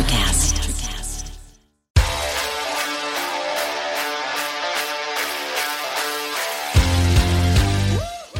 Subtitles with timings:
[0.00, 0.56] Electrocast.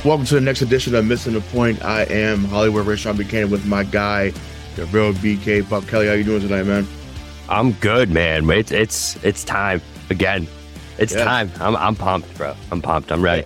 [0.03, 1.85] Welcome to the next edition of Missing the Point.
[1.85, 4.33] I am Hollywood Ray Sean Buchanan with my guy,
[4.75, 6.07] the real BK Pup Kelly.
[6.07, 6.87] How you doing tonight, man?
[7.51, 8.49] I'm good, man.
[8.49, 10.47] It's it's it's time again.
[10.97, 11.25] It's Yeah.
[11.25, 11.51] time.
[11.61, 12.57] I'm I'm pumped, bro.
[12.73, 13.13] I'm pumped.
[13.13, 13.45] I'm ready.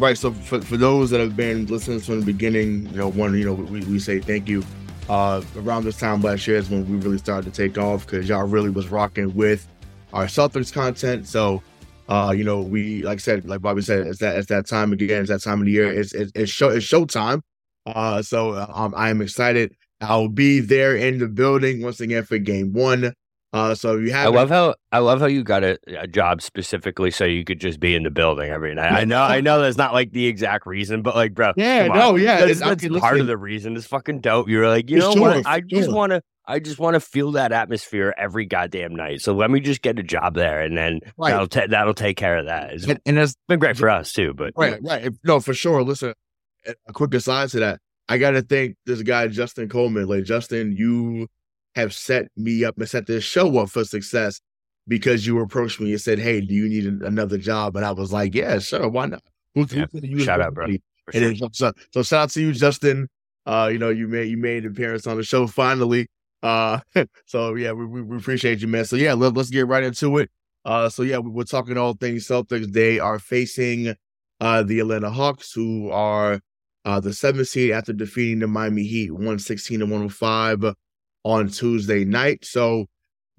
[0.00, 0.18] Right.
[0.18, 3.44] So for, for those that have been listening from the beginning, you know, one, you
[3.46, 4.64] know, we, we say thank you.
[5.08, 8.28] Uh, around this time last year is when we really started to take off because
[8.28, 9.68] y'all really was rocking with
[10.12, 11.28] our Celtics content.
[11.28, 11.62] So,
[12.08, 14.92] uh, you know, we like I said, like Bobby said, it's that it's that time
[14.92, 15.20] again.
[15.20, 15.92] It's that time of the year.
[15.92, 17.42] It's it's, it's show it's showtime.
[17.86, 19.74] Uh, so um, I am excited.
[20.00, 23.14] I'll be there in the building once again for game one.
[23.56, 27.10] Uh, so you I love how I love how you got a, a job specifically
[27.10, 28.92] so you could just be in the building every night.
[28.92, 32.16] I know I know that's not like the exact reason, but like, bro, Yeah, no,
[32.16, 33.76] yeah, that's, it's- that's part of the reason.
[33.76, 34.48] It's fucking dope.
[34.48, 35.46] You're like, you know sure, what?
[35.46, 35.94] I just sure.
[35.94, 36.22] want to.
[36.48, 39.20] I just want to feel that atmosphere every goddamn night.
[39.20, 41.32] So let me just get a job there, and then Right.
[41.32, 42.72] that'll ta- that'll take care of that.
[42.72, 45.12] It's and, and that's been great for us too, but Right, right.
[45.24, 45.82] No, for sure.
[45.82, 46.14] Listen,
[46.66, 50.06] a a quick aside to that, I got to thank this guy, Justin Coleman.
[50.06, 51.26] Like, Justin, you
[51.76, 54.40] have set me up and set this show up for success
[54.88, 57.76] because you approached me and said, Hey, do you need another job?
[57.76, 58.88] And I was like, Yeah, sure.
[58.88, 59.22] Why not?
[59.54, 60.66] Who, who Yeah, use shout out, bro.
[60.66, 60.78] Sure.
[61.12, 63.08] then, so, so shout out to you, Justin.
[63.44, 66.08] Uh, you know, you made you made an appearance on the show finally.
[66.42, 66.80] Uh,
[67.26, 68.86] so yeah, we, we, appreciate you, man.
[68.86, 70.30] So yeah, let, let's get right into it.
[70.64, 72.72] Uh, so yeah, we, we're talking all things Celtics.
[72.72, 73.94] They are facing
[74.40, 76.40] uh the Atlanta Hawks, who are
[76.86, 80.64] uh the seventh seed after defeating the Miami Heat, one sixteen to one hundred five
[81.26, 82.44] on Tuesday night.
[82.44, 82.86] So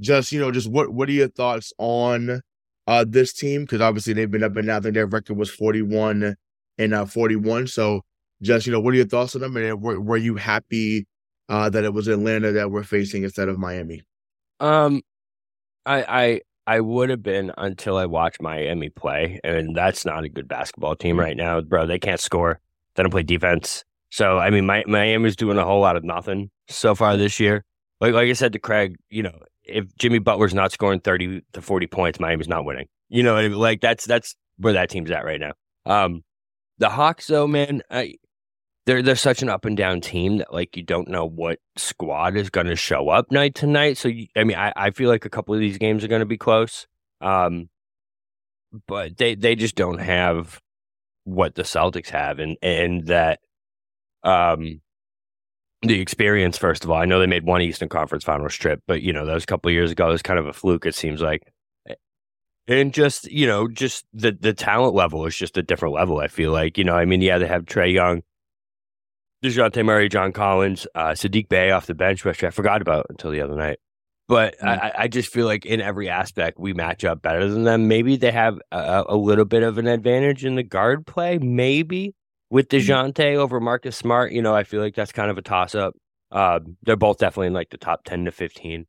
[0.02, 2.42] just you know, just what what are your thoughts on
[2.86, 3.62] uh this team?
[3.62, 4.78] Because obviously they've been up and down.
[4.78, 6.36] I think their record was forty one
[6.78, 7.68] and uh, 41.
[7.68, 8.02] So
[8.42, 9.58] just, you know, what are your thoughts on them?
[9.58, 11.08] And were, were you happy
[11.50, 14.04] uh, that it was Atlanta that we're facing instead of Miami?
[14.60, 15.02] Um,
[15.86, 20.30] I I I would have been until I watched Miami play, and that's not a
[20.30, 21.86] good basketball team right now, bro.
[21.86, 22.60] They can't score.
[22.96, 23.86] They don't play defense.
[24.10, 27.64] So I mean, my, Miami's doing a whole lot of nothing so far this year.
[28.00, 31.62] Like like I said to Craig, you know, if Jimmy Butler's not scoring thirty to
[31.62, 32.88] forty points, Miami's not winning.
[33.10, 35.54] You know, like that's that's where that team's at right now.
[35.86, 36.24] Um,
[36.78, 38.16] the Hawks, though, man, I
[38.86, 42.38] they're they're such an up and down team that like you don't know what squad
[42.38, 43.98] is going to show up night to night.
[43.98, 46.22] So you, I mean, I, I feel like a couple of these games are going
[46.22, 46.88] to be close,
[47.20, 47.70] um,
[48.88, 50.62] but they they just don't have
[51.26, 53.40] what the Celtics have, and and that
[54.24, 54.82] um
[55.82, 56.58] the experience.
[56.58, 59.26] First of all, I know they made one Eastern Conference Finals trip, but you know
[59.26, 60.10] that was a couple of years ago.
[60.10, 60.86] It was kind of a fluke.
[60.86, 61.44] It seems like.
[62.70, 66.20] And just you know, just the the talent level is just a different level.
[66.20, 68.24] I feel like you know, I mean, yeah, they have Trae Young,
[69.44, 73.32] Dejounte Murray, John Collins, uh, Saddiq Bey off the bench, which I forgot about until
[73.32, 73.80] the other night.
[74.28, 77.64] But I I, I just feel like in every aspect we match up better than
[77.64, 77.88] them.
[77.88, 82.16] Maybe they have a, a little bit of an advantage in the guard play, maybe
[82.50, 84.32] with Dejounte over Marcus Smart.
[84.32, 85.96] You know, I feel like that's kind of a toss up.
[86.32, 88.86] Uh, they're both definitely in like the top ten to fifteen,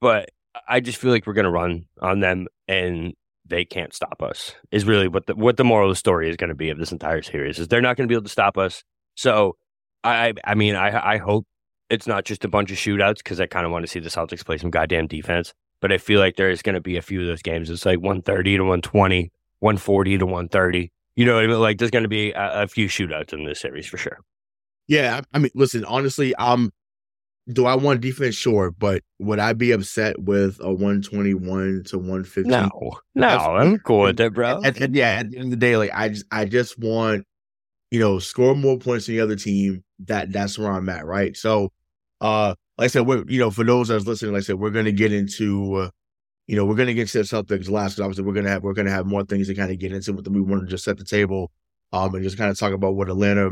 [0.00, 0.30] but
[0.68, 3.14] I just feel like we're gonna run on them and
[3.50, 4.54] they can't stop us.
[4.70, 6.78] Is really what the what the moral of the story is going to be of
[6.78, 7.58] this entire series.
[7.58, 8.82] Is they're not going to be able to stop us.
[9.16, 9.56] So
[10.02, 11.46] I I mean I I hope
[11.90, 14.08] it's not just a bunch of shootouts because I kind of want to see the
[14.08, 15.52] Celtics play some goddamn defense.
[15.80, 17.68] But I feel like there is going to be a few of those games.
[17.70, 20.92] It's like 130 to 120, 140 to 130.
[21.20, 21.60] You know what I mean?
[21.60, 24.20] Like there's going to be a, a few shootouts in this series for sure.
[24.88, 26.72] Yeah, I, mean, listen, honestly, um,
[27.52, 28.34] do I want defense?
[28.34, 32.50] Sure, but would I be upset with a 121 to 115?
[32.50, 32.70] No,
[33.14, 34.62] no, I'm cool with it, bro.
[34.64, 37.26] At, at- yeah, at the end of the day, like I just I just want,
[37.90, 39.84] you know, score more points than the other team.
[40.06, 41.36] That that's where I'm at, right?
[41.36, 41.70] So
[42.22, 44.70] uh like I said, we're you know, for those that's listening, like I said, we're
[44.70, 45.90] gonna get into uh,
[46.50, 48.72] you know, we're gonna get to the Celtics last because obviously we're gonna have we're
[48.74, 50.34] gonna have more things to kind of get into with them.
[50.34, 51.52] We want to just set the table
[51.92, 53.50] um and just kind of talk about what Atlanta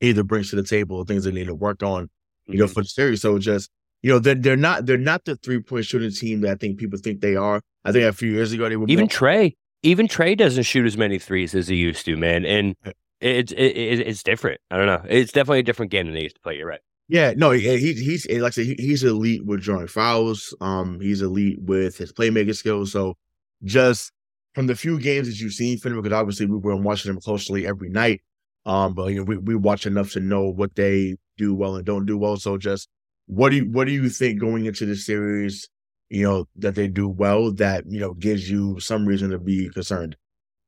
[0.00, 2.08] either brings to the table or things they need to work on,
[2.46, 2.74] you know, Mhm.
[2.74, 3.20] for the series.
[3.22, 3.70] So just
[4.02, 6.78] you know, they're they're not they're not the three point shooting team that I think
[6.78, 7.60] people think they are.
[7.84, 10.86] I think a few years ago they were even more- Trae, even Trae doesn't shoot
[10.86, 12.44] as many threes as he used to, man.
[12.44, 12.76] And
[13.20, 14.60] it's it, it, it's different.
[14.70, 15.02] I don't know.
[15.08, 16.56] It's definitely a different game than they used to play.
[16.58, 16.80] You're right.
[17.08, 20.54] Yeah, no, he, he he's like I said, he's elite with drawing fouls.
[20.60, 22.92] Um, he's elite with his playmaking skills.
[22.92, 23.16] So,
[23.62, 24.10] just
[24.54, 27.20] from the few games that you've seen from him, because obviously we were watching him
[27.20, 28.22] closely every night.
[28.64, 31.86] Um, but you know, we we watch enough to know what they do well and
[31.86, 32.36] don't do well.
[32.38, 32.88] So, just
[33.26, 35.68] what do you what do you think going into the series?
[36.08, 39.68] You know that they do well that you know gives you some reason to be
[39.68, 40.16] concerned.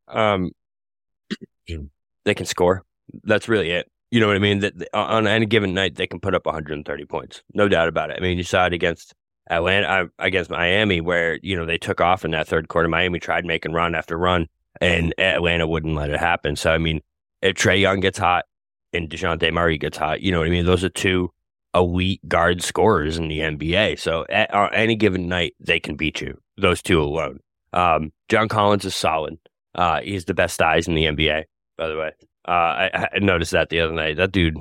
[0.07, 0.53] Um,
[1.67, 2.85] they can score.
[3.25, 3.91] That's really it.
[4.11, 4.61] You know what I mean?
[4.61, 8.17] That on any given night they can put up 130 points, no doubt about it.
[8.19, 9.15] I mean, you saw it against
[9.51, 12.89] Atlanta uh, against Miami, where you know they took off in that third quarter.
[12.89, 14.47] Miami tried making run after run,
[14.81, 16.57] and Atlanta wouldn't let it happen.
[16.57, 17.01] So I mean,
[17.43, 18.45] if Trae Young gets hot
[18.93, 20.67] and Dejounte Murray gets hot, you know what I mean.
[20.67, 21.31] Those are two
[21.75, 23.99] elite guard scorers in the NBA.
[23.99, 26.39] So at, on any given night, they can beat you.
[26.57, 27.41] Those two alone.
[27.73, 29.39] Um, John Collins is solid.
[29.75, 31.45] Uh, he's the best eyes in the NBA,
[31.77, 32.13] by the way.
[32.49, 34.17] Uh, I, I, noticed that the other night.
[34.17, 34.57] That dude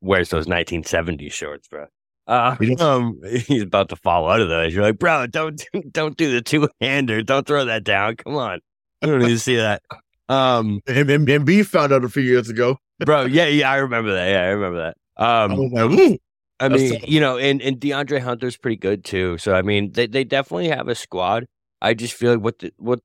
[0.00, 1.86] wears those 1970s shorts, bro.
[2.28, 4.72] Uh, um, he's about to fall out of those.
[4.72, 5.60] You're like, bro, don't
[5.90, 7.20] don't do the two hander.
[7.22, 8.16] Don't throw that down.
[8.16, 8.60] Come on.
[9.02, 9.82] I don't need to see that.
[10.28, 13.24] Um, and, and, and B found out a few years ago, bro.
[13.24, 14.28] Yeah, yeah, I remember that.
[14.28, 15.22] Yeah, I remember that.
[15.22, 16.18] Um,
[16.60, 19.36] I mean, you know, and, and DeAndre Hunter's pretty good too.
[19.38, 21.46] So I mean, they, they definitely have a squad.
[21.80, 23.00] I just feel like what the, what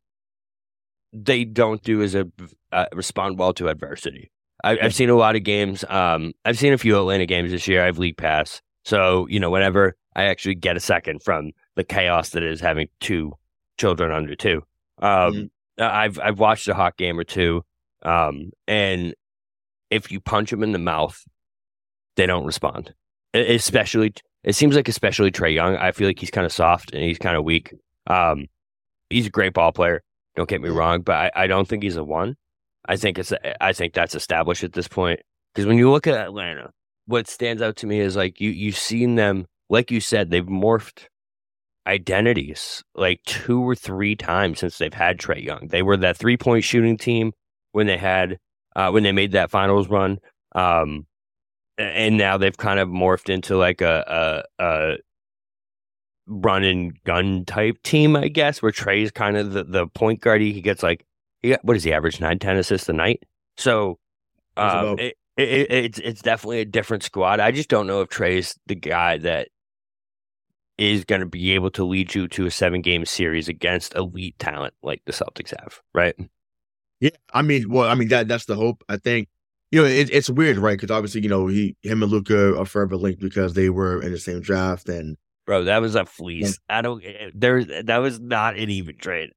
[1.12, 2.28] they don't do is a,
[2.72, 4.31] uh, respond well to adversity.
[4.64, 5.86] I, have seen a lot of games.
[5.88, 7.86] Um, I've seen a few Atlanta games this year.
[7.86, 12.31] I've league pass, so you know, whenever I actually get a second from the chaos
[12.31, 13.34] that is having two
[13.78, 14.64] children under two,
[15.00, 15.50] um,
[15.80, 15.84] mm-hmm.
[15.84, 17.64] I've I've watched a hot game or two,
[18.02, 19.14] um, and
[19.92, 21.24] if you punch them in the mouth,
[22.16, 22.94] they don't respond
[23.34, 25.75] especially it seems like especially Trae Young.
[25.75, 27.74] I feel like he's kind of soft and he's kind of weak.
[28.08, 28.48] Um,
[29.10, 30.04] he's a great ball player.
[30.36, 32.36] Don't get me wrong, but I, I don't think he's a one.
[32.88, 35.19] I think it's I think that's established at this point
[35.54, 36.72] because when you look at Atlanta,
[37.06, 40.45] what stands out to me is like you you've seen them like you said they've
[40.45, 41.07] morphed
[41.88, 45.68] identities like two or three times since they've had Trae Young.
[45.68, 47.31] They were that three point shooting team
[47.72, 48.38] when they had
[48.75, 50.19] uh, when they made that finals run.
[50.54, 51.07] Um,
[51.78, 54.98] and now they've kind of morphed into like a, a, a
[56.28, 60.42] run and gun type team, I guess, where Trae's kind of the, the point guard.
[60.42, 61.06] He gets like,
[61.42, 62.19] he got, what does he average?
[62.19, 63.24] Nine, 10 assists a night.
[63.57, 64.00] So
[64.56, 67.39] um, it, it, it's, it's definitely a different squad.
[67.39, 69.50] I just don't know if Trae's the guy that
[70.78, 74.38] is going to be able to lead you to a seven game series against elite
[74.39, 76.16] talent like the Celtics have, right?
[77.00, 77.12] Yeah.
[77.34, 78.83] I mean, well, I mean, that that's the hope.
[78.90, 79.30] I think
[79.72, 80.80] you know, it, it's weird, right?
[80.80, 84.12] Because obviously, you know, he, him and Luka are forever linked because they were in
[84.12, 86.60] the same draft, and bro, that was a fleece.
[86.69, 87.04] I don't.
[87.04, 89.31] Eh, there, that was not an even trade.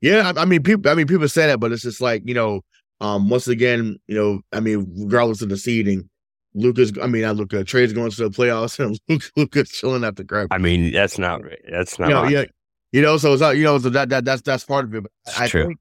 [0.00, 0.90] Yeah, I, I, mean, people.
[0.90, 2.60] I mean, people say that, but it's just like you know,
[3.00, 6.08] um, once again, you know, I mean, regardless of the seeding,
[6.54, 6.92] Luka's.
[7.00, 10.16] I mean, I look at Trae's going to the playoffs, and Luka, Luka's chilling at
[10.16, 10.48] the crib.
[10.50, 11.42] I mean, that's not.
[11.70, 12.08] That's not.
[12.08, 12.44] You know, yeah,
[12.92, 13.56] you know, so it's not.
[13.56, 15.02] You know, so that that that's that's part of it.
[15.02, 15.66] But I true.
[15.66, 15.78] think,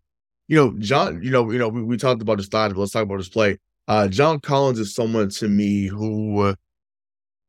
[0.47, 1.21] you know, John.
[1.23, 3.29] You know, you know, we, we talked about his style, but let's talk about his
[3.29, 3.57] play.
[3.88, 6.56] Uh, John Collins is someone to me who uh,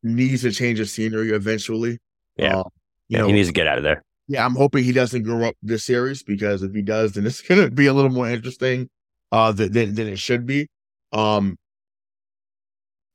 [0.03, 1.99] needs to change the scenery eventually.
[2.37, 2.65] Yeah, uh,
[3.09, 4.05] yeah, know, he needs to get out of there.
[4.29, 7.41] Yeah, I'm hoping he doesn't grow up this series because if he does, then it's
[7.49, 8.89] going to be a little more interesting
[9.33, 10.69] uh, than, than, it should be.
[11.13, 11.57] Um,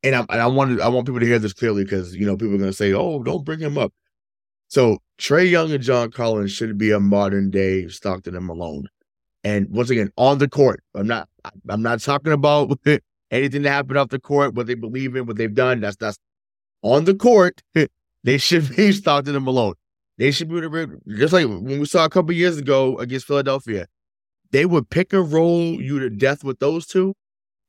[0.03, 2.35] and I, and I want I want people to hear this clearly because you know
[2.35, 3.93] people are going to say, "Oh, don't bring him up."
[4.67, 8.87] So Trae Young and John Collins should be a modern day Stockton and Malone.
[9.43, 11.29] And once again, on the court, I'm not
[11.69, 12.79] I'm not talking about
[13.31, 15.81] anything that happened off the court, what they believe in, what they've done.
[15.81, 16.17] That's that's
[16.81, 17.61] on the court.
[18.23, 19.75] they should be Stockton and Malone.
[20.17, 22.97] They should be able to rig just like when we saw a couple years ago
[22.99, 23.87] against Philadelphia.
[24.51, 27.15] They would pick and roll you to death with those two,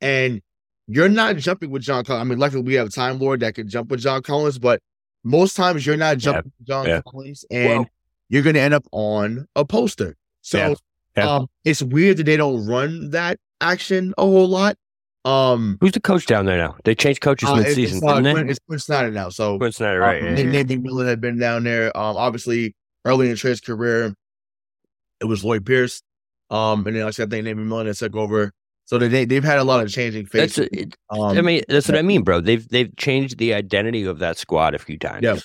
[0.00, 0.42] and
[0.88, 2.26] you're not jumping with John Collins.
[2.26, 4.80] I mean, luckily we have a Time Lord that can jump with John Collins, but
[5.22, 6.58] most times you're not jumping yeah.
[6.58, 7.00] with John yeah.
[7.06, 7.86] Collins, and well,
[8.28, 10.16] you're going to end up on a poster.
[10.40, 10.74] So yeah.
[11.16, 11.28] Yeah.
[11.28, 14.76] Um, it's weird that they don't run that action a whole lot.
[15.24, 16.76] Um, Who's the coach down there now?
[16.84, 18.50] They changed coaches uh, mid-season, it's, uh, didn't they?
[18.50, 19.28] It's Quin Snyder now.
[19.28, 20.22] So Quin Snyder, right?
[20.22, 20.62] Um, yeah.
[20.62, 21.96] Nate had been down there.
[21.96, 22.74] Um, obviously
[23.04, 24.14] early in Trae's career,
[25.20, 26.02] it was Lloyd Pierce.
[26.50, 28.52] Um, and then like I think Nate McMillan took over.
[28.84, 30.68] So they they've had a lot of changing faces.
[30.72, 32.40] That's um, I mean, that's what I mean, bro.
[32.40, 35.38] They've they've changed the identity of that squad a few times yeah.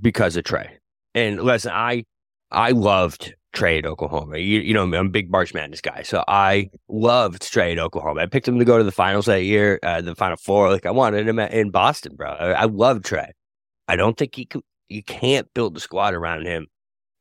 [0.00, 0.70] because of Trae.
[1.14, 2.04] And listen, I
[2.50, 4.38] I loved Trae at Oklahoma.
[4.38, 8.22] You, you know, I'm a big March Madness guy, so I loved trade Oklahoma.
[8.22, 10.70] I picked him to go to the finals that year, uh, the Final Four.
[10.70, 12.30] Like I wanted him in Boston, bro.
[12.30, 13.30] I, I love Trae.
[13.88, 14.62] I don't think he could.
[14.88, 16.66] You can't build a squad around him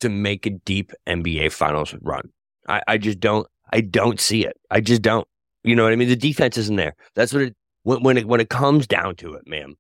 [0.01, 2.29] to make a deep NBA Finals run.
[2.67, 3.47] I, I just don't.
[3.71, 4.57] I don't see it.
[4.69, 5.27] I just don't.
[5.63, 6.09] You know what I mean?
[6.09, 6.95] The defense isn't there.
[7.15, 7.55] That's what it.
[7.83, 9.75] When, when it when it comes down to it, man,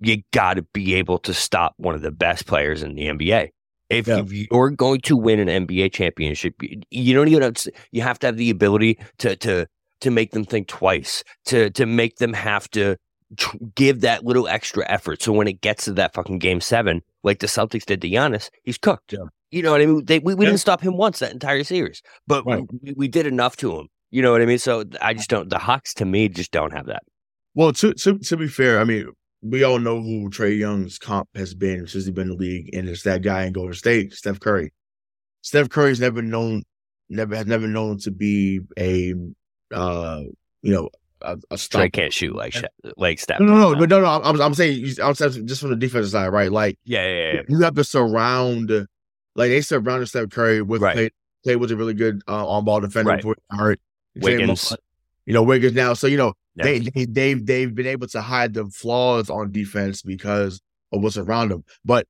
[0.00, 3.50] you got to be able to stop one of the best players in the NBA.
[3.90, 4.22] If yeah.
[4.26, 6.54] you're going to win an NBA championship,
[6.90, 9.66] you don't even have to, you have to have the ability to to
[10.00, 12.96] to make them think twice, to to make them have to
[13.74, 15.22] give that little extra effort.
[15.22, 18.50] So when it gets to that fucking game seven, like the Celtics did to Giannis,
[18.64, 19.12] he's cooked.
[19.12, 19.26] Yeah.
[19.50, 20.04] You know what I mean?
[20.04, 20.50] They, we, we yeah.
[20.50, 22.62] didn't stop him once that entire series, but right.
[22.82, 23.88] we, we did enough to him.
[24.10, 24.58] You know what I mean?
[24.58, 25.50] So I just don't.
[25.50, 27.02] The Hawks to me just don't have that.
[27.54, 29.08] Well, to to to be fair, I mean,
[29.42, 32.74] we all know who Trae Young's comp has been since he's been in the league,
[32.74, 34.72] and it's that guy in Golden State, Steph Curry.
[35.42, 36.62] Steph Curry's never known,
[37.08, 39.14] never has never known to be a,
[39.74, 40.20] uh,
[40.62, 40.90] you know,
[41.22, 41.82] a, a stop.
[41.82, 42.54] Trae can't shoot like
[42.96, 43.40] like Steph.
[43.40, 44.06] No, no, no, no, no.
[44.06, 46.52] I'm, I'm saying, I'm saying just from the defensive side, right?
[46.52, 47.42] Like, yeah, yeah, yeah.
[47.48, 50.94] you have to surround, like they surrounded Steph Curry with Right.
[50.94, 51.10] Clay.
[51.44, 53.24] Clay was a really good uh, on ball defender Right.
[53.50, 53.80] hurt.
[54.16, 54.76] Wiggins.
[55.24, 55.94] You know, Wiggins now.
[55.94, 56.64] So you know, Yeah.
[56.64, 60.60] they, they they've they've been able to hide the flaws on defense because
[60.92, 61.64] of what's around them.
[61.84, 62.06] But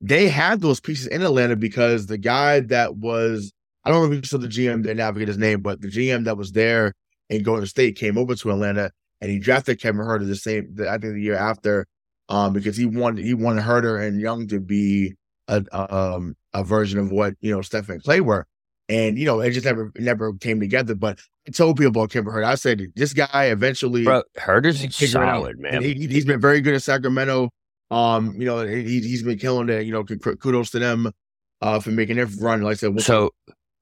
[0.00, 3.52] they had those pieces in Atlanta because the guy that was
[3.84, 5.80] I don't know if you saw the GM there now, I forget his name, but
[5.80, 6.92] the GM that was there
[7.30, 10.88] in Golden State came over to Atlanta and he drafted Kevin Huerter the same the,
[10.88, 11.86] I think the year after,
[12.28, 15.14] um, because he wanted he wanted Huerter and Young to be
[15.48, 18.46] a um a version of what you know Steph and Clay were.
[18.88, 20.94] And you know, it just never never came together.
[20.94, 21.20] But
[21.50, 22.44] told people about Kevin Huerter.
[22.44, 25.36] I said this guy eventually Bro, Huerter's figure it out.
[25.36, 25.82] solid, man.
[25.82, 27.50] He, he's been very good at Sacramento.
[27.90, 29.84] Um, you know, he, he's been killing it.
[29.84, 31.10] You know, kudos to them
[31.60, 32.62] uh, for making their run.
[32.62, 33.30] Like I said, so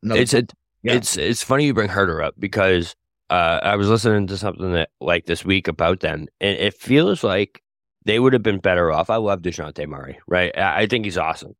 [0.02, 0.46] it's a
[0.82, 0.94] Yeah.
[0.94, 2.96] it's it's funny you bring Huerter up because
[3.28, 7.22] uh, I was listening to something that like this week about them, and it feels
[7.22, 7.62] like
[8.06, 9.10] they would have been better off.
[9.10, 10.56] I love Dejounte Murray, right?
[10.56, 11.52] I, I think he's awesome.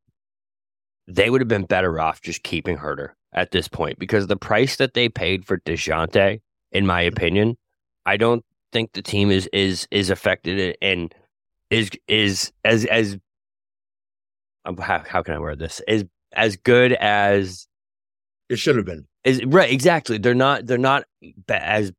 [1.07, 4.77] They would have been better off just keeping Huerter at this point because the price
[4.77, 6.41] that they paid for Dejounte,
[6.73, 7.57] in my opinion,
[8.07, 11.15] I don't think the team is is is affected and
[11.71, 13.19] is is as as
[14.65, 17.67] um, how, how can I word this is as good as
[18.49, 19.07] it should have been.
[19.25, 20.19] is right, exactly.
[20.19, 20.67] They're not.
[20.67, 21.05] They're not
[21.47, 21.93] ba- as.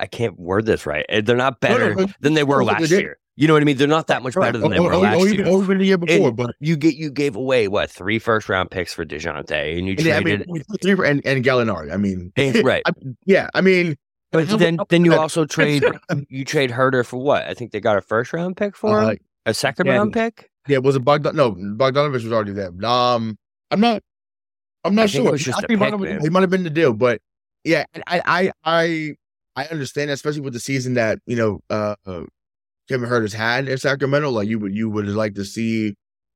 [0.00, 1.04] I can't word this right.
[1.24, 3.18] They're not No, no, better than they were last they- year.
[3.40, 3.76] You know what I mean?
[3.76, 5.34] They're not that much better than they Or- were or- last or year.
[5.42, 6.28] even, or even the year before.
[6.28, 9.86] And but you get you gave away what three first round picks for Dejounte, and
[9.86, 11.92] you and, I traded mean, three for- and and Gallinari.
[11.92, 12.82] I mean, and- right.
[12.86, 12.92] I-
[13.26, 13.48] yeah.
[13.54, 13.96] I mean,
[14.32, 15.84] But then then you also trade
[16.28, 17.44] you trade Huerter for what?
[17.46, 19.92] I think they got a first round pick for uh, him, a second yeah.
[19.98, 20.50] round pick.
[20.66, 21.36] yeah, was it Bogdan?
[21.36, 22.72] No, Bogdanovic was already there.
[22.84, 23.38] Um,
[23.70, 24.02] I'm not.
[24.84, 25.36] I'm not I it sure.
[25.36, 26.20] just I he might have- man.
[26.22, 27.20] he might have been the deal, but
[27.62, 29.14] yeah, I I I
[29.54, 31.94] I understand, that, especially with the season that you know uh,
[32.90, 34.30] uh Hurt Huerter's had in Sacramento.
[34.30, 35.94] Like you would you would like to see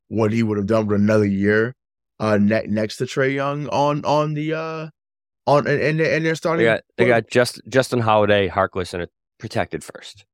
[0.08, 1.74] what he would have done with another year
[2.20, 4.88] uh ne- next to Trae Young on on the uh
[5.46, 6.64] on and and, and they're They starting.
[6.64, 10.24] got they got just Justin Holiday, Harkless, and a protected first.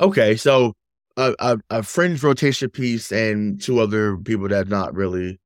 [0.00, 0.74] Okay, so
[1.16, 5.38] a, a a fringe rotation piece and two other people that not really,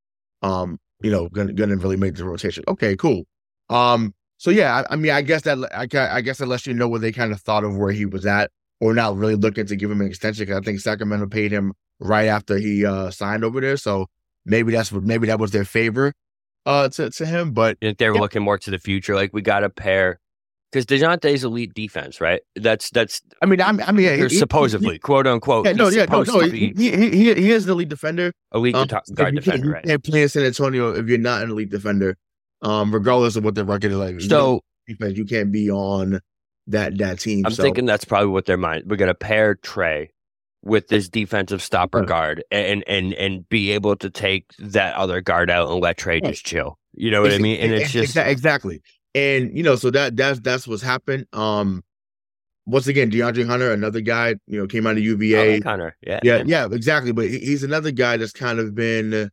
[0.42, 2.64] um, you know, gonna gonna really make the rotation.
[2.68, 3.24] Okay, cool.
[3.70, 6.74] Um, so yeah, I, I mean, I guess that I, I guess that lets you
[6.74, 9.66] know what they kind of thought of where he was at, or not really looking
[9.66, 10.46] to give him an extension.
[10.46, 14.06] Because I think Sacramento paid him right after he uh signed over there, so
[14.44, 16.12] maybe that's what maybe that was their favor,
[16.66, 17.52] uh, to to him.
[17.52, 18.20] But they were Yeah.
[18.20, 19.14] looking more to the future.
[19.14, 20.20] Like we got a pair
[20.70, 22.42] because Dejounte's elite defense, right?
[22.54, 25.64] That's that's I mean, I, I mean, yeah, he- he- supposedly, quote unquote.
[25.66, 28.32] yeah, no, yeah, no, no, he, he, he, he is the lead defender.
[28.54, 29.84] elite Um, guard you defender, you right?
[29.84, 32.16] can't play in San Antonio if you're not an elite defender,
[32.62, 34.14] um, regardless of what the record is like.
[34.14, 36.20] You So don't defense, you can't be on
[36.68, 37.44] that that team.
[37.44, 38.84] I'm so, thinking that's probably what their mind.
[38.86, 40.08] We're gonna pair Trae
[40.62, 42.08] with this defensive stopper Right.
[42.08, 46.22] guard and and and be able to take that other guard out and let Trae
[46.22, 46.24] Right.
[46.24, 46.78] just chill.
[46.94, 47.60] You know what I mean?
[47.60, 48.80] And it's just exa- exactly,
[49.14, 51.26] and you know, so that that's that's what's happened.
[51.32, 51.82] Um,
[52.66, 55.54] once again, DeAndre Hunter, another guy, you know, came out of UVA.
[55.54, 55.96] like Hunter.
[56.06, 57.12] Yeah, yeah, yeah, exactly.
[57.12, 59.30] But he's another guy that's kind of been,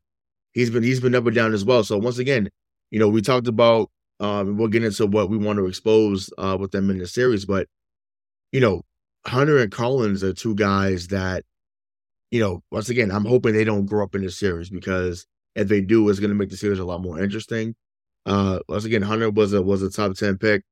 [0.53, 1.83] he's been he's been up and down as well.
[1.83, 2.49] So once again,
[2.91, 6.57] you know, we talked about, um, we'll get into what we want to expose uh
[6.59, 7.67] with them in the series, but
[8.51, 8.81] you know,
[9.25, 11.43] Hunter and Collins are two guys that,
[12.31, 15.67] you know, once again, I'm hoping they don't grow up in this series because if
[15.67, 17.75] they do, it's going to make the series a lot more interesting.
[18.25, 20.63] Uh, once again, Hunter was a was a top ten pick.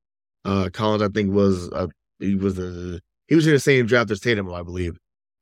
[0.45, 4.11] Uh, Collins, I think, was a he was a he was in the same draft
[4.11, 4.97] as Tatum, I believe.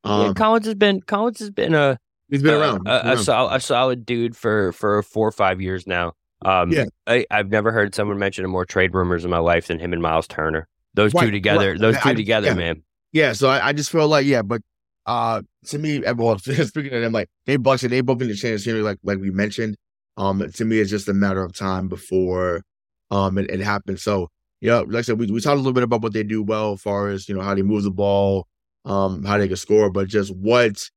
[0.05, 1.97] Yeah, Um, Collins has been Collins has been a
[2.29, 2.87] he's been around.
[2.87, 3.17] a, a, around.
[3.19, 6.13] sol- a solid dude for for four or five years now.
[6.43, 6.85] Um, Yeah.
[7.07, 10.01] I, I've never heard someone mention more trade rumors in my life than him and
[10.01, 10.67] Myles Turner.
[10.93, 11.79] Those Right, two together, right.
[11.79, 12.53] those two I- together, yeah.
[12.55, 12.83] man.
[13.13, 14.61] Yeah, so I, I just feel like yeah, but
[15.05, 18.27] uh to me, eh, well, speaking of them, like they Bucks and they both in
[18.29, 19.75] the chance here, like like we mentioned.
[20.17, 22.63] Um, to me, it's just a matter of time before
[23.09, 24.01] um it, it happens.
[24.01, 24.29] So
[24.61, 26.73] yeah, like I said, we, we talked a little bit about what they do well,
[26.73, 28.47] as far as you know how they move the ball,
[28.85, 30.89] um, how they can score, but just what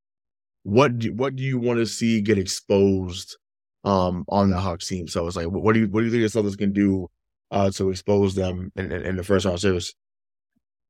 [0.62, 3.36] what do, what do you want to see get exposed
[3.84, 5.08] um on the Hawks team?
[5.08, 7.08] So it's like, what, do you what do you think the Celtics can do
[7.50, 9.94] uh to expose them in, in, in the first round series?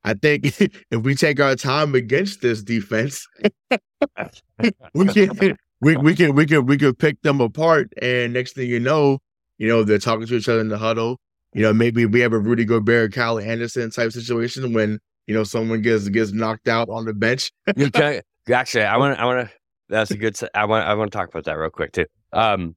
[0.04, 3.26] I think if we take our time against this defense,
[4.94, 7.92] we can we, we can we can we can pick them apart.
[8.00, 9.18] And next thing you know,
[9.58, 11.18] you know they're talking to each other in the huddle.
[11.54, 15.44] You know, maybe we have a Rudy Gobert, Kyle Anderson type situation when you know
[15.44, 17.52] someone gets gets knocked out on the bench.
[17.92, 18.20] Can,
[18.52, 19.54] Actually, I want I want to.
[19.88, 20.36] That's a good.
[20.54, 22.06] I want I want to talk about that real quick too.
[22.32, 22.74] Um,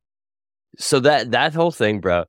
[0.78, 2.26] so that that whole thing, bro,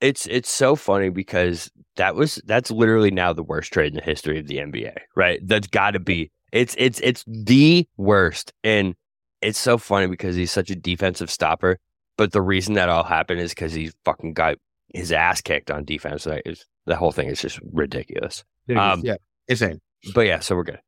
[0.00, 4.02] it's it's so funny because that was that's literally now the worst trade in the
[4.02, 5.40] history of the NBA, right?
[5.42, 6.30] That's got to be.
[6.52, 8.94] It's it's it's the worst, and
[9.42, 11.78] it's so funny because he's such a defensive stopper.
[12.16, 14.56] But the reason that all happened is because he fucking got
[14.94, 16.24] his ass kicked on defense.
[16.24, 16.44] Like,
[16.86, 18.42] the whole thing is just ridiculous.
[18.74, 19.16] Um, yeah,
[19.48, 19.80] insane.
[20.14, 20.80] But yeah, so we're good.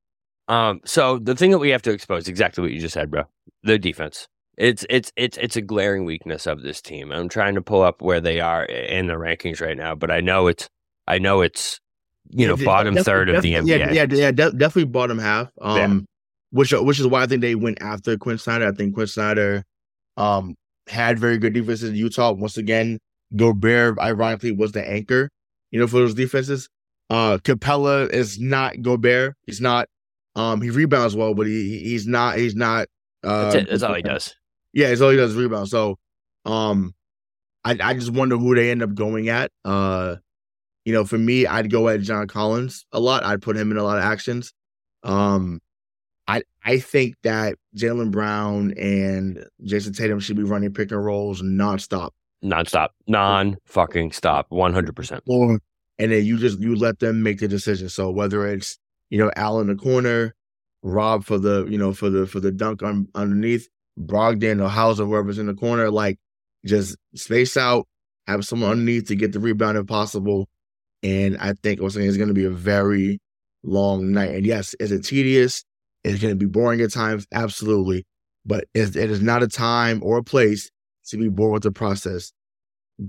[0.48, 3.24] Um, so the thing that we have to expose exactly what you just said, bro.
[3.62, 4.28] The defense.
[4.58, 7.12] It's it's it's it's a glaring weakness of this team.
[7.12, 10.20] I'm trying to pull up where they are in the rankings right now, but I
[10.20, 10.68] know it's
[11.06, 11.78] I know it's
[12.30, 13.68] you know bottom third of the NBA.
[13.68, 15.50] Yeah, yeah, yeah, de- definitely bottom half.
[15.60, 16.00] Um, yeah.
[16.50, 18.66] which which is why I think they went after Quin Snyder.
[18.66, 19.62] I think Quin Snyder,
[20.16, 20.56] um,
[20.88, 22.32] had very good defenses in Utah.
[22.32, 22.98] Once again,
[23.36, 25.30] Gobert ironically was the anchor,
[25.70, 26.68] you know, for those defenses.
[27.08, 29.34] Uh, Capela is not Gobert.
[29.46, 29.88] He's not.
[30.34, 32.38] Um, he rebounds well, but he he's not.
[32.38, 32.88] He's not.
[33.22, 33.70] Uh, that's, it.
[33.70, 34.34] that's all he does.
[34.72, 35.68] Yeah, it's all he does is rebound.
[35.68, 35.98] So,
[36.44, 36.94] um,
[37.64, 39.50] I I just wonder who they end up going at.
[39.64, 40.16] Uh,
[40.84, 43.24] you know, for me, I'd go at John Collins a lot.
[43.24, 44.52] I'd put him in a lot of actions.
[45.02, 45.60] Um,
[46.26, 51.42] I I think that Jaylen Brown and Jayson Tatum should be running pick and rolls
[51.42, 52.10] nonstop.
[52.44, 55.24] Nonstop, non fucking stop, one hundred percent.
[55.26, 55.58] Or
[55.98, 57.88] and then you just you let them make the decision.
[57.88, 58.78] So whether it's
[59.10, 60.34] you know Al in the corner,
[60.82, 65.04] Rob for the you know for the for the dunk on underneath, Brogdon or Hauser,
[65.04, 66.18] whoever's in the corner, like
[66.64, 67.86] just space out,
[68.26, 70.48] have someone underneath to get the rebound if possible.
[71.02, 73.20] And I think also it's going to be a very
[73.62, 74.34] long night.
[74.34, 75.64] And yes, is it tedious?
[76.04, 77.26] Is going to be boring at times?
[77.32, 78.06] Absolutely.
[78.46, 80.70] But it is not a time or a place
[81.08, 82.32] to be bored with the process.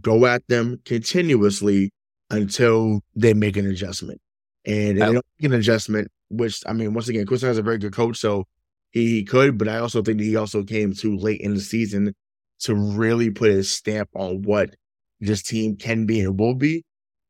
[0.02, 1.92] Go at them continuously
[2.30, 4.20] until they make an adjustment.
[4.66, 7.64] And if they don't make an adjustment, which I mean, once again, Chris has a
[7.64, 8.46] very good coach, so
[8.92, 12.16] he could, but I also think he also came too late in the season
[12.62, 14.76] to really put his stamp on what
[15.20, 16.84] this team can be and will be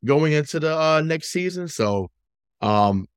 [0.06, 1.68] going into the uh, next season.
[1.68, 2.10] So,
[2.62, 3.08] um,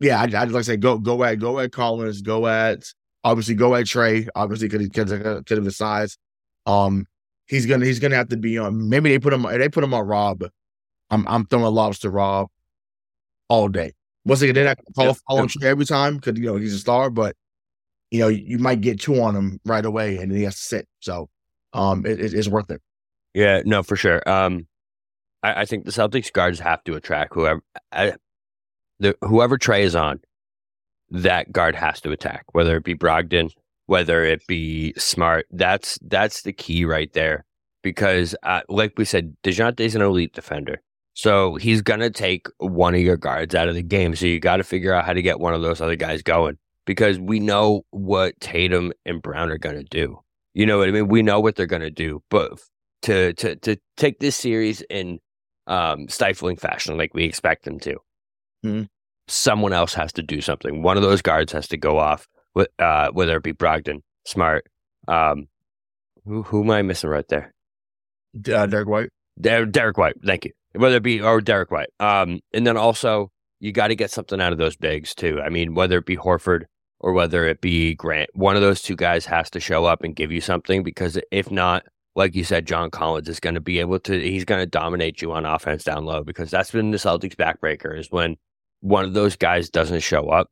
[0.00, 2.84] yeah, I'd, I'd like to say go go at go at Collins, go at
[3.22, 6.16] obviously go at Trae, obviously because of the size.
[6.66, 7.06] Um,
[7.46, 8.88] he's gonna he's gonna have to be on.
[8.88, 10.44] Maybe they put him they put him on Rob.
[11.10, 12.48] I'm I'm throwing lobs to Rob
[13.48, 13.92] all day.
[14.24, 16.74] Once again, they're not gonna call, call him Trae every time because you know he's
[16.74, 17.36] a star, but
[18.10, 20.88] you know, you might get two on him right away and he has to sit.
[21.00, 21.28] So
[21.72, 22.82] um, it, it's worth it.
[23.34, 24.28] Yeah, no, for sure.
[24.28, 24.66] Um,
[25.42, 28.14] I, I, think the Celtics guards have to attract whoever, I,
[28.98, 30.20] the, whoever Trae is on,
[31.10, 33.50] that guard has to attack, whether it be Brogdon,
[33.86, 35.46] whether it be Smart.
[35.50, 37.44] That's that's the key right there.
[37.82, 40.82] Because, uh, like we said, Dejounte's an elite defender.
[41.14, 44.14] So he's going to take one of your guards out of the game.
[44.14, 46.58] So you got to figure out how to get one of those other guys going
[46.90, 50.18] because we know what Tatum and Brown are going to do.
[50.54, 51.06] You know what I mean?
[51.06, 52.58] We know what they're going to do, but
[53.02, 55.20] to to to take this series in
[55.68, 57.92] um, stifling fashion like we expect them to,
[58.66, 58.82] mm-hmm.
[59.28, 60.82] someone else has to do something.
[60.82, 62.26] One of those guards has to go off,
[62.56, 64.66] with, uh, whether it be Brogdon, Smart.
[65.06, 65.46] Um,
[66.24, 67.54] who who am I missing right there?
[68.34, 69.10] Uh, Derrick White.
[69.40, 70.16] Der- Derrick White.
[70.26, 70.50] Thank you.
[70.74, 71.90] Whether it be or Derrick White.
[72.00, 75.40] Um, and then also you got to get something out of those bigs too.
[75.40, 76.64] I mean, whether it be Horford
[77.00, 78.30] or whether it be Grant.
[78.34, 81.50] One of those two guys has to show up and give you something because if
[81.50, 81.84] not,
[82.14, 85.22] like you said, John Collins is going to be able to, he's going to dominate
[85.22, 88.36] you on offense down low because that's been the Celtics backbreaker is when
[88.80, 90.50] one of those guys doesn't show up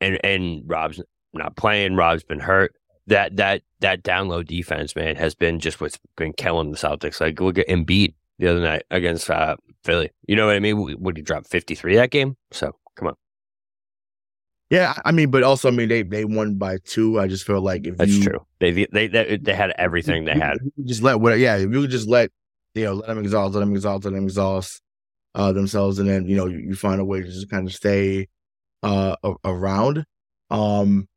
[0.00, 1.00] and, and Rob's
[1.32, 2.74] not playing, Rob's been hurt.
[3.06, 7.20] That, that, that down low defense, man, has been just what's been killing the Celtics.
[7.20, 10.10] Like, look at Embiid the other night against uh, Philly.
[10.26, 10.96] You know what I mean?
[11.00, 12.36] Would he drop 53 that game?
[12.50, 13.14] So come on.
[14.70, 17.20] Yeah, I mean, but also, I mean, they they won by two.
[17.20, 20.34] I just feel like if that's you, true, they, they they they had everything they
[20.34, 20.58] had.
[20.84, 22.30] Just let what, yeah, if you just let
[22.74, 24.82] you know, let them exhaust, let them exhaust, let them exhaust
[25.34, 27.74] uh, themselves, and then you know you, you find a way to just kind of
[27.74, 28.26] stay
[28.82, 30.04] uh around.
[30.50, 31.08] Um,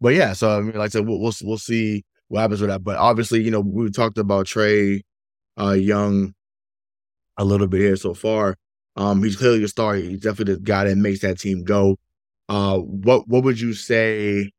[0.00, 2.70] but yeah, so I mean, like I said, we'll we'll, we'll see what happens with
[2.70, 2.84] that.
[2.84, 5.00] But obviously, you know, we talked about Trae
[5.60, 6.34] uh, Young
[7.36, 8.56] a little bit here so far.
[8.96, 9.94] Um, he's clearly a star.
[9.94, 11.96] He's definitely the guy that makes that team go.
[12.48, 14.50] Uh, what what would you say?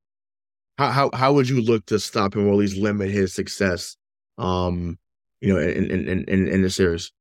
[0.78, 3.96] How how how would you look to stop him or at least limit his success?
[4.38, 4.98] Um,
[5.42, 7.12] you know, in in in, in the series.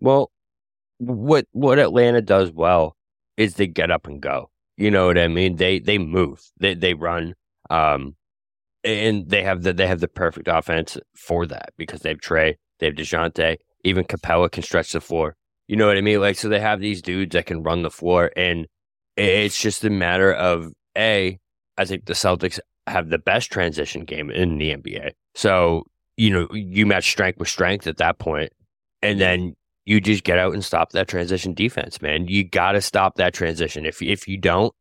[0.00, 0.30] Well,
[0.98, 2.96] what what Atlanta does well
[3.36, 4.50] is they get up and go.
[4.76, 5.56] You know what I mean?
[5.56, 6.42] They they move.
[6.58, 7.34] They they run.
[7.70, 8.16] Um,
[8.84, 12.56] and they have the they have the perfect offense for that because they have Trae,
[12.78, 15.36] they have Dejounte, even Capela can stretch the floor.
[15.68, 16.20] You know what I mean?
[16.20, 18.66] Like so they have these dudes that can run the floor and
[19.16, 21.38] it's just a matter of a
[21.76, 25.12] I think the Celtics have the best transition game in the NBA.
[25.34, 25.84] So,
[26.16, 28.52] you know, you match strength with strength at that point,
[29.02, 32.28] and then you just get out and stop that transition defense, man.
[32.28, 33.86] You got to stop that transition.
[33.86, 34.72] If if you don't,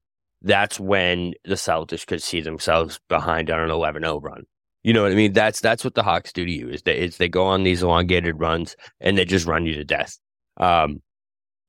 [0.41, 4.43] that's when the Celtics could see themselves behind on an 11-0 run.
[4.83, 5.33] You know what I mean?
[5.33, 7.81] That's that's what the Hawks do to you is they is they go on these
[7.81, 10.17] elongated runs and they just run you to death.
[10.57, 11.01] Um,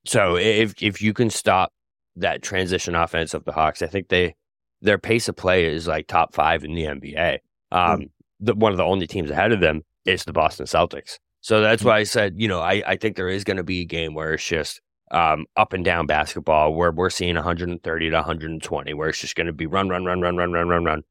[0.04, 1.72] so if if you can stop
[2.16, 4.34] that transition offense of the Hawks, I think they
[4.80, 7.38] their pace of play is like top five in the NBA.
[7.72, 8.10] Um, mm.
[8.40, 11.18] the, one of the only teams ahead of them is the Boston Celtics.
[11.40, 11.86] So that's mm.
[11.86, 14.14] why I said, you know, I, I think there is going to be a game
[14.14, 19.08] where it's just um, up and down basketball where we're seeing 130 to 120, where
[19.08, 21.02] it's just going to be run, run, run, run, run, run, run, run.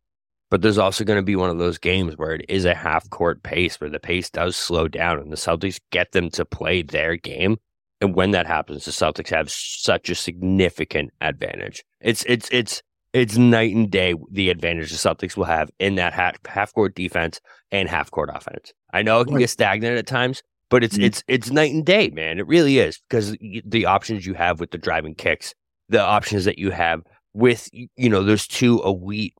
[0.51, 3.09] But there's also going to be one of those games where it is a half
[3.09, 6.83] court pace, where the pace does slow down and the Celtics get them to play
[6.83, 7.57] their game.
[8.03, 11.85] And when that happens, the Celtics have such a significant advantage.
[12.01, 16.11] It's it's it's it's night and day the advantage the Celtics will have in that
[16.11, 17.39] half, half court defense
[17.71, 18.73] and half court offense.
[18.91, 21.05] I know it can get stagnant at times, but it's mm-hmm.
[21.05, 22.39] it's it's night and day, man.
[22.39, 25.55] It really is because the options you have with the driving kicks,
[25.87, 29.33] the options that you have with you know those two elite,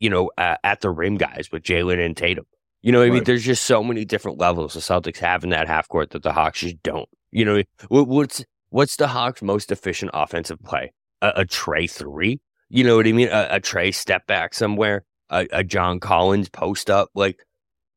[0.00, 2.44] you know, uh, at the rim guys with Jaylen and Tatum.
[2.82, 5.66] You know, I mean, there's just so many different levels the Celtics have in that
[5.66, 7.08] half court that the Hawks just don't.
[7.32, 10.92] You know, what's what's the Hawks' most efficient offensive play?
[11.20, 12.40] A, a Trae three
[12.74, 13.28] you know what I mean?
[13.28, 17.10] A, a Trae step back somewhere, a, a John Collins post up.
[17.14, 17.44] Like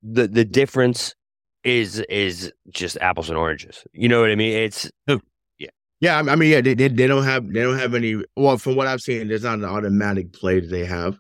[0.03, 1.15] the the difference
[1.63, 3.85] is is just apples and oranges.
[3.93, 4.53] You know what I mean?
[4.53, 4.91] It's
[5.57, 5.69] yeah,
[6.01, 6.17] yeah.
[6.17, 8.21] I mean, yeah, they, they, they don't have they don't have any.
[8.35, 11.17] Well, from what I've seen, there's not an automatic play that they have.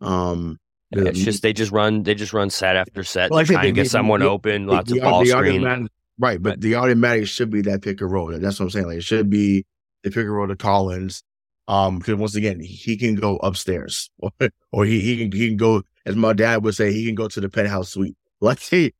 [0.00, 0.60] Um,
[0.92, 3.90] it's just they just run they just run set after set, well, try and get
[3.90, 5.88] someone the, open, lots the, of ball screen.
[6.18, 8.28] Right, but the automatic should be that pick and roll.
[8.38, 8.86] That's what I'm saying.
[8.86, 9.64] Like it should be
[10.02, 11.22] the pick and roll to Collins
[11.68, 14.30] um, because once again, he can go upstairs, or,
[14.72, 17.28] or he he can he can go, as my dad would say, he can go
[17.28, 18.16] to the penthouse suite.
[18.40, 18.92] Like he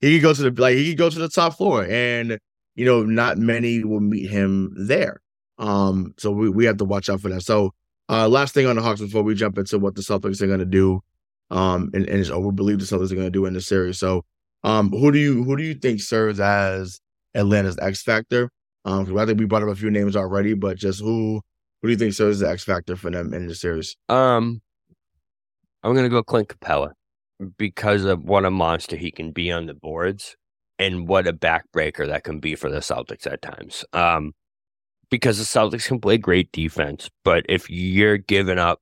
[0.00, 2.38] he can go to the like he can go to the top floor, and
[2.76, 5.20] you know, not many will meet him there.
[5.58, 7.42] Um, so we we have to watch out for that.
[7.42, 7.74] So,
[8.08, 10.60] uh, last thing on the Hawks before we jump into what the Celtics are going
[10.60, 11.02] to do,
[11.50, 13.98] um, and and or we believe the Celtics are going to do in the series.
[13.98, 14.24] So,
[14.64, 17.00] um, who do you who do you think serves as
[17.34, 18.50] Atlanta's X factor?
[18.84, 21.40] Um, I think we brought up a few names already, but just who
[21.82, 23.96] who do you think serves as the X factor for them in the series?
[24.08, 24.60] Um,
[25.82, 26.92] I'm gonna go Clint Capela
[27.58, 30.36] because of what a monster he can be on the boards
[30.78, 33.84] and what a backbreaker that can be for the Celtics at times.
[33.92, 34.32] Um,
[35.10, 38.80] because the Celtics can play great defense, but if you're giving up,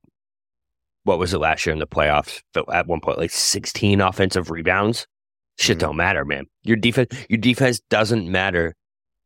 [1.03, 2.41] what was it last year in the playoffs?
[2.71, 5.07] At one point, like 16 offensive rebounds,
[5.59, 5.87] shit mm-hmm.
[5.87, 6.45] don't matter, man.
[6.63, 8.75] Your defense, your defense doesn't matter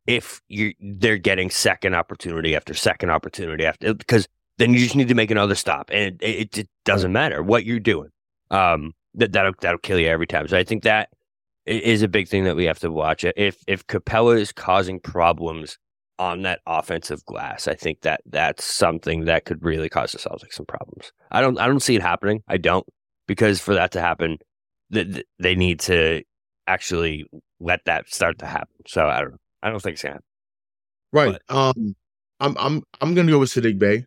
[0.06, 5.08] if you they're getting second opportunity after second opportunity after because then you just need
[5.08, 8.10] to make another stop and it, it, it doesn't matter what you're doing.
[8.50, 10.46] Um that that'll that'll kill you every time.
[10.48, 11.08] So i think that
[11.64, 13.24] is a big thing that we have to watch.
[13.24, 15.78] If if capela is causing problems
[16.18, 20.52] on that offensive glass i think that that's something that could really cause the celtics
[20.52, 21.12] some problems.
[21.30, 22.42] I don't i don't see it happening.
[22.46, 22.86] I don't
[23.26, 24.38] because for that to happen
[24.92, 26.22] th- they need to
[26.66, 27.24] actually
[27.60, 30.16] let that start to happen so i don't I don't think so.
[31.12, 31.38] Right.
[31.48, 31.96] But, um,
[32.38, 34.04] I'm I'm I'm gonna go with Saddiq Bey.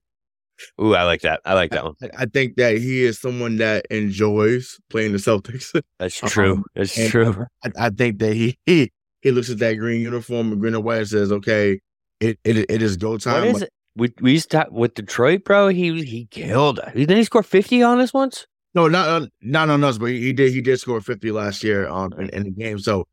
[0.81, 1.41] Ooh, I like that.
[1.45, 1.93] I like that one.
[2.01, 5.79] I, I, think that he is someone that enjoys playing the Celtics.
[5.99, 6.53] That's true.
[6.53, 7.45] Um, That's true.
[7.63, 10.83] I, I, think that he, he he looks at that green uniform and green and
[10.83, 11.79] white and says, "Okay,
[12.19, 13.69] it it, it is go time." What is it?
[13.95, 15.69] We we used to with Detroit, bro.
[15.69, 16.79] He he killed.
[16.93, 18.45] Didn't he score fifty on us once?
[18.77, 21.63] No, not uh, not on us, but he, he did he did score fifty last
[21.63, 22.77] year um in, in the game.
[22.77, 23.07] So,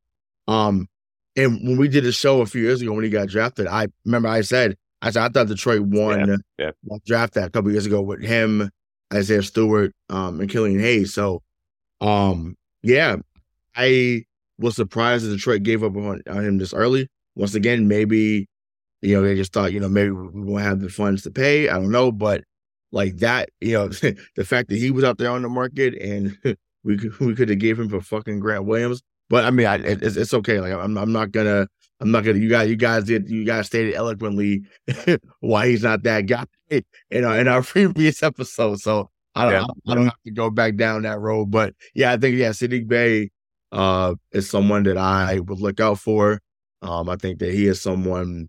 [0.46, 0.88] um,
[1.36, 3.86] and when we did a show a few years ago when he got drafted, I
[4.04, 6.98] remember I said, I said I thought Detroit won yeah, yeah.
[7.06, 8.68] draft that a couple years ago with him,
[9.10, 11.14] Isaiah Stewart, um, and Killian Hayes.
[11.14, 11.40] So,
[12.02, 13.16] um, yeah,
[13.74, 14.24] I
[14.58, 17.08] was surprised that Detroit gave up on, on him this early.
[17.36, 18.50] Once again, maybe
[19.00, 21.70] you know they just thought you know maybe we won't have the funds to pay.
[21.70, 22.44] I don't know, but
[22.94, 23.88] like that, you know,
[24.36, 26.38] the fact that he was out there on the market and
[26.84, 29.76] we could, we could have gave him for fucking Grant Williams but I mean, I,
[29.76, 30.60] it's, it's okay.
[30.60, 31.66] Like I'm, I'm not gonna,
[32.00, 32.38] I'm not gonna.
[32.38, 34.62] You guys, you guys did, you guys stated eloquently
[35.40, 36.44] why he's not that guy.
[36.70, 38.80] You know, in our previous episode.
[38.80, 39.92] So I don't, yeah.
[39.92, 41.50] I don't have to go back down that road.
[41.50, 43.30] But yeah, I think yeah, Saddiq Bey
[43.72, 46.40] uh, is someone that I would look out for.
[46.82, 48.48] Um, I think that he is someone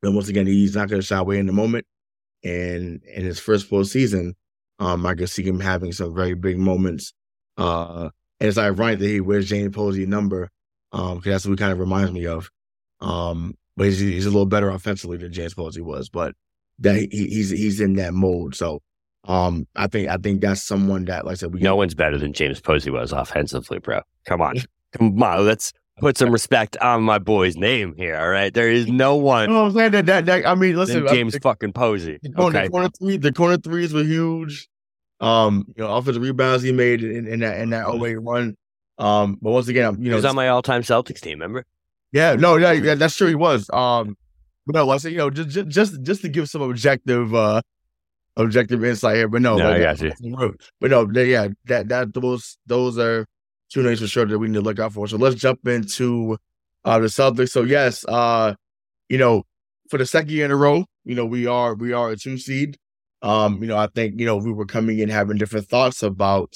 [0.00, 1.86] that once again he's not going to shy away in the moment.
[2.44, 4.34] And in his first full season,
[4.78, 7.12] um, I can see him having some very big moments.
[7.56, 10.48] Uh, and it's ironic that he wears James Posey number,
[10.92, 12.50] um, because that's what he kind of reminds me of.
[13.00, 16.34] Um, but he's he's a little better offensively than James Posey was, but
[16.80, 18.54] that he, he's he's in that mold.
[18.54, 18.80] So
[19.24, 22.18] Um, I think I think that's someone that, like I said, we no one's better
[22.18, 24.00] than James Posey was offensively, bro.
[24.26, 24.56] Come on,
[24.98, 28.16] come on, let's put some respect on my boy's name here.
[28.16, 29.48] All right, there is no one.
[29.48, 29.92] You know I'm saying?
[29.92, 32.18] That, that, that I mean, listen, James I, fucking Posey.
[32.20, 34.68] The corner, Okay, the corner three, the corner threes were huge.
[35.20, 38.56] Um, you know, offensive rebounds he made in, in that in that 08 run.
[38.98, 41.38] Um, but once again, you know, he was on my all-time Celtics team.
[41.38, 41.64] Remember?
[42.10, 43.28] yeah, no, yeah, yeah, that's true.
[43.28, 43.70] He was.
[43.70, 44.16] Um,
[44.66, 47.62] but no, I said, you know, just, just just just to give some objective uh
[48.36, 49.28] objective insight here.
[49.28, 50.56] But no, No, I like, got you.
[50.80, 53.26] But no, yeah, that that those those are
[53.72, 55.08] two names for sure that we need to look out for.
[55.08, 56.36] So let's jump into
[56.84, 57.50] uh the Celtics.
[57.50, 58.54] So yes, uh,
[59.08, 59.44] you know,
[59.88, 62.38] for the second year in a row, you know, we are we are a two
[62.38, 62.76] seed.
[63.22, 66.54] Um, you know, I think, you know, we were coming in having different thoughts about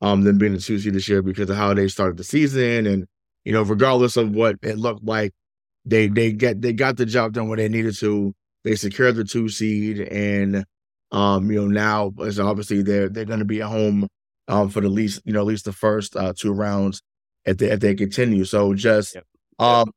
[0.00, 2.86] um them being a two seed this year because of how they started the season
[2.86, 3.06] and
[3.44, 5.32] you know, regardless of what it looked like,
[5.84, 8.34] they they get they got the job done when they needed to.
[8.64, 10.64] They secured the two seed and
[11.10, 14.08] um, you know, now as obviously they're they're gonna be at home
[14.48, 17.02] um for the least, you know, at least the first uh two rounds
[17.44, 18.44] if they if they continue.
[18.44, 19.24] So just Yep.
[19.58, 19.90] um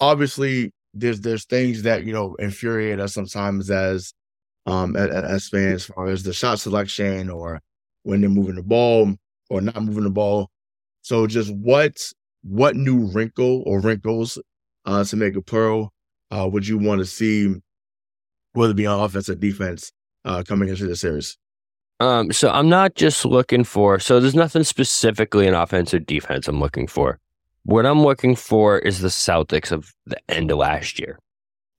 [0.00, 4.12] obviously there's there's things that, you know, infuriate us sometimes as
[4.66, 7.60] um as, as fans as far as the shot selection or
[8.04, 9.14] when they're moving the ball
[9.50, 10.50] or not moving the ball.
[11.02, 11.96] So just what
[12.42, 14.38] what new wrinkle or wrinkles
[14.86, 15.92] uh to make a pearl
[16.30, 17.54] uh would you want to see
[18.52, 19.92] whether it be on offense or defense
[20.24, 21.36] uh coming into the series?
[22.00, 23.98] Um, so I'm not just looking for.
[23.98, 27.18] So there's nothing specifically in offense or defense I'm looking for.
[27.64, 31.18] What I'm looking for is the Celtics of the end of last year.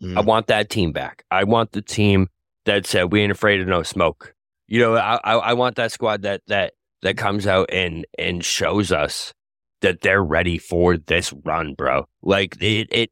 [0.02, 0.26] I Mm.
[0.26, 1.24] want that team back.
[1.32, 2.28] I want the team
[2.66, 4.34] that said we ain't afraid of no smoke.
[4.68, 8.44] You know, I, I I want that squad that that that comes out and and
[8.46, 9.34] shows us
[9.82, 12.06] that they're ready for this run, bro.
[12.22, 13.12] Like it it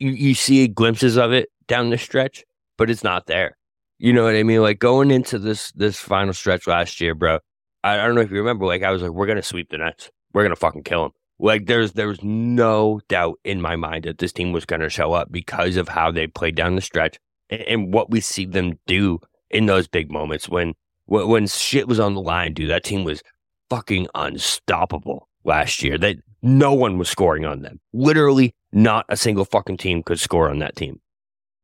[0.00, 2.42] you, you see glimpses of it down the stretch,
[2.78, 3.56] but it's not there.
[4.04, 4.60] You know what I mean?
[4.60, 7.38] Like going into this this final stretch last year, bro.
[7.82, 8.66] I, I don't know if you remember.
[8.66, 10.10] Like I was like, we're gonna sweep the Nets.
[10.34, 11.12] We're gonna fucking kill them.
[11.38, 15.32] Like there's there's no doubt in my mind that this team was gonna show up
[15.32, 19.20] because of how they played down the stretch and, and what we see them do
[19.48, 20.74] in those big moments when
[21.06, 22.68] when, when shit was on the line, dude.
[22.68, 23.22] That team was
[23.70, 25.96] fucking unstoppable last year.
[25.96, 27.80] That no one was scoring on them.
[27.94, 31.00] Literally, not a single fucking team could score on that team.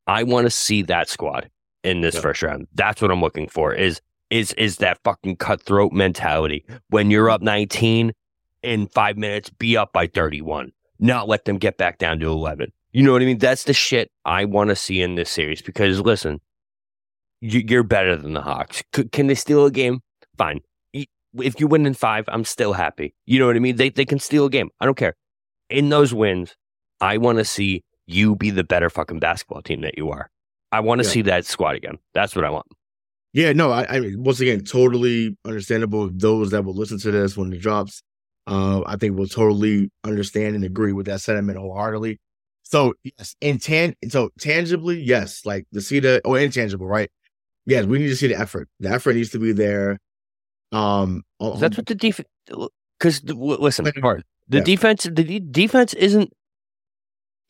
[0.07, 1.50] I want to see that squad
[1.85, 2.21] in this Yeah.
[2.21, 2.66] first round.
[2.75, 3.73] That's what I'm looking for.
[3.75, 8.12] Is is is that fucking cutthroat mentality when you're up 19
[8.62, 12.73] in five minutes, be up by 31, not let them get back down to 11.
[12.93, 13.38] You know what I mean?
[13.38, 16.40] That's the shit I want to see in this series because listen,
[17.40, 18.83] you, you're better than the Hawks.
[19.12, 20.01] Can they steal a game?
[20.37, 20.61] Fine.
[21.38, 23.14] If you win in five, I'm still happy.
[23.25, 23.77] You know what I mean?
[23.77, 24.69] They they can steal a game.
[24.81, 25.14] I don't care.
[25.69, 26.57] In those wins,
[27.01, 30.29] I want to see you be the better fucking basketball team that you are.
[30.72, 31.12] I want to Yeah.
[31.12, 31.98] see that squad again.
[32.14, 32.66] That's what I want.
[33.33, 36.11] Yeah, no, I, I mean, once again, totally understandable.
[36.12, 38.02] Those that will listen to this when it drops,
[38.48, 42.18] uh, I think will totally understand and agree with that sentiment wholeheartedly.
[42.64, 47.11] So yes, intan- so tangibly, yes, like to see the or intangible, right?
[47.66, 48.68] Yes, we need to see the effort.
[48.80, 49.98] The effort needs to be there.
[50.72, 52.28] Um, on- That's what the defense.
[52.98, 54.61] Because listen, the Yeah.
[54.62, 56.33] defense, the de- defense isn't.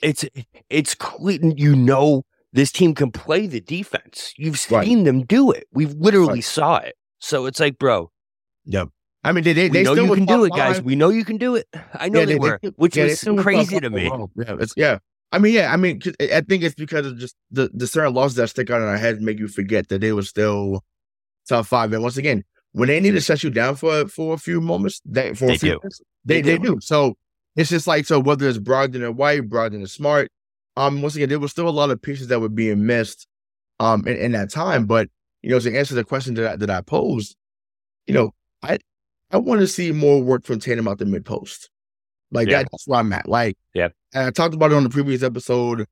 [0.03, 0.25] It's
[0.71, 4.33] it's cle- you know this team can play the defense.
[4.37, 4.85] You've Right.
[4.87, 5.67] seen them do it.
[5.73, 6.45] We've literally Right.
[6.45, 6.95] saw it.
[7.19, 8.11] So it's like, bro,
[8.67, 8.89] Yep.
[9.23, 10.77] I mean, they they, we they know still you can do it, guys.
[10.77, 10.85] five.
[10.85, 11.67] We know you can do it.
[11.95, 14.05] I know Yeah, they, they- were, they- which Yeah, was crazy to me.
[14.37, 14.99] Yeah, it's, yeah.
[15.33, 15.73] I mean, yeah.
[15.73, 18.81] I mean, I think it's because of just the the certain losses that stick out
[18.83, 20.83] in our heads make you forget that they were still
[21.49, 21.93] top five.
[21.93, 25.01] And once again, when they need to shut you down for for a few moments,
[25.05, 25.79] they for They a few do.
[25.83, 26.79] minutes, they They they do.
[26.81, 27.17] So
[27.55, 30.33] it's just like so whether it's Brogdon or White, Brogdon or Smart.
[30.81, 33.27] Um, once again, there was still a lot of pieces that were being missed,
[33.81, 34.87] um, in, in that time.
[34.87, 35.09] But
[35.43, 37.37] you know, to answer the question that I, that I posed,
[38.07, 38.31] you know,
[38.63, 38.79] I
[39.31, 41.71] I want to see more work from Tatum out the mid post.
[42.31, 42.59] Like Yeah.
[42.59, 43.29] that, that's where I'm at.
[43.29, 43.89] Like, Yeah.
[44.15, 45.87] and I talked about it on the previous episode,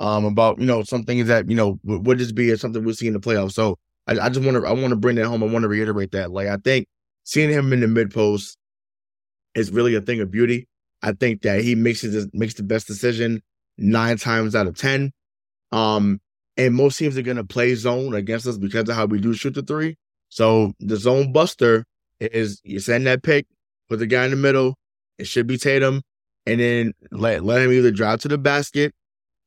[0.00, 2.94] um, about you know some things that you know would, would this be something we'll
[2.94, 3.52] see in the playoffs.
[3.52, 5.42] So I, I just want to I want to bring that home.
[5.42, 6.32] I want to reiterate that.
[6.32, 6.86] Like I think
[7.24, 8.56] seeing him in the mid post
[9.54, 10.66] is really a thing of beauty.
[11.02, 13.42] I think that he makes his makes the best decision
[13.78, 15.12] nine times out of ten.
[15.70, 16.20] Um,
[16.56, 19.54] and most teams are gonna play zone against us because of how we do shoot
[19.54, 19.96] the three.
[20.28, 21.84] So the zone buster
[22.20, 23.46] is you send that pick,
[23.88, 24.74] put the guy in the middle.
[25.18, 26.02] It should be Tatum,
[26.46, 28.92] and then let let him either drive to the basket,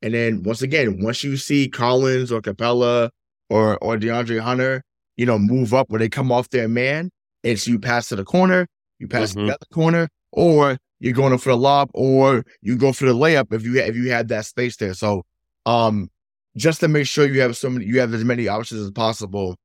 [0.02, 3.10] and then once again, once you see Collins or Capela
[3.50, 4.82] or or DeAndre Hunter,
[5.18, 7.12] you know, move up where they come off their man,
[7.44, 8.68] it's you pass to the corner,
[9.00, 9.48] you pass to Mhm.
[9.48, 13.54] the other corner, or you're going for the lob, or you go for the layup
[13.54, 14.96] if you if you have that space there.
[14.96, 15.24] So,
[15.68, 16.10] um,
[16.58, 19.56] just to make sure you have so many, you have as many options as possible.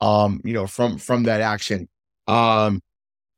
[0.00, 1.86] Um, you know, from from that action.
[2.26, 2.80] Um,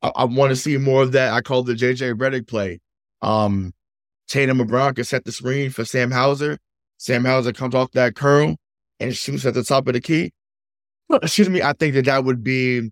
[0.02, 1.32] I, I want to see more of that.
[1.32, 2.78] I call the JJ Redick play.
[3.22, 3.72] Um,
[4.28, 6.58] Tatum Brown can set the screen for Sam Hauser.
[6.96, 8.54] Sam Hauser comes off that curl
[9.00, 10.30] and shoots at the top of the key.
[11.10, 11.60] Excuse me.
[11.60, 12.88] I think that that would be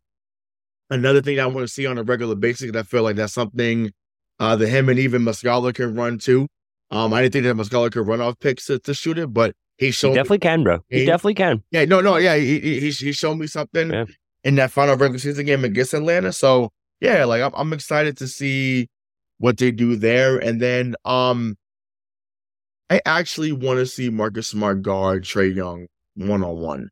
[0.90, 2.74] another thing I want to see on a regular basis.
[2.74, 3.92] I feel like that's something
[4.38, 6.46] uh, that him and even Muscala can run too.
[6.90, 9.55] Um, I didn't think that Muscala could run off picks to, to shoot it, but
[9.77, 10.79] he showed he definitely me, can, bro.
[10.88, 11.62] He, he, definitely can.
[11.70, 14.05] Yeah, no, no, yeah, he he, he showed me something yeah.
[14.44, 16.33] in that final regular season game against Atlanta.
[16.33, 16.70] So
[17.01, 18.88] yeah, like I'm, I'm excited to see
[19.38, 21.57] what they do there, and then um,
[22.88, 26.90] I actually want to see Marcus Smart guard Trae Young one on one.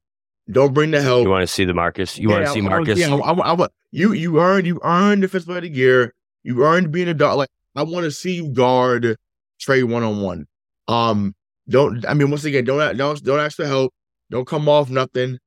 [0.51, 1.25] Don't bring the help.
[1.25, 2.19] You want to see the Marcus?
[2.19, 3.03] You yeah, want to see Marcus?
[3.03, 5.71] I, yeah, I, I, I, you you earned you earned the fifth player of the
[5.71, 6.13] year.
[6.45, 7.39] You earned being a dog.
[7.39, 9.17] Like I want to see you guard
[9.61, 10.47] Trae one on one.
[10.87, 11.35] Um,
[11.69, 13.93] don't I mean once again don't don't don't ask for help.
[14.31, 15.39] Don't come off nothing.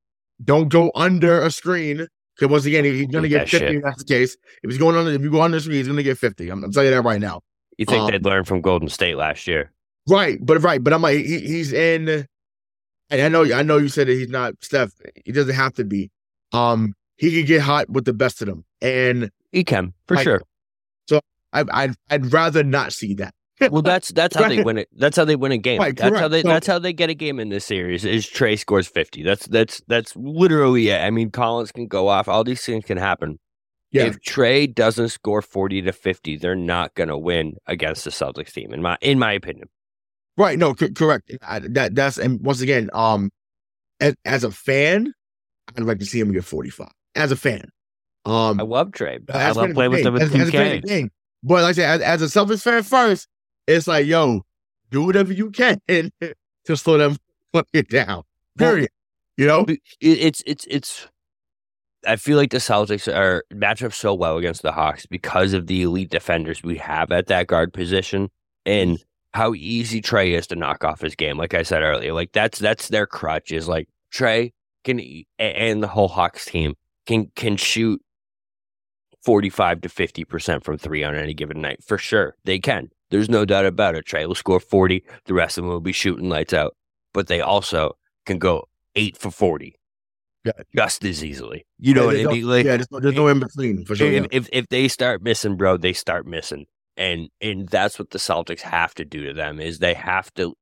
[0.43, 3.77] Don't go under a screen because once again he's gonna get fifty.
[3.77, 4.35] If that's the case.
[4.63, 6.49] If he's going under, if you go under the screen, he's gonna get fifty.
[6.49, 7.41] I'm, I'm telling you that right now.
[7.77, 9.71] You think um, they'd learn from Golden State last year?
[10.09, 12.27] Right, but right, but I'm like he, he's in
[13.09, 14.91] and I know I know you said that he's not Steph.
[15.25, 16.11] He doesn't have to be.
[16.51, 20.41] Um, he could get hot with the best of them, and he can for sure.
[21.53, 23.33] I, I'd I'd rather not see that.
[23.71, 24.87] well, that's that's how they win it.
[24.95, 25.79] That's how they win a game.
[25.79, 26.21] Right, that's correct.
[26.21, 28.05] how they so, that's how they get a game in this series.
[28.05, 29.23] Is Trae scores fifty.
[29.23, 31.01] That's that's that's literally it.
[31.01, 32.27] I mean, Collins can go off.
[32.27, 33.39] All these things can happen.
[33.91, 34.03] Yeah.
[34.03, 38.53] If Trae doesn't score forty to fifty, they're not going to win against the Celtics
[38.53, 38.73] team.
[38.73, 39.69] In my in my opinion.
[40.37, 40.59] Right.
[40.59, 41.31] No, c- correct.
[41.41, 43.31] I, that that's and once again, um,
[43.99, 45.13] as, as a fan,
[45.75, 46.91] I'd like to see him get forty five.
[47.15, 47.71] As a fan,
[48.23, 49.19] um, I love Trae.
[49.33, 51.09] I love playing with him with two K.
[51.43, 53.27] But like I said, as, as a selfish fan first,
[53.67, 54.41] it's like, yo,
[54.91, 57.17] do whatever you can to slow them
[57.73, 58.23] it down.
[58.57, 58.89] Period.
[59.37, 59.65] you know,
[60.01, 61.07] it's it's it's.
[62.05, 65.67] I feel like the Celtics are match up so well against the Hawks because of
[65.67, 68.29] the elite defenders we have at that guard position,
[68.65, 71.37] and how easy Trae is to knock off his game.
[71.37, 75.01] Like I said earlier, like that's that's their crutch is like Trae can
[75.37, 78.01] and the whole Hawks team can can shoot
[79.27, 81.83] 45 to 50% from three on any given night.
[81.83, 82.37] For sure.
[82.45, 82.91] They can.
[83.11, 84.05] There's no doubt about it.
[84.05, 85.03] Trae will score 40.
[85.25, 86.77] The rest of them will be shooting lights out.
[87.13, 89.75] But they also can go eight for 40.
[90.45, 90.53] Yeah.
[90.73, 91.65] Just as easily.
[91.77, 92.47] You know yeah, what I mean?
[92.47, 94.07] Like, yeah, there's no, there's no in between for sure.
[94.07, 94.29] If, yeah.
[94.31, 98.61] if, if they start missing, bro, they start missing and and that's what the Celtics
[98.61, 100.55] have to do to them is they have to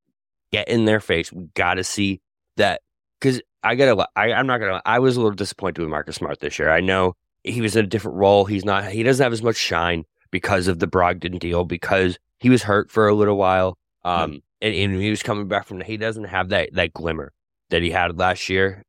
[0.51, 1.31] get in their face.
[1.31, 2.19] We got to see
[2.57, 2.81] that
[3.19, 4.07] because I gotta.
[4.15, 4.81] I, I'm not gonna.
[4.85, 6.69] I was a little disappointed with Marcus Smart this year.
[6.69, 8.45] I know he was in a different role.
[8.45, 8.91] He's not.
[8.91, 12.91] He doesn't have as much shine because of the Brogdon deal because he was hurt
[12.91, 13.77] for a little while.
[14.03, 14.37] Um, mm-hmm.
[14.61, 15.81] and, and he was coming back from.
[15.81, 17.31] He doesn't have that that glimmer
[17.69, 18.83] that he had last year.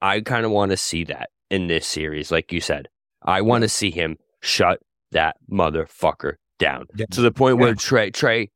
[0.00, 2.88] I kind of want to see that in this series, like you said.
[3.22, 4.80] I want to see him shut
[5.12, 7.06] that motherfucker down yeah.
[7.10, 8.50] to the point where Trae Trey,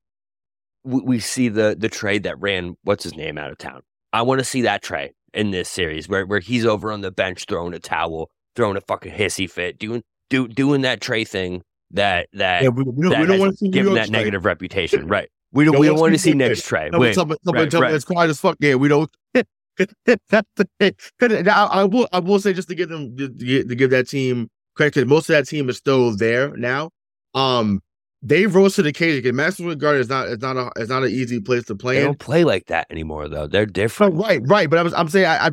[0.85, 3.83] we, we, see the the trade that ran what's his name out of town.
[4.13, 7.13] I want to see that Trae in this series where where he's over on the
[7.13, 11.63] bench throwing a towel, throwing a fucking hissy fit, doing do, doing that Trae thing
[11.93, 15.07] that that yeah, we, we don't, we don't want to see give that negative reputation,
[15.09, 15.29] right?
[15.53, 17.95] We don't, don't we don't want to see next Wait, somebody, somebody right, tell right.
[17.95, 18.57] it's quiet as fuck.
[18.59, 19.11] Yeah, we don't.
[19.35, 21.49] That's the thing.
[21.49, 24.49] I, I will I will say just to give them to, to give that team
[24.75, 26.91] credit because most of that team is still there now.
[27.35, 27.81] Um,
[28.23, 29.23] they rose to the occasion.
[29.23, 31.77] Because Madison Square Garden is not it's not a it's not an easy place to
[31.77, 31.97] play.
[31.97, 32.07] They in.
[32.07, 33.47] don't play like that anymore though.
[33.47, 34.17] They're different.
[34.17, 34.69] right, right.
[34.69, 35.51] But I was I'm saying I, I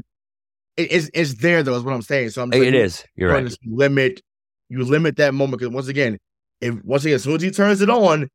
[0.78, 2.32] it's it's there though is what I'm saying.
[2.32, 3.04] So I'm saying it is.
[3.16, 3.58] You're right.
[3.66, 4.22] Limit
[4.70, 6.18] you limit that moment because once again,
[6.62, 8.28] if once again as soon as he turns it on,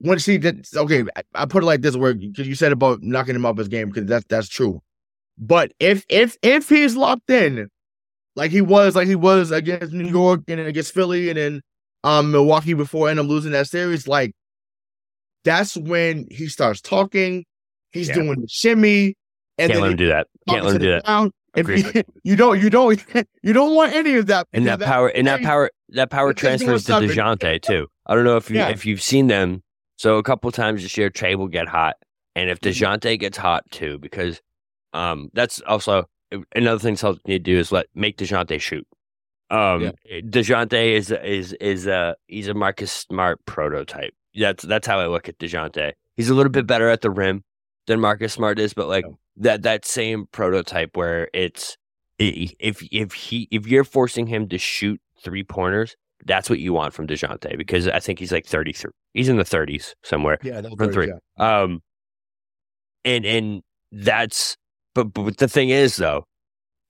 [0.00, 3.02] once he did okay, I, I put it like this where because you said about
[3.02, 4.80] knocking him off his game because that's that's true.
[5.38, 7.68] But if if if he's locked in,
[8.36, 11.60] like he was, like he was against New York and then against Philly and then
[12.04, 14.32] um Milwaukee before end up losing that series, like
[15.44, 17.44] that's when he starts talking.
[17.92, 18.14] He's yeah.
[18.14, 19.14] doing the shimmy.
[19.56, 20.26] And Can't let him do that.
[20.48, 21.30] Can't let him do that.
[21.54, 23.04] If you, you, don't, you don't,
[23.42, 24.48] you don't want any of that.
[24.52, 27.88] And that, that power, and that power, that power transfers to Dejounte too.
[28.06, 28.68] I don't know if you yeah.
[28.68, 29.62] if you've seen them.
[29.96, 31.94] So a couple times this year, Trae will get hot,
[32.34, 32.84] and if mm-hmm.
[32.84, 34.40] Dejounte gets hot too, because
[34.92, 36.04] um, that's also
[36.54, 38.86] another thing Celtics need to do is let make Dejounte shoot.
[39.50, 40.20] Um, yeah.
[40.20, 44.14] Dejounte is is is a he's a Marcus Smart prototype.
[44.34, 45.92] That's that's how I look at Dejounte.
[46.16, 47.44] He's a little bit better at the rim
[47.86, 49.04] than Marcus Smart is, but like
[49.36, 51.76] that that same prototype where it's
[52.18, 56.94] if if he if you're forcing him to shoot three pointers, that's what you want
[56.94, 58.90] from Dejounte because I think he's like 33.
[59.12, 60.38] He's in the 30s somewhere.
[60.42, 61.12] Yeah, from three.
[61.38, 61.62] Yeah.
[61.62, 61.82] Um,
[63.04, 63.62] and and
[63.92, 64.56] that's
[64.94, 66.26] but but the thing is though,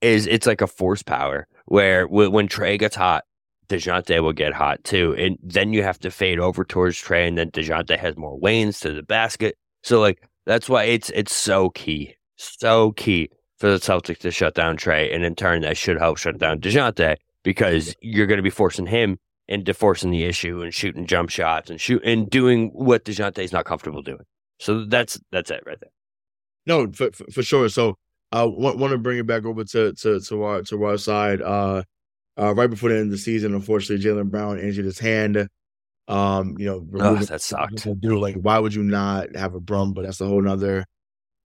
[0.01, 3.23] is it's like a force power where when Trae gets hot,
[3.67, 5.15] DeJounte will get hot too.
[5.17, 8.79] And then you have to fade over towards Trae, and then DeJounte has more lanes
[8.81, 9.57] to the basket.
[9.83, 14.55] So like that's why it's it's so key, so key for the Celtics to shut
[14.55, 18.43] down Trae, and in turn that should help shut down DeJounte because you're going to
[18.43, 19.17] be forcing him
[19.47, 23.19] into forcing the issue and shooting jump shots and shoot and doing what is
[23.53, 24.25] not comfortable doing.
[24.59, 25.91] So that's that's it right there.
[26.65, 27.69] No, for, for sure.
[27.69, 27.97] So
[28.31, 30.97] I uh, want, want to bring it back over to to to our to our
[30.97, 31.41] side.
[31.41, 31.83] Uh,
[32.37, 35.47] uh, right before the end of the season, unfortunately, Jaylen Brown injured his hand.
[36.07, 37.87] Um, you know, oh, that sucked.
[37.99, 39.93] Do like, why would you not have a brum?
[39.93, 40.85] But that's a whole nother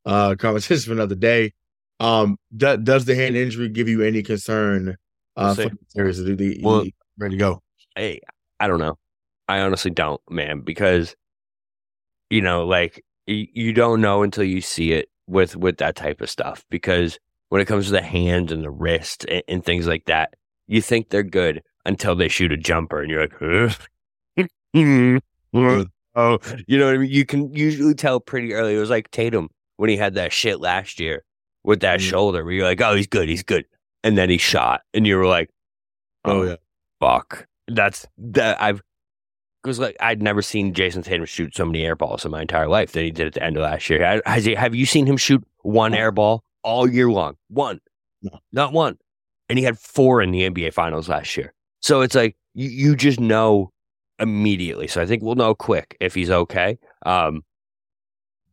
[0.04, 1.52] uh conversation for another day.
[1.98, 4.96] Um, d- does the hand injury give you any concern?
[5.36, 6.22] Uh, for the series?
[6.22, 6.84] The, the, well,
[7.18, 7.62] ready to go?
[7.96, 8.20] Hey,
[8.58, 8.98] I don't know.
[9.48, 11.14] I honestly don't, man, because
[12.30, 16.20] you know, like y- you don't know until you see it with with that type
[16.20, 16.64] of stuff.
[16.70, 20.34] Because when it comes to the hand and the wrist and, and things like that,
[20.66, 23.40] you think they're good until they shoot a jumper, and you're like,
[26.14, 27.10] oh, you know what I mean?
[27.10, 28.76] You can usually tell pretty early.
[28.76, 31.24] It was like Tatum when he had that shit last year
[31.64, 32.02] with that mm.
[32.02, 33.64] shoulder, where you're like, oh, he's good, he's good,
[34.02, 35.50] and then he shot, and you were like,
[36.24, 36.56] oh, oh yeah,
[37.00, 37.46] fuck.
[37.68, 38.82] That's that I've
[39.62, 42.68] because like I'd never seen Jayson Tatum shoot so many air balls in my entire
[42.68, 44.20] life that he did at the end of last year.
[44.26, 44.54] Has he?
[44.54, 47.36] Have you seen him shoot one air ball all year long?
[47.48, 47.80] One,
[48.22, 48.40] no.
[48.52, 48.98] not one
[49.50, 51.52] and he had four in the NBA Finals last year.
[51.80, 53.72] So it's like you, you just know
[54.20, 54.86] immediately.
[54.86, 56.78] So I think we'll know quick if he's okay.
[57.04, 57.42] Um,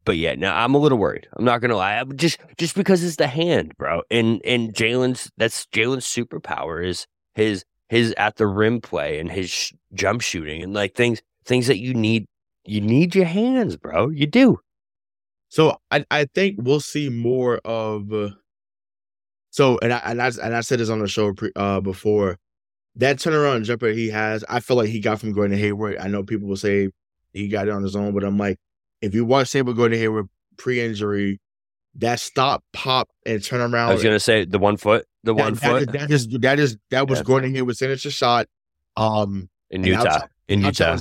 [0.05, 1.27] but yeah, now I'm a little worried.
[1.33, 1.95] I'm not gonna lie.
[1.95, 4.03] I'm just just because it's the hand, bro.
[4.09, 7.05] And and Jaylen's that's Jaylen's superpower is
[7.35, 11.67] his his at the rim play and his sh- jump shooting and like things things
[11.67, 12.25] that you need.
[12.65, 14.09] You need your hands, bro.
[14.09, 14.59] You do.
[15.49, 18.13] So I I think we'll see more of.
[18.13, 18.29] Uh
[19.49, 22.37] so and I and I, and I said this on the show pre, uh, before
[22.97, 25.97] that turnaround jumper he has, I feel like he got from Gordon Hayward.
[25.97, 26.89] I know people will say
[27.33, 28.59] he got it on his own, but I'm like,
[29.01, 30.27] if you watch Sabre Gordon Hayward
[30.57, 31.39] pre-injury,
[31.95, 33.89] that stop, pop, and turn around.
[33.89, 35.91] I was gonna say the one foot, the that, one that foot.
[35.91, 37.23] That is that is that was yeah.
[37.23, 38.47] Gordon Hayward's signature shot.
[38.95, 40.97] Um, in Utah, in Utah.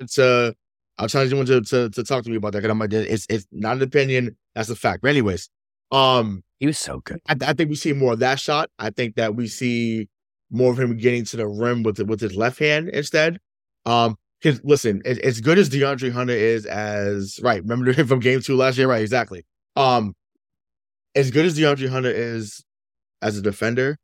[0.00, 0.52] It's uh,
[0.98, 3.26] I'll tell you to, to to talk to me about that because I'm like, it's
[3.28, 5.02] it's not an opinion, that's a fact.
[5.02, 5.48] But anyways,
[5.92, 7.20] um, he was so good.
[7.26, 8.70] I, I, think we see more of that shot.
[8.78, 10.08] I think that we see
[10.50, 13.38] more of him getting to the rim with with his left hand instead.
[13.86, 14.16] Um,
[14.62, 18.56] listen, as, as good as DeAndre Hunter is, as right, remember him from Game Two
[18.56, 19.02] last year, right?
[19.02, 19.44] Exactly.
[19.76, 20.14] Um,
[21.14, 22.62] as good as DeAndre Hunter is
[23.22, 23.96] as a defender,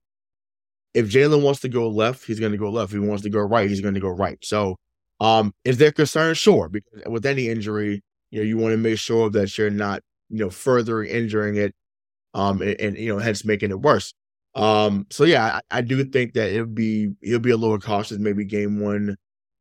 [0.95, 2.93] if Jaylen wants to go left, he's going to go left.
[2.93, 4.39] If he wants to go right, he's going to go right.
[4.43, 4.77] So,
[5.21, 6.35] um, is there concern?
[6.35, 10.03] Sure, because with any injury, you know, you want to make sure that you're not,
[10.29, 11.75] you know, further injuring it
[12.33, 14.13] um, and, and, you know, hence making it worse.
[14.55, 18.19] Um, so yeah, I, I do think that it'll be he'll be a little cautious,
[18.19, 19.17] maybe game one.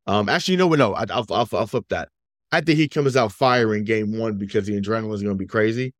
[0.05, 0.79] Um, actually, you know what?
[0.79, 2.09] No, I, will I'll, I'll flip that.
[2.51, 5.47] I think he comes out firing game one because the adrenaline is going to be
[5.47, 5.93] crazy.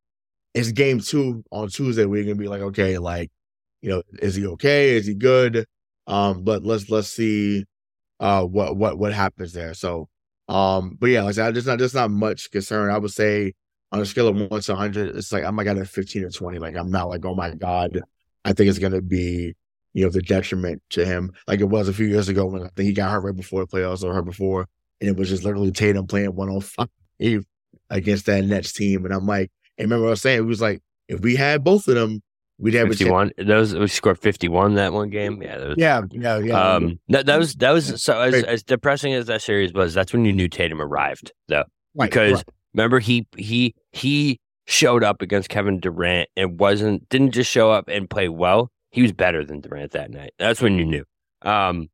[0.54, 2.04] It's game two on Tuesday.
[2.04, 3.32] We're going to be like, okay, like,
[3.82, 4.90] you know, is he okay?
[4.90, 5.66] Is he good?
[6.06, 7.64] Um, but let's let's see
[8.20, 9.74] uh what what what happens there.
[9.74, 10.08] So,
[10.48, 12.90] um, but yeah, like I said, there's not there's not much concern.
[12.90, 13.54] I would say
[13.90, 16.30] on a scale of one to 100, it's like I might got a 15 or
[16.30, 16.58] 20.
[16.58, 18.00] Like I'm not like, oh my god,
[18.44, 19.54] I think it's gonna be
[19.92, 22.68] you know the detriment to him, like it was a few years ago when I
[22.76, 24.66] think he got hurt right before the playoffs or hurt before,
[25.00, 26.88] and it was just literally Tatum playing one on five
[27.90, 30.60] against that Nets team, and I'm like, and remember what I was saying it was
[30.60, 32.22] like if we had both of them,
[32.58, 35.42] we'd have 51 those we scored 51 that one game?
[35.42, 36.74] Yeah was, yeah yeah yeah.
[36.74, 40.12] Um that, that was that was so as, as depressing as that series was that's
[40.12, 41.64] when you knew tatum arrived though.
[41.94, 42.44] Right, because right.
[42.74, 47.88] Remember, he he he showed up against Kevin Durant and wasn't didn't just show up
[47.88, 48.70] and play well.
[48.90, 50.32] He was better than Durant that night.
[50.38, 51.04] That's when you knew.
[51.42, 51.88] Um,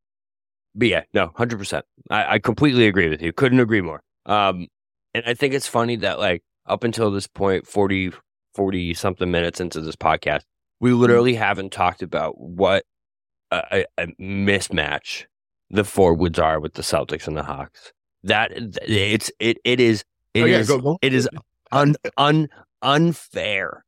[0.74, 1.84] but yeah, no, hundred percent.
[2.10, 3.32] I, I completely agree with you.
[3.32, 4.02] Couldn't agree more.
[4.26, 4.68] Um,
[5.14, 8.12] and I think it's funny that like up until this point, 40,
[8.54, 10.42] 40 something minutes into this podcast,
[10.80, 11.00] we mm-hmm.
[11.00, 12.84] literally haven't talked about what
[13.50, 15.24] a, a, mismatch
[15.70, 17.92] the forwards are with the Celtics and the Hawks.
[18.22, 20.04] That it's it it is
[20.34, 20.70] it oh, yeah, is.
[21.02, 21.28] It is
[21.72, 22.48] un, un,
[22.82, 23.84] unfair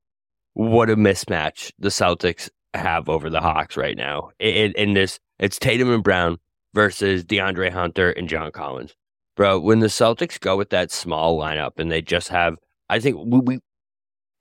[0.54, 4.30] what a mismatch the Celtics have over the Hawks right now.
[4.38, 6.38] In, in this, it's Tatum and Brown
[6.74, 8.94] versus DeAndre Hunter and John Collins.
[9.36, 12.56] Bro, when the Celtics go with that small lineup and they just have,
[12.88, 13.58] I think we, we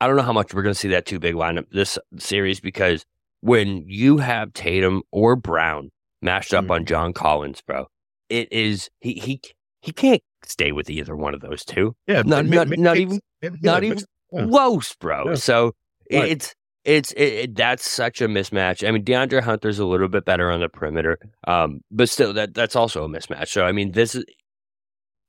[0.01, 2.59] I don't know how much we're going to see that two big lineup this series
[2.59, 3.05] because
[3.41, 6.71] when you have Tatum or Brown mashed up mm.
[6.71, 7.87] on John Collins, bro,
[8.27, 9.41] it is he he
[9.81, 11.95] he can't stay with either one of those two.
[12.07, 15.29] Yeah, not not, not even not even close, bro.
[15.29, 15.35] Yeah.
[15.35, 15.75] So
[16.11, 16.29] right.
[16.29, 18.87] it's it's it, it, that's such a mismatch.
[18.87, 22.53] I mean, DeAndre Hunter's a little bit better on the perimeter, um, but still, that
[22.53, 23.49] that's also a mismatch.
[23.49, 24.25] So, I mean, this is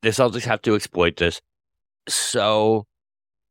[0.02, 1.40] the Celtics have to exploit this.
[2.08, 2.86] So,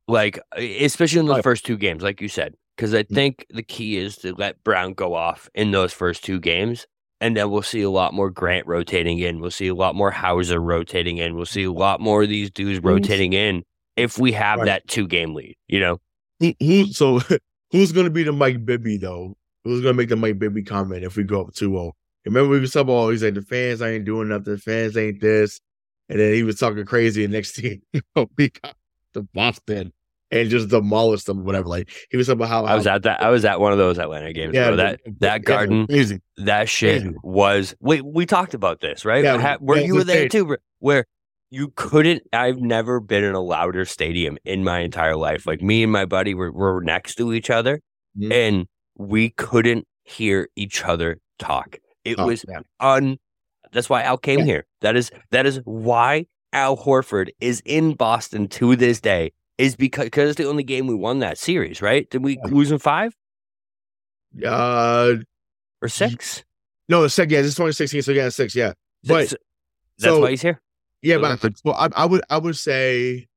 [0.08, 1.44] like, especially in the Right.
[1.44, 3.16] first two games, like you said, because I Mm.
[3.16, 6.88] think the key is to let Brown go off in those first two games,
[7.22, 9.40] and then we'll see a lot more Grant rotating in.
[9.40, 11.36] We'll see a lot more Hauser rotating in.
[11.36, 13.64] We'll see a lot more of these dudes rotating in
[13.96, 14.66] if we have Right.
[14.66, 15.56] that two game lead.
[15.68, 16.02] You know,
[16.40, 17.22] Who, who so
[17.72, 19.38] who's gonna be the Mike Bibby though?
[19.64, 21.92] Who's gonna make the Mike Bibby comment if we go up 2-0?
[22.26, 25.22] Remember we was talking about he's like the fans ain't doing nothing, the fans ain't
[25.22, 25.60] this,
[26.10, 28.76] and then he was talking crazy and next thing you know, we got
[29.14, 29.94] to Boston
[30.32, 31.68] and just demolished them, whatever.
[31.68, 33.22] Like he was about how I was how- at that.
[33.22, 34.54] I was at one of those Atlanta games.
[34.54, 34.76] yeah, bro.
[34.78, 36.20] That that garden, crazy.
[36.38, 37.16] that shit Crazy.
[37.24, 37.76] was.
[37.80, 39.24] Wait, we talked about this, right?
[39.24, 40.32] Yeah, where yeah, you were there stage.
[40.32, 41.06] too, bro, where
[41.50, 42.24] you couldn't.
[42.32, 45.46] I've never been in a louder stadium in my entire life.
[45.46, 47.82] Like me and my buddy were, were next to each other,
[48.18, 48.32] Mhm.
[48.32, 48.66] and
[48.98, 51.78] we couldn't hear each other talk.
[52.06, 52.46] It Oh, was
[52.80, 53.18] un.
[53.74, 54.46] That's why Al came Yeah.
[54.46, 54.66] here.
[54.82, 59.32] That is that is why Al Horford is in Boston to this day.
[59.62, 62.10] Is because because it's the only game we won that series, right?
[62.10, 62.52] Did we Yeah.
[62.52, 63.14] lose in five
[64.46, 65.16] Uh
[65.82, 66.44] or six?
[66.90, 68.74] no, it's second, yeah, this is 2016, so yeah, six, yeah.
[69.04, 69.30] But That's-
[70.00, 70.62] that's so- why he's here.
[71.02, 73.28] Yeah, So but well, I, I would I would say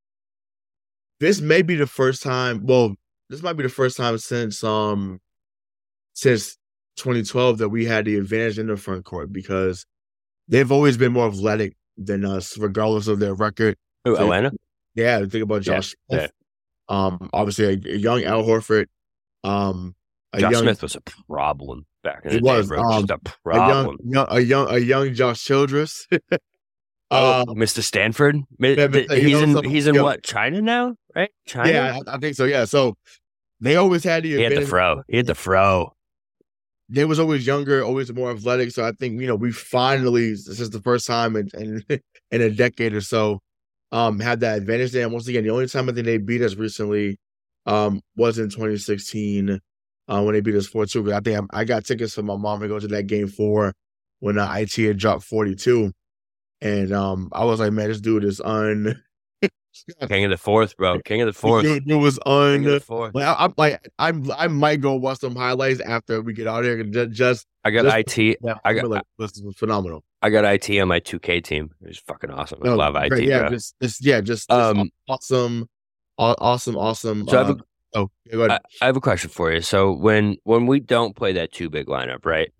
[1.21, 2.67] this may be the first time.
[2.67, 2.95] Well,
[3.31, 5.21] this might be the first time since um
[6.13, 6.57] since
[6.97, 9.87] 2012 that we had the advantage in the front court because
[10.49, 13.77] they've always been more athletic than us, regardless of their record.
[14.05, 14.53] Who, So- Atlanta?
[14.95, 15.95] Yeah, think about Yeah, Josh.
[16.11, 16.31] Smith.
[16.89, 18.87] Um, obviously a, a young Al Horford.
[19.43, 19.95] Um,
[20.33, 23.11] a Josh young, Smith was a problem back in He the day, was, um, Just
[23.11, 23.99] a a young, problem.
[24.05, 26.07] young, a young, a young Josh Childress.
[27.11, 27.83] Oh, Uh, Mr.
[27.83, 28.37] Stanford.
[28.59, 29.63] Yeah, he's in.
[29.65, 30.03] He's in yeah.
[30.03, 30.23] what?
[30.25, 31.31] China now, right?
[31.47, 31.69] China.
[31.71, 32.45] yeah, I, I think so.
[32.45, 32.97] Yeah, so
[33.61, 35.03] they always had the he had the fro.
[35.07, 35.93] He had the fro.
[36.89, 38.71] they was always younger, always more athletic.
[38.73, 41.85] So I think you know we finally this is the first time in in,
[42.31, 43.41] in a decade or so
[43.95, 45.05] um had that advantage there.
[45.05, 47.17] And once again, the only time I think they beat us recently
[47.65, 49.61] um was in 2016
[50.09, 51.15] uh, when they beat us 4 2.
[51.15, 53.73] I think I, I got tickets for my mom to go to that game four
[54.21, 55.93] when uh, IT had dropped 42.
[56.61, 59.01] And um I was like, man, this dude is un
[60.09, 61.01] King of the fourth, bro.
[61.01, 61.65] King of the fourth.
[61.65, 63.15] Dude, it was King of the un fourth.
[63.15, 66.65] like, I, I'm like I'm I might go watch some highlights after we get out
[66.65, 66.83] of here.
[66.85, 68.39] Just, just I got just- IT.
[68.43, 70.03] yeah, I got- like this was phenomenal.
[70.25, 71.71] I got IT on my 2K team.
[71.83, 72.61] It was fucking awesome.
[72.65, 73.29] I No, love IT, great.
[73.29, 73.51] Yeah, bro.
[73.51, 75.69] just, just yeah, just, just Um, awesome,
[76.17, 77.29] awesome, awesome.
[77.29, 77.63] So I have uh,
[77.95, 78.61] oh, yeah, go ahead.
[78.81, 79.61] I, I have a question for you.
[79.61, 82.51] So when when we don't play that two big lineup, right?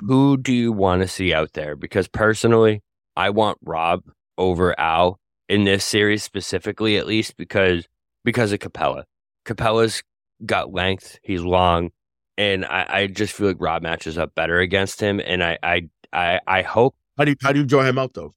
[0.00, 1.74] Who do you want to see out there?
[1.74, 2.82] Because personally,
[3.16, 4.02] I want Rob
[4.36, 7.88] over Al in this series specifically, at least because
[8.24, 9.04] because of Capela.
[9.46, 10.02] Capela's
[10.44, 11.18] got length.
[11.22, 11.92] He's long,
[12.36, 15.18] and I, I just feel like Rob matches up better against him.
[15.24, 16.94] And I I I, I hope.
[17.16, 18.34] How do you how do you draw him out though?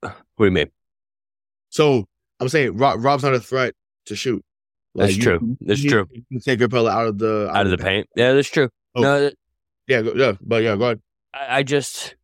[0.00, 0.70] What do you mean?
[1.68, 2.06] So
[2.40, 3.74] I'm saying Rob, Rob's not a threat
[4.06, 4.42] to shoot.
[4.94, 5.56] That's you- true.
[5.60, 6.06] That's you- true.
[6.30, 8.08] You take Capela out of the Out of the paint.
[8.16, 8.68] Yeah, that's true.
[8.94, 9.02] Oh.
[9.02, 9.34] No, that-
[9.86, 11.00] Yeah, go, yeah, but yeah, go ahead.
[11.34, 12.16] I, I just,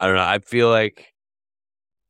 [0.00, 0.22] I don't know.
[0.22, 1.12] I feel like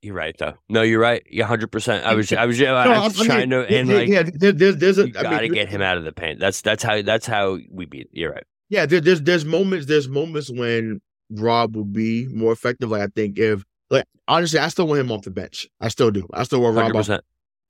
[0.03, 0.55] you're right, though.
[0.69, 1.25] No, you're right.
[1.29, 1.73] You're 100.
[1.73, 4.09] percent I was, I was, I No, was I mean, trying to, and yeah, like,
[4.09, 6.13] yeah, there, there's there's a you I got to mean, get him out of the
[6.13, 6.39] paint.
[6.39, 8.09] That's that's how that's how we beat.
[8.13, 8.45] You're right.
[8.69, 11.01] Yeah, there, there's there's moments there's moments when
[11.31, 12.91] Rob will be more effective.
[12.91, 15.67] Like I think if like honestly, I still want him off the bench.
[15.81, 16.27] I still do.
[16.33, 17.25] I still want Rob Hundred off percent.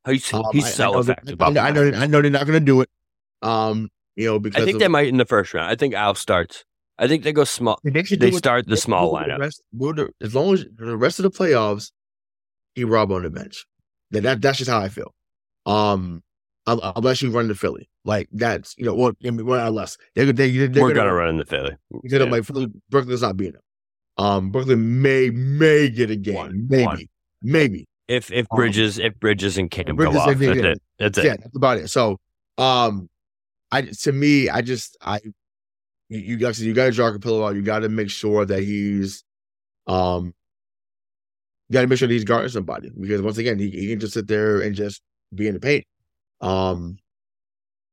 [0.07, 1.41] He's Um, he's I- I so know that- effective.
[1.43, 1.93] I, the I know.
[1.95, 2.91] I know they're not going to do it.
[3.43, 5.71] Um, you know because I think of, they might in the first round.
[5.71, 6.65] I think Al starts.
[6.99, 7.79] I think they go small.
[7.83, 9.39] they, They start the small lineup.
[9.39, 11.91] rest- the- as long as the rest of the playoffs,
[12.75, 13.67] he Rob on the bench.
[14.13, 15.13] That, that that's just how I feel.
[15.67, 16.23] Um,
[16.67, 19.47] unless you run to Philly, like that's you know what I mean.
[19.47, 21.77] Well, unless they they they're We're gonna, gonna run in the Philly.
[22.05, 22.25] Yeah.
[22.25, 23.63] like Philly, Brooklyn's not beating them.
[24.17, 27.01] Um, Brooklyn may may get a game, One, maybe, one.
[27.43, 27.89] maybe.
[28.09, 30.83] If if Um, Bridges if Bridges and Bridges go off, that's it.
[30.99, 31.25] That's it.
[31.25, 31.89] Yeah, that's about it.
[31.89, 32.19] So,
[32.59, 33.09] um,
[33.73, 35.21] I to me, I just I
[36.09, 37.57] you, you got you got to draw Capela out.
[37.57, 39.25] You got to make sure that he's
[39.87, 40.35] um.
[41.69, 43.99] You got to make sure that he's guarding somebody because once again, he, he can
[43.99, 45.01] just sit there and just
[45.35, 45.85] be in the paint.
[46.41, 46.99] Um,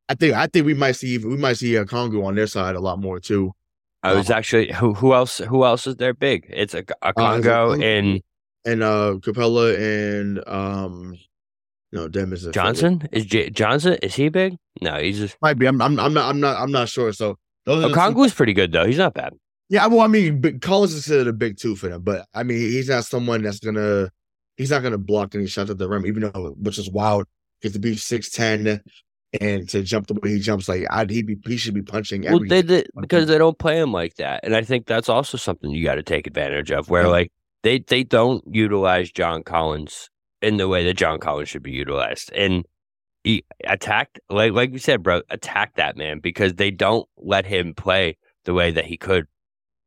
[0.09, 2.79] I think I think we might see we might see Okongwu on their side a
[2.81, 3.53] lot more too.
[4.03, 6.45] I was Uh, actually who who else who else is there big?
[6.49, 8.21] It's a, a Uh, Congo is it- and
[8.65, 11.15] and uh Capela and um
[11.93, 14.57] no Dem is Johnson is J- Johnson is he big?
[14.81, 17.37] No, he's just might be I'm, I'm I'm not I'm not I'm not sure so
[17.65, 18.85] those are the pretty good though.
[18.85, 19.33] He's not bad.
[19.69, 22.57] yeah well I mean Collins is considered a big two for them but I mean
[22.57, 24.09] he's not someone that's gonna
[24.57, 27.27] he's not gonna block any shots at the rim even though which is wild
[27.63, 28.81] has to be six ten
[29.39, 32.23] and to jump the way he jumps, like I'd, he be he should be punching.
[32.23, 35.09] Well, Every, they did because they don't play him like that, and I think that's
[35.09, 36.89] also something you got to take advantage of.
[36.89, 37.09] Where Yeah.
[37.09, 37.31] like
[37.63, 40.09] they they don't utilize John Collins
[40.41, 42.65] in the way that John Collins should be utilized, and
[43.23, 47.73] he attacked like like you said, bro, attack that man because they don't let him
[47.73, 49.27] play the way that he could,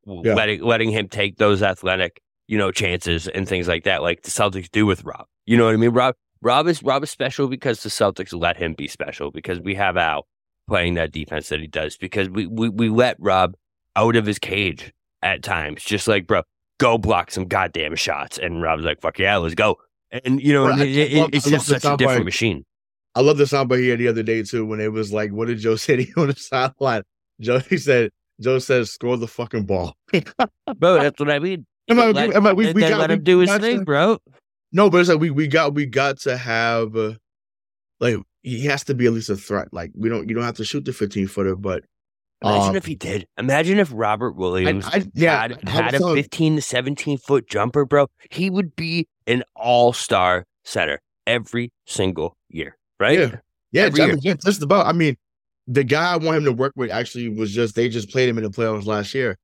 [0.06, 0.34] Yeah.
[0.34, 4.30] letting letting him take those athletic you know chances and things like that, like the
[4.30, 5.26] Celtics do with Rob.
[5.44, 5.90] You know what I mean?
[5.90, 6.14] Rob
[6.44, 9.96] Rob is Rob is special because the Celtics let him be special because we have
[9.96, 10.26] Al
[10.68, 13.54] playing that defense that he does because we, we, we let Rob
[13.96, 14.92] out of his cage
[15.22, 15.82] at times.
[15.82, 16.42] Just like, bro,
[16.78, 18.38] go block some goddamn shots.
[18.38, 19.76] And Rob's like, fuck yeah, let's go.
[20.24, 22.64] And, you know, Well, it- it- love- it's just such a different machine.
[23.14, 25.58] I love the soundbite here the other day too when it was like, what did
[25.58, 27.02] Joe say to you on the sideline?
[27.40, 29.94] Joe he said Joe said score the fucking ball.
[30.12, 31.64] Bro, that's what I mean.
[31.88, 34.18] Am I- let, am I- we- we got- let him do his thing, bro.
[34.74, 37.14] No, but it's like we we got we got to have uh,
[38.00, 39.68] like he has to be at least a threat.
[39.72, 41.84] Like we don't you don't have to shoot the 15 footer, but
[42.42, 43.26] Imagine um, if he did.
[43.38, 47.86] Imagine if Robert Williams I, yeah, had, had a telling- 15 to 17 foot jumper,
[47.86, 48.08] bro.
[48.30, 53.18] He would be an all star center every single year, right?
[53.18, 53.36] Yeah.
[53.72, 54.34] Yeah, Every I year.
[54.36, 54.86] just about.
[54.86, 55.16] I mean,
[55.66, 58.38] the guy I want him to work with actually was just they just played him
[58.38, 59.36] in the playoffs last year.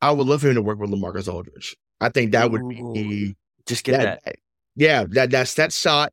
[0.00, 1.76] I would love for him to work with LaMarcus Aldridge.
[2.00, 3.36] I think that would Ooh, be
[3.66, 4.20] Just get that.
[4.24, 4.34] that,
[4.76, 6.12] yeah, that that's that shot.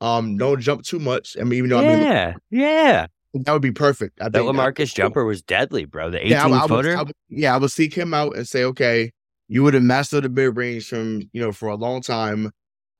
[0.00, 1.36] Um, don't jump too much.
[1.40, 3.06] I mean, even though I mean yeah, yeah.
[3.34, 4.20] that would be perfect.
[4.20, 6.10] I That think LaMarcus jumper was deadly, bro.
[6.10, 6.96] The 18 Yeah, I, I would, footer.
[6.96, 9.12] I would, yeah, I would seek him out and say, okay,
[9.48, 12.50] you would have mastered the mid range from you know for a long time.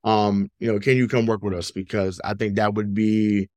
[0.04, 1.70] Um, you know, can you come work with us?
[1.70, 3.48] Because I think that would be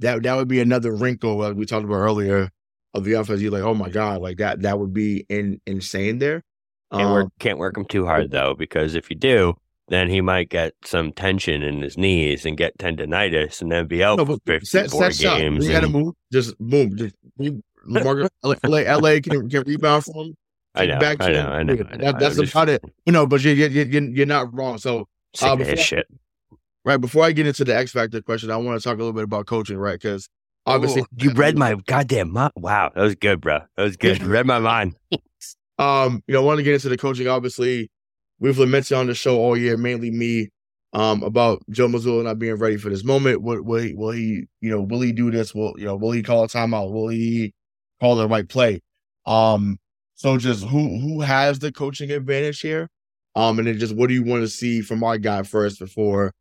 [0.00, 2.50] that that would be another wrinkle like we talked about earlier
[2.94, 3.40] of the offense.
[3.42, 6.42] You're like, oh my god, like that that would be in, insane there.
[6.96, 9.54] Can't Um, work, can't work him too hard though, because if you do,
[9.88, 14.02] then he might get some tension in his knees and get tendonitis, and then be
[14.02, 15.66] out no, for but set, set games.
[15.66, 16.14] You got to and- move.
[16.32, 16.96] Just boom.
[16.96, 17.60] Just move.
[17.86, 20.36] LA, LA can, can rebound from him.
[20.74, 21.46] I know, back I know.
[21.48, 21.72] I know.
[21.74, 22.04] I know.
[22.04, 22.82] that- that's just about it.
[23.06, 24.78] You know, but you, you, you, you're not wrong.
[24.78, 25.06] So
[25.42, 26.06] Uh, before- shit.
[26.84, 29.12] right before I get into the X Factor question, I want to talk a little
[29.12, 30.00] bit about coaching, right?
[30.00, 30.28] Because
[30.66, 32.52] obviously, Ooh, you read my goddamn mind.
[32.56, 33.60] Wow, that was good, bro.
[33.76, 34.22] That was good.
[34.22, 34.96] Read my mind.
[35.78, 37.28] um, you know, I want to get into the coaching.
[37.28, 37.90] Obviously,
[38.38, 40.50] we've lamented on the show all year, mainly me,
[40.92, 43.42] um, about Joe Mazzulla not being ready for this moment.
[43.42, 43.94] Will, will he?
[43.94, 44.46] Will he?
[44.60, 45.54] You know, will he do this?
[45.54, 45.96] Will you know?
[45.96, 46.92] Will he call a timeout?
[46.92, 47.52] Will he
[48.00, 48.80] call the right play?
[49.26, 49.78] Um,
[50.14, 52.88] so just who who has the coaching advantage here?
[53.34, 56.32] Um, and then just what do you want to see from our guy first before,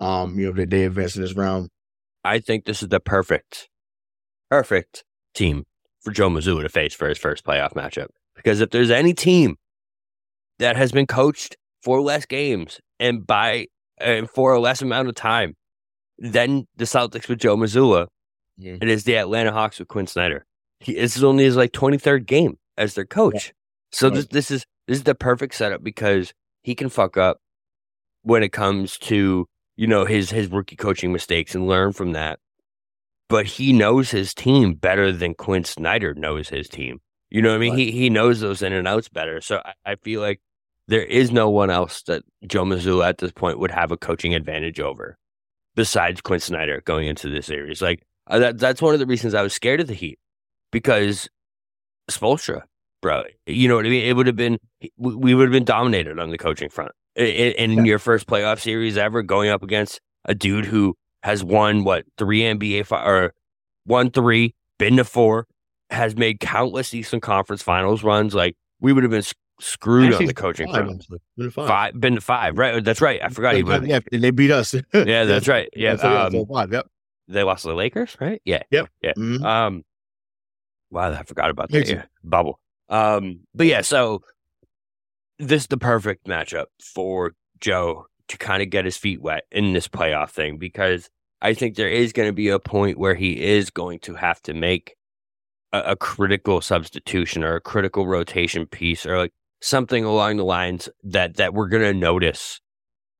[0.00, 1.68] um, you know, that they advance in this round?
[2.24, 3.68] I think this is the perfect,
[4.48, 5.64] perfect team
[6.00, 8.08] for Joe Mazzulla to face for his first playoff matchup.
[8.34, 9.56] Because if there's any team
[10.60, 13.66] that has been coached for less games and by
[13.98, 15.56] and for a less amount of time
[16.18, 18.06] than the Celtics with Joe Mazzulla,
[18.56, 18.76] Yeah.
[18.80, 20.46] it is the Atlanta Hawks with Quin Snyder.
[20.80, 23.52] He, this is only his like 23rd game as their coach.
[23.92, 24.14] So Right.
[24.16, 26.32] this this is this is the perfect setup because
[26.62, 27.38] he can fuck up
[28.22, 29.46] when it comes to
[29.76, 32.38] you know his his rookie coaching mistakes and learn from that.
[33.28, 37.00] But he knows his team better than Quin Snyder knows his team.
[37.30, 37.72] You know what I mean?
[37.72, 37.78] Right.
[37.78, 39.40] He he knows those in and outs better.
[39.40, 40.40] So I, I feel like
[40.90, 44.34] there is no one else that Joe Mazzulla at this point would have a coaching
[44.34, 45.16] advantage over
[45.76, 47.80] besides Quin Snyder going into this series.
[47.80, 50.18] Like uh, that that's one of the reasons I was scared of the Heat
[50.72, 51.28] because
[52.10, 52.62] Spoelstra,
[53.02, 53.22] bro.
[53.46, 54.04] You know what I mean?
[54.04, 54.58] It would have been
[54.96, 57.82] we we would have been dominated on the coaching front in, in Yeah.
[57.84, 62.40] your first playoff series ever, going up against a dude who has won what three
[62.40, 63.32] NBA fi- or
[63.86, 65.46] won three, been to four,
[65.90, 68.34] has made countless Eastern Conference Finals runs.
[68.34, 69.22] Like we would have been
[69.60, 71.00] screwed on the coaching five, front.
[71.00, 71.18] actually.
[71.36, 71.68] Been five.
[71.68, 72.82] Five, been to five, right?
[72.82, 73.20] That's right.
[73.22, 74.74] I forgot he yeah, they beat us.
[74.92, 75.68] Yeah, that's right.
[75.74, 76.72] Yeah, um, so five.
[76.72, 76.86] Yep.
[77.28, 78.42] They lost to the Lakers, right?
[78.44, 78.62] Yeah.
[78.70, 78.88] Yep.
[79.02, 79.12] Yeah.
[79.16, 79.44] Mhm.
[79.44, 79.84] Um,
[80.90, 82.58] wow, I forgot about that yeah, bubble.
[82.88, 84.22] Um, but yeah, so
[85.38, 89.72] this is the perfect matchup for Joe to kind of get his feet wet in
[89.72, 91.08] this playoff thing because
[91.40, 94.42] I think there is going to be a point where he is going to have
[94.42, 94.94] to make
[95.72, 100.88] a, a critical substitution or a critical rotation piece or like something along the lines
[101.04, 102.60] that that we're going to notice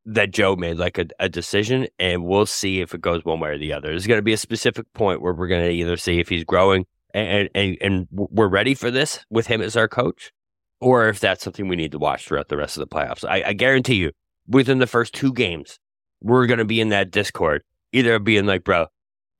[0.07, 3.51] that Joe made like a, a decision, and we'll see if it goes one way
[3.51, 3.89] or the other.
[3.91, 6.45] There's going to be a specific point where we're going to either see if he's
[6.45, 10.33] growing and, and and we're ready for this with him as our coach,
[10.81, 13.29] or if that's something we need to watch throughout the rest of the playoffs.
[13.29, 14.13] I, I guarantee you,
[14.49, 15.79] within the first two games,
[16.21, 17.63] we're going to be in that Discord,
[17.93, 18.87] either being like, "Bro,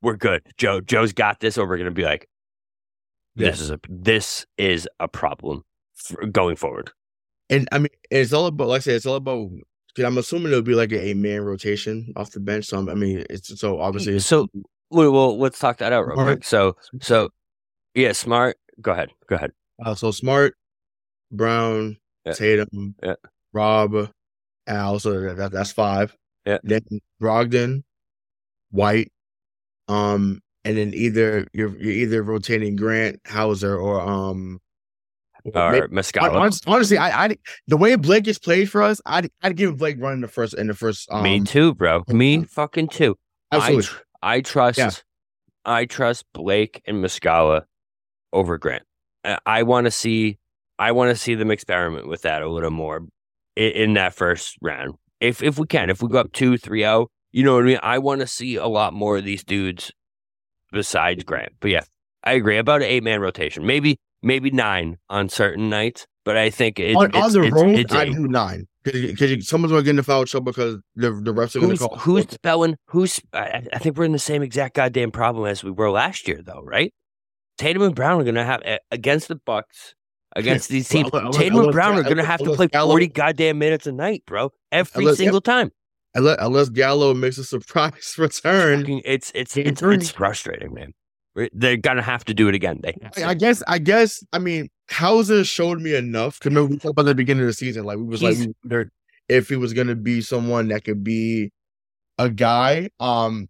[0.03, 0.43] we're good.
[0.57, 2.29] Joe, Joe's got this," or we're going to be like,
[3.37, 3.65] "This Yeah.
[3.65, 5.65] is a this is a problem
[6.33, 6.91] going forward."
[7.49, 9.51] And I mean, it's all about, like I said, it's all about.
[9.97, 12.67] Cause I'm assuming it'll be like a eight man rotation off the bench.
[12.67, 14.47] So I'm- I mean, it's so obviously it's So
[14.91, 16.35] Well, well, let's talk that out real All right.
[16.37, 16.45] quick.
[16.45, 17.31] So, so
[17.97, 18.57] yeah, smart.
[18.81, 19.11] Go ahead.
[19.29, 19.51] Go ahead.
[19.85, 20.55] Uh, so Smart,
[21.33, 22.33] Brown, Yeah.
[22.35, 23.15] Tatum, Yeah.
[23.53, 24.11] Rob,
[24.69, 25.01] Al.
[25.01, 26.17] So that, that- that's five.
[26.47, 26.59] Yeah.
[26.63, 26.83] Then
[27.21, 27.83] Brogdon,
[28.71, 29.11] White,
[29.89, 34.61] um, and then either you're you're either rotating Grant, Hauser, or um.
[35.55, 36.63] Or maybe- Muscala.
[36.67, 37.37] Honestly, I, I
[37.67, 40.67] the way Blake is played for us, I'd I'd give Blake running the first in
[40.67, 41.09] the first.
[41.11, 42.03] Um, Me too, bro.
[42.09, 43.17] Me fucking too.
[43.51, 43.83] I, Absolutely.
[43.85, 44.79] tr- I trust.
[44.79, 44.91] Yeah.
[45.65, 47.63] I trust Blake and Muscala
[48.33, 48.83] over Grant.
[49.25, 50.39] I, I want to see.
[50.79, 53.07] I want to see them experiment with that a little more
[53.57, 55.91] in, in that first round, if if we can.
[55.91, 57.79] If we go up two, three, zero, you know what I mean.
[57.83, 59.93] I want to see a lot more of these dudes
[60.73, 61.53] besides Grant.
[61.61, 61.83] But yeah,
[62.25, 63.67] I agree about an eight man rotation.
[63.67, 67.53] Maybe maybe nine on certain nights, but I think it, on, it's, on the it's,
[67.55, 71.11] road, it's I do nine because someone's gonna get in the foul trouble because the
[71.11, 71.97] the refs are gonna Who's call.
[71.99, 72.77] who's spelling?
[72.87, 73.21] Who's?
[73.33, 76.41] I, I think we're in the same exact goddamn problem as we were last year,
[76.43, 76.93] though, right?
[77.59, 79.95] Tatum and Brown are going to have against the Bucks,
[80.37, 81.13] against these Well, teams.
[81.15, 83.93] unless- Tatum and Brown are going to have to play Gallo- forty goddamn minutes a
[83.93, 85.71] night, bro, every Unless- single time.
[86.15, 88.87] unless, unless Gallo makes a surprise return.
[89.05, 90.93] It's it's it's, it's frustrating, man.
[91.53, 92.81] They're going to have to do it again.
[92.83, 92.97] They.
[93.23, 96.93] I, I guess I guess I mean Hauser showed me enough because remember we talked
[96.93, 98.91] about the beginning of the season like we was like we wondered
[99.29, 101.51] if he was gonna be someone that could be
[102.19, 102.91] a guy.
[102.99, 103.49] Um,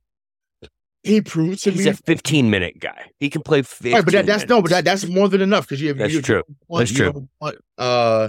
[1.03, 1.91] he proved to He's me.
[1.91, 3.11] a fifteen minute guy.
[3.19, 3.95] He can play fifteen.
[3.95, 5.89] Right, but that, that's no, but that, that's more than enough because you.
[5.89, 6.43] Have, That's you, true.
[6.69, 7.13] want- That's you true.
[7.13, 8.29] don't want, uh,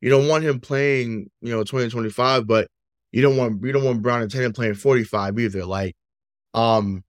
[0.00, 2.68] you don't want him playing, you know, twenty twenty five, but
[3.10, 5.64] you don't want you don't want Brown and Tatum playing forty five either.
[5.66, 5.96] Like,
[6.54, 7.02] um,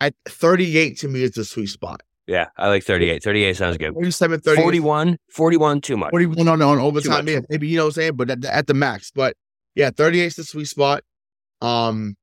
[0.00, 2.02] at thirty eight to me is the sweet spot.
[2.26, 2.46] yeah.
[2.56, 3.22] I like 38.
[3.22, 3.92] 38 sounds good.
[3.94, 6.10] 37, 38, 41, 41 too much.
[6.10, 8.66] 41 on, on overtime, yeah, maybe you know what I'm saying, but at, the- at
[8.68, 9.10] the max.
[9.14, 9.34] But
[9.74, 11.02] yeah, 38 is the sweet spot.
[11.60, 12.14] Um,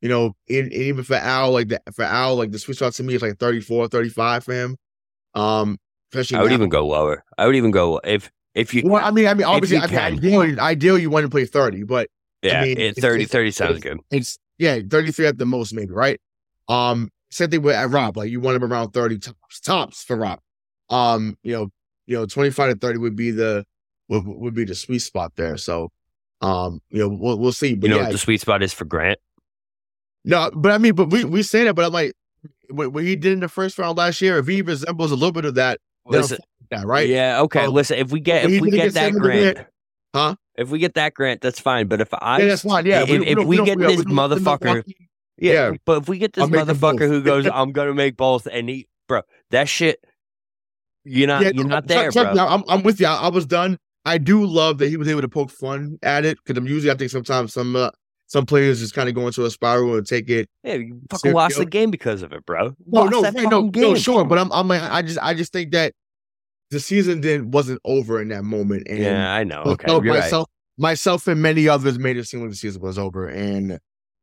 [0.00, 2.92] you know, in, and even for Al, like the for Al, like the sweet spot
[2.94, 4.76] to me is like 34, 35 for him.
[5.34, 5.76] Um,
[6.12, 6.54] especially I would now.
[6.56, 7.24] even go lower.
[7.36, 9.86] I would even go if if you Well, I mean, I mean, obviously, you I
[9.88, 12.08] mean, ideally, ideally, you want to play 30, but
[12.42, 14.00] yeah, mean, it, 30 it's- 30 sounds it's- good.
[14.16, 16.20] it's yeah, 33 at the most, maybe, right?
[16.68, 20.16] Um, same thing with at Rob, like you want him around 30 tops, tops for
[20.16, 20.40] Rob.
[20.90, 21.68] Um, you know,
[22.06, 23.64] you know, 25 to 30 would be the
[24.08, 25.56] would, would be the sweet spot there.
[25.58, 25.90] So,
[26.40, 27.74] um, you know, we'll we'll see.
[27.74, 29.18] But You know yeah, what the sweet spot is for Grant?
[30.24, 32.12] no, but I mean, but we we say that, but I'm like,
[32.70, 35.32] what, what he did in the first round last year, if he resembles a little
[35.32, 36.38] bit of that, Listen,
[36.70, 37.08] that, right?
[37.08, 37.64] Yeah, okay.
[37.66, 39.58] Um, listen, if we get if we get that Grant,
[40.14, 40.36] Huh?
[40.54, 41.86] If we get that Grant, that's fine.
[41.86, 42.86] But if I Yeah, that's fine.
[42.86, 44.82] Yeah, if, if don't- we don't- get we this don't want the motherfucker,
[45.38, 45.72] yeah, yeah.
[45.84, 48.88] but if we get this I'll motherfucker who goes, I'm gonna make both, and he,
[49.06, 50.04] bro, that shit,
[51.04, 52.34] you're not Yeah, you're not there, bro.
[52.36, 53.06] I'm, I'm with you.
[53.06, 53.78] I, I was done.
[54.04, 56.90] I do love that he was able to poke fun at it because I'm usually
[56.90, 57.90] I think sometimes some uh,
[58.26, 60.48] some players just kind of go into a spiral and take it.
[60.62, 62.74] Yeah, you fucking lost the game because of it, bro.
[62.86, 64.24] No, Lost no, right, no, fucking no, sure.
[64.24, 65.94] But I'm, I'm like, I just, I just think that
[66.70, 68.86] the season then wasn't over in that moment.
[68.88, 69.62] And Yeah, I know.
[69.62, 70.18] Okay, myself, right.
[70.20, 73.78] myself, myself, and many others made it seem like the season was over, and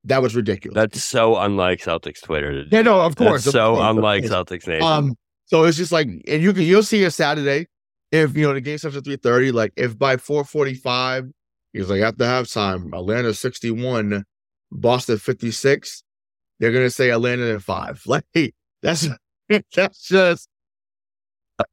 [0.06, 0.76] that was ridiculous.
[0.76, 2.64] That's so unlike Celtics Twitter.
[2.72, 4.24] yeah, no, of course, That's so of unlike.
[4.24, 4.84] Celtics Nation.
[4.88, 7.68] Um, so it's just like, and you can you'll see a Saturday
[8.12, 9.52] if you know the game starts at three thirty.
[9.52, 11.26] Like if by four forty five,
[11.74, 14.24] he's like after halftime, Atlanta sixty one,
[14.72, 16.04] Boston fifty six.
[16.60, 18.02] They're gonna say Atlanta in five.
[18.08, 18.26] Like
[18.82, 19.08] that's
[19.76, 20.50] that's just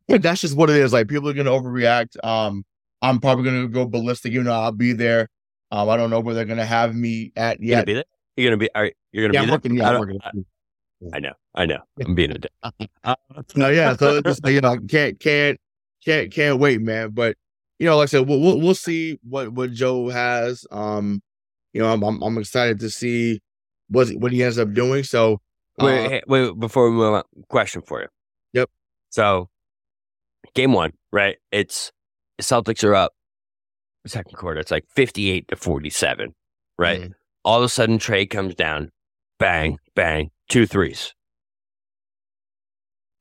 [0.09, 0.93] that's just what it is.
[0.93, 2.23] Like people are gonna overreact.
[2.25, 2.65] Um,
[3.03, 4.33] I'm probably gonna go ballistic.
[4.33, 5.29] You know, I'll be there.
[5.71, 7.87] Um, I don't know where they're gonna have me at yet.
[8.37, 8.69] You're gonna be.
[8.75, 9.73] All right, you're gonna Yeah, be I'm working.
[9.73, 10.21] I Yeah, I'm working.
[10.23, 11.33] I, I know.
[11.55, 11.79] I know.
[12.05, 12.53] I'm being a dick.
[13.57, 13.97] No, yeah.
[13.97, 15.59] So just you know, can't can't
[16.05, 17.11] can't can't wait, man.
[17.11, 17.37] But
[17.79, 20.67] you know, like I said, we'll we'll, we'll see what what Joe has.
[20.71, 21.23] Um,
[21.73, 23.41] you know, I'm I'm, I'm excited to see
[23.89, 25.03] what what he ends up doing.
[25.03, 25.41] So
[25.79, 28.09] Wait, uh, hey, wait, before we move on, question for you.
[28.53, 28.71] Yep.
[29.09, 29.49] So,
[30.55, 31.37] game one, right?
[31.51, 31.91] It's
[32.41, 33.13] Celtics are up
[34.07, 34.61] second quarter.
[34.61, 36.35] It's like 58 to 47,
[36.79, 37.01] right?
[37.01, 37.13] Mhm.
[37.45, 38.91] All of a sudden, Trae comes down,
[39.39, 41.13] bang, bang, two threes.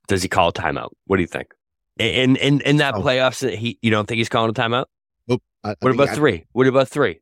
[0.07, 0.89] Does he call a timeout?
[1.05, 1.53] What do you think?
[1.97, 3.01] In in in that Oh.
[3.01, 4.85] playoffs, he you don't think he's calling a timeout?
[5.27, 5.41] nope.
[5.63, 6.45] I- I What about I- three?
[6.51, 7.21] What about three?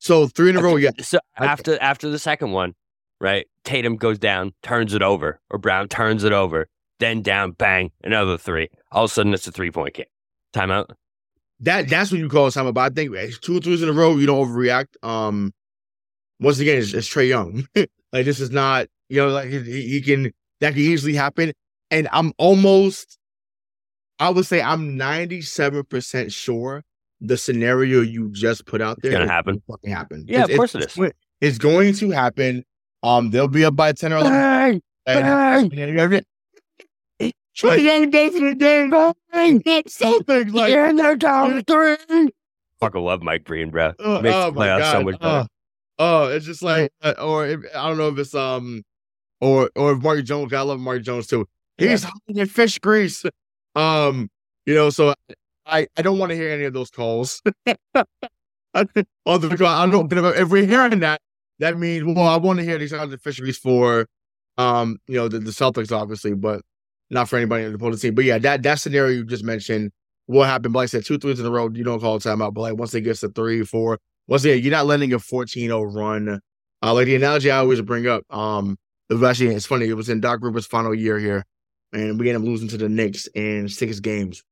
[0.00, 0.90] So three in a row, yeah.
[1.00, 2.74] So after after the second one,
[3.20, 3.46] right?
[3.64, 6.68] Tatum goes down, turns it over, or Brown turns it over,
[7.00, 8.68] then down, bang, another three.
[8.92, 10.06] All of a sudden, it's a three point game.
[10.54, 10.86] Timeout.
[11.60, 12.74] That that's what you call a timeout.
[12.74, 14.94] But I think eh, two threes in a row, you don't overreact.
[15.02, 15.52] Um,
[16.40, 17.66] once again, it's, it's Trae Young.
[18.12, 21.52] like this is not, you know, like he, he can that can easily happen.
[21.90, 23.18] And I'm almost,
[24.18, 26.82] I would say, I'm 97 percent sure
[27.20, 29.62] the scenario you just put out there gonna happen.
[29.68, 30.24] Fucking happen.
[30.28, 31.12] Yeah, It's- of course it's- it is.
[31.40, 32.64] It's going to happen.
[33.04, 34.32] Um, they'll be up by 10 or 11.
[34.32, 34.82] Bang!
[35.06, 35.70] Bang.
[37.54, 38.90] Try to go for the game.
[39.32, 39.82] Bang.
[39.86, 40.72] Something like.
[40.72, 41.96] Yeah, they're down three.
[42.80, 43.92] Fucking love Mike Breen, bro.
[43.98, 44.92] Uh, Makes oh the my playoffs god!
[44.92, 45.34] so much better.
[45.34, 45.46] Uh,
[45.98, 48.82] oh, it's just like, uh, or if, I don't know if it's um,
[49.40, 50.52] or or if Mark Jones.
[50.52, 51.46] I love Mark Jones too.
[51.76, 53.24] He's hiding in fish grease.
[53.74, 54.28] Um,
[54.66, 55.14] you know, so
[55.66, 57.42] I I don't want to hear any of those calls.
[58.74, 60.12] The I don't.
[60.12, 60.28] Know.
[60.28, 61.20] If we're hearing that,
[61.58, 64.06] that means well, I want to hear these in fish grease for,
[64.56, 66.60] um, you know, the, the Celtics obviously, but
[67.10, 68.14] not for anybody in the opposing team.
[68.14, 69.90] But yeah, that that scenario you just mentioned
[70.26, 70.74] what happened.
[70.74, 72.54] But like I said, two threes in a row, you don't call a timeout.
[72.54, 73.98] But like once it gets to three, four,
[74.28, 76.40] once again, you're not letting a 14-0 run.
[76.80, 78.76] Uh, like the analogy I always bring up, um,
[79.10, 79.86] it was actually it's funny.
[79.86, 81.44] It was in Doc Rivers' final year here,
[81.92, 84.44] and we ended up losing to the Knicks in six games.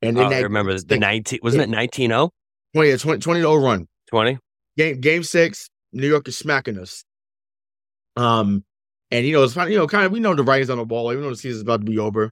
[0.00, 2.30] And in Oh, I remember the 19, wasn't it 19 0?
[2.74, 4.38] 20, yeah, 20, 20 0 run, 20?
[4.76, 7.04] game game six, New York is smacking us.
[8.16, 8.64] Um,
[9.10, 9.56] and you know it's.
[9.56, 11.04] You know, kind of we know the writing's on the wall.
[11.04, 12.30] Like, we know the season's about to be over.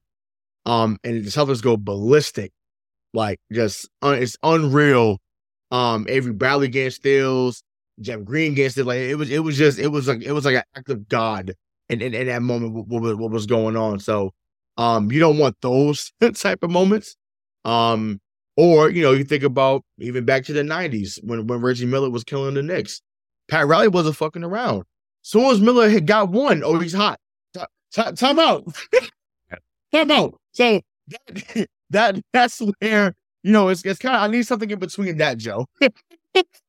[0.65, 2.51] Um, and the Celtics go ballistic,
[3.13, 5.19] like just un- it's unreal.
[5.73, 7.63] Um, Avery Bradley getting steals,
[7.99, 8.85] Jeff Green getting it.
[8.85, 11.09] Like it was, it was just, it was like it was like an act of
[11.09, 11.53] God.
[11.89, 13.99] And in, in, that moment, what, what, what was going on?
[13.99, 14.31] So,
[14.77, 17.15] um, you don't want those type of moments.
[17.65, 18.21] Um,
[18.55, 22.09] or you know, you think about even back to the '90s when when Reggie Miller
[22.09, 23.01] was killing the Knicks.
[23.47, 24.83] Pat Riley wasn't fucking around.
[25.23, 27.19] Soon as Miller had got one, oh, he's hot.
[27.53, 28.65] Ti- ti- Time out.
[29.91, 30.39] Time out.
[30.51, 30.81] So
[31.89, 35.37] that that's where you know it's it's kind of I need something in between that,
[35.37, 35.67] Joe.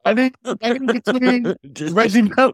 [0.05, 2.53] I think I think between Just- Reggie Miller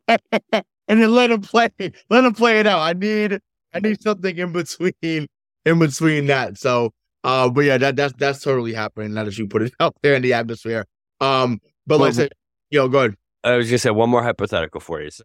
[0.53, 1.71] and then let him play
[2.09, 2.81] let him play it out.
[2.81, 3.41] I need
[3.75, 5.27] I need something in between
[5.65, 6.59] in between that.
[6.59, 6.93] So
[7.25, 10.15] uh but yeah that that's that's totally happening now that you put it out there
[10.15, 10.85] in the atmosphere.
[11.21, 12.33] Um but like I said,
[12.71, 13.15] yo, go ahead.
[13.43, 15.11] I was gonna say one more hypothetical for you.
[15.11, 15.25] So,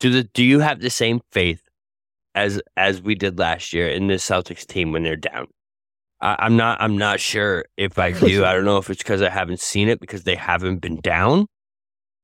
[0.00, 1.62] do the do you have the same faith
[2.34, 5.46] as as we did last year in the Celtics team when they're down?
[6.20, 6.80] I, I'm not.
[6.80, 8.44] I'm not sure if I do.
[8.44, 11.46] I don't know if it's because I haven't seen it because they haven't been down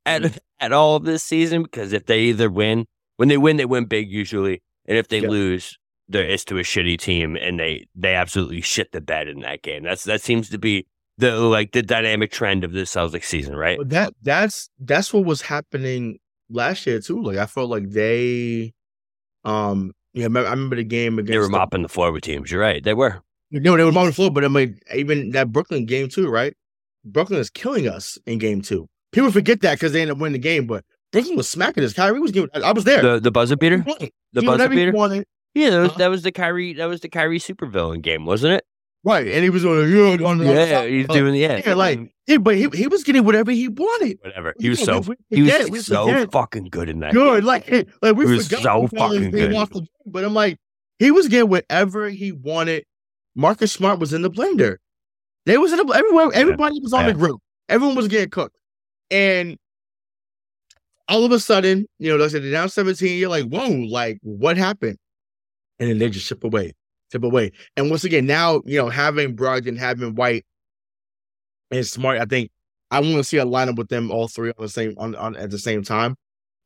[0.05, 1.63] at at all this season.
[1.63, 2.87] Because if they either win,
[3.17, 5.29] when they win, they win big usually, and if they Yeah.
[5.29, 5.79] lose,
[6.09, 9.63] there it's to a shitty team, and they they absolutely shit the bed in that
[9.63, 9.83] game.
[9.85, 10.87] That's that seems to be
[11.19, 13.79] the like the dynamic trend of this Celtics season, right?
[13.83, 16.19] That that's that's what was happening
[16.51, 17.23] last year too.
[17.23, 18.75] Like I felt like they
[19.45, 22.51] um yeah, I remember- the game against They were the- mopping the floor with teams.
[22.51, 22.83] You're right.
[22.85, 23.23] They were.
[23.51, 26.55] No, they were on the floor, but I mean, even that Brooklyn game too, right?
[27.05, 28.89] Brooklyn is killing us in game two.
[29.13, 31.93] People forget that because they end up winning the game, but Brooklyn was smacking us.
[31.93, 32.51] Kyrie was giving.
[32.55, 33.03] I was there.
[33.03, 33.77] The the buzzer beater.
[33.79, 34.13] He won it.
[34.33, 35.25] The He buzzer beater.
[35.55, 35.99] Yeah, that was, Huh?
[35.99, 36.75] that was the Kyrie.
[36.75, 38.65] That was the Kyrie supervillain game, wasn't it?
[39.07, 39.27] right?
[39.29, 41.63] And he was on the on the Yeah, he's doing yeah.
[41.65, 44.19] yeah, like yeah, but he, he was getting whatever he wanted.
[44.21, 44.53] whatever.
[44.59, 46.33] He was so he was we so forget.
[46.33, 47.13] fucking good in that.
[47.15, 47.45] good.
[47.45, 47.71] Like,
[48.03, 49.53] like we He was forgot so fucking good.
[49.53, 50.59] the But I'm like,
[50.99, 52.85] he was getting whatever he wanted.
[53.37, 54.76] Marcus Smart was in the blender.
[55.45, 56.30] They was in the everywhere.
[56.34, 57.12] Everybody was on Yeah.
[57.12, 57.41] the group.
[57.68, 58.57] Everyone was getting cooked,
[59.11, 59.57] and
[61.09, 63.16] all of a sudden, you know, I said, they're down 17.
[63.18, 64.99] You're like, whoa, like what happened?
[65.78, 66.72] And then they just chip away,
[67.12, 67.53] chip away.
[67.76, 70.45] And once again, now you know, having Brogdon, having White,
[71.70, 72.51] and Smart, I think
[72.91, 75.37] I want to see a lineup with them all three on the same on, on
[75.37, 76.16] at the same time.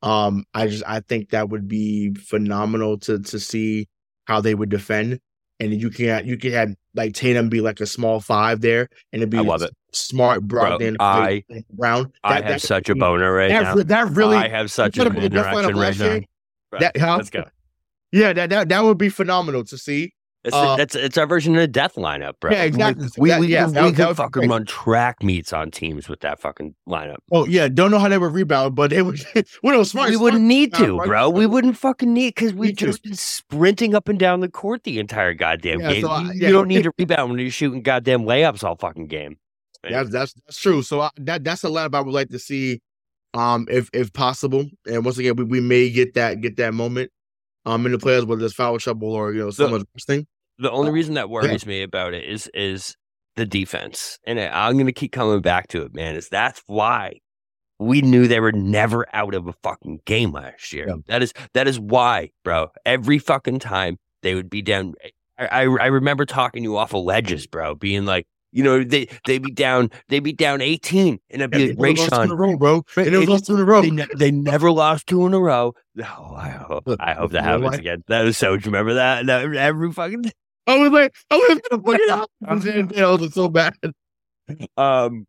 [0.03, 3.89] Um, I just I think that would be phenomenal to to see
[4.27, 5.19] how they would defend.
[5.61, 9.21] And you can you can have like Tatum be like a small five there, and
[9.21, 9.71] it'd be I love it.
[9.93, 12.11] smart Bro, Brogdon I- Brown.
[12.25, 13.83] I have such a boner right that, now.
[13.83, 15.29] that really I have such an incredible.
[15.29, 16.27] The best interaction right now.
[16.73, 17.17] Right, That- huh?
[17.19, 17.45] Let's go.
[18.11, 20.15] yeah that, that that would be phenomenal to see.
[20.43, 22.51] It's, Uh, it's it's our version of the death lineup, bro.
[22.51, 23.09] Yeah, exactly.
[23.19, 26.09] We That- we, yeah, could, that- we that could fucking run track meets on teams
[26.09, 27.19] with that fucking lineup.
[27.31, 29.21] Oh yeah, don't know how they would rebound, but they would.
[29.63, 30.09] well, no, smart.
[30.09, 31.07] we wouldn't need to, right?
[31.07, 31.29] bro.
[31.29, 34.99] We wouldn't fucking need because we just been sprinting up and down the court the
[34.99, 36.03] entire goddamn Yeah, game.
[36.05, 36.47] so I- you, yeah.
[36.47, 39.37] you don't need to rebound when you're shooting goddamn layups all fucking game.
[39.83, 40.81] That's that's that's true.
[40.83, 42.81] So I, that that's a lineup I would like to see,
[43.35, 44.65] um, if if possible.
[44.87, 47.11] And once again, we, we may get that get that moment,
[47.67, 50.27] um, in the players whether it's foul trouble or you know someone's thing.
[50.59, 52.97] The only reason that worries me about it is is
[53.37, 56.17] the defense, and I'm gonna keep coming back to it, man.
[56.17, 57.21] Is that's why
[57.79, 60.87] we knew they were never out of a fucking game last year.
[60.89, 60.97] Yeah.
[61.07, 62.71] That is that is why, bro.
[62.85, 64.95] Every fucking time they would be down.
[65.39, 68.27] I I, I remember talking you off of ledges, bro, being like.
[68.53, 71.95] You know, they they be down, they be down 18, and I'd be like, They
[71.95, 72.83] lost in a row, bro.
[72.97, 73.83] It was lost two in a row.
[73.83, 75.75] they, they never lost two in a row.
[76.03, 78.03] Oh, I hope, I hope that happens again.
[78.09, 78.57] That was so.
[78.57, 79.27] Do you remember that?
[79.27, 80.25] that every fucking
[80.67, 82.31] I was like, I was gonna put it out.
[82.47, 83.07] I was in there.
[83.07, 83.75] I was so bad.
[84.77, 85.27] um.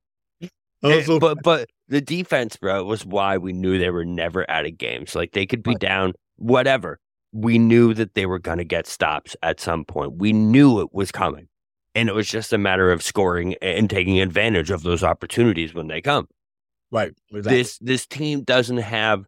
[0.84, 4.66] Eh, so but but the defense, bro, was why we knew they were never out
[4.66, 5.14] of games.
[5.16, 7.00] Like they could be down, whatever.
[7.34, 10.14] we knew that they were going to get stops at some point.
[10.18, 11.48] We knew it was coming.
[11.94, 15.88] And it was just a matter of scoring and taking advantage of those opportunities when
[15.88, 16.28] they come.
[16.92, 17.12] Right.
[17.32, 17.58] Exactly.
[17.58, 19.26] This this team doesn't have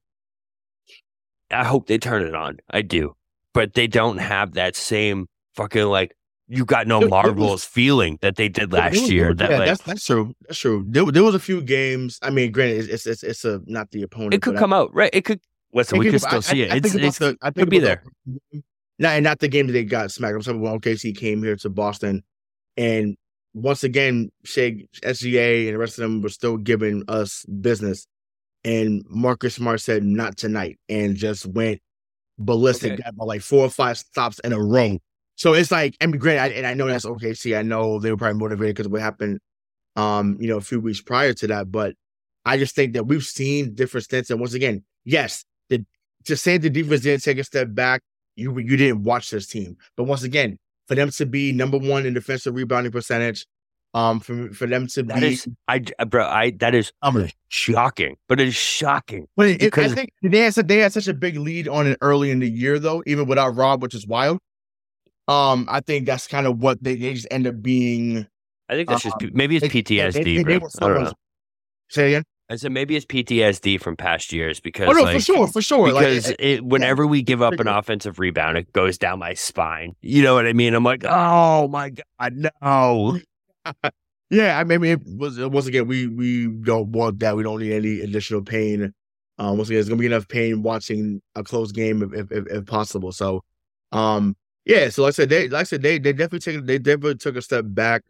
[1.51, 2.57] I hope they turn it on.
[2.69, 3.15] I do.
[3.53, 6.15] But they don't have that same fucking like
[6.47, 9.33] you got no There- there was- marbles feeling that they did last was- year.
[9.33, 10.33] That yeah, like, that's that's true.
[10.41, 10.85] That's true.
[10.87, 12.19] There, there was a few games.
[12.21, 14.33] I mean, granted, it's it's it's a not the opponent.
[14.33, 15.09] it could but I- come out right.
[15.13, 15.39] It could.
[15.73, 16.71] Listen, I we could still see I- it.
[16.71, 18.03] I It's, think about it's the- I think could be there.
[18.25, 18.59] the- mm-hmm.
[18.99, 20.35] Not not the game that they got smacked.
[20.35, 22.23] I'm talking about OKC came here to Boston,
[22.77, 23.15] and
[23.53, 28.07] once again, Shai, SGA, and the rest of them were still giving us business.
[28.63, 31.81] And Marcus Smart said, "Not tonight," and just went
[32.39, 32.93] ballistic.
[32.93, 33.03] Okay.
[33.03, 34.97] Got about like four or five stops in a row.
[35.35, 37.57] So it's like, I mean, granted, I, and I know that's OKC.
[37.57, 39.39] I know they were probably motivated because of what happened,
[39.95, 41.71] um, you know, a few weeks prior to that.
[41.71, 41.95] But
[42.45, 44.29] I just think that we've seen different stints.
[44.29, 45.85] And once again, yes, the
[46.25, 48.01] to say the defense didn't take a step back,
[48.35, 49.77] you you didn't watch this team.
[49.97, 50.57] But once again,
[50.87, 53.45] for them to be number one in defensive rebounding percentage,
[53.93, 58.15] um, for for them to That be, is, I, bro, I that is um, shocking.
[58.27, 59.27] But it is shocking.
[59.37, 61.87] but it, it- I think they had such- they had such a big lead on
[61.87, 64.39] it early in the year, though, even without Rob, which is wild.
[65.27, 68.27] Um, I think that's kind of what they, they just end up being.
[68.67, 70.67] I think that's just Um, maybe it's they- they- PTSD, they- they bro.
[70.81, 71.13] I don't know.
[71.89, 72.23] Say again.
[72.53, 75.61] I said maybe it's PTSD from past years because Oh no, like, for sure, for
[75.61, 75.91] sure.
[75.91, 79.95] Like, because it, whenever we give up an offensive rebound, it goes down my spine.
[80.01, 80.73] You know what I mean?
[80.73, 83.19] I'm like, oh my god, no.
[84.29, 87.35] Yeah, I mean, it was once again we we don't want that.
[87.35, 88.91] We don't need any additional pain.
[89.37, 92.65] Um, once again, it's gonna be enough pain watching a close game if if, if,
[92.65, 93.11] possible.
[93.11, 93.43] So,
[93.91, 94.35] um,
[94.65, 94.89] yeah.
[94.89, 97.35] So like I said, they like I said they they definitely take they definitely took
[97.35, 98.01] a step back,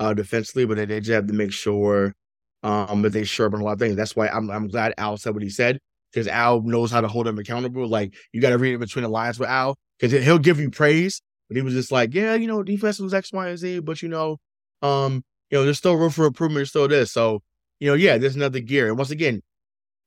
[0.00, 2.14] uh, defensively, but they, they just have to make sure,
[2.62, 3.96] um, that they sharp on a lot of things.
[3.96, 5.78] That's why I'm I'm glad Al said what he said
[6.12, 7.86] because Al knows how to hold them accountable.
[7.86, 10.70] Like you got to read it between the lines with Al because he'll give you
[10.70, 13.80] praise, but he was just like, yeah, you know, defense was X, Y, and Z,
[13.80, 14.38] but you know,
[14.82, 16.58] um you know, there's still room for improvement.
[16.58, 17.10] There's still this.
[17.10, 17.40] So,
[17.80, 18.88] you know, yeah, there's another gear.
[18.88, 19.40] And once again,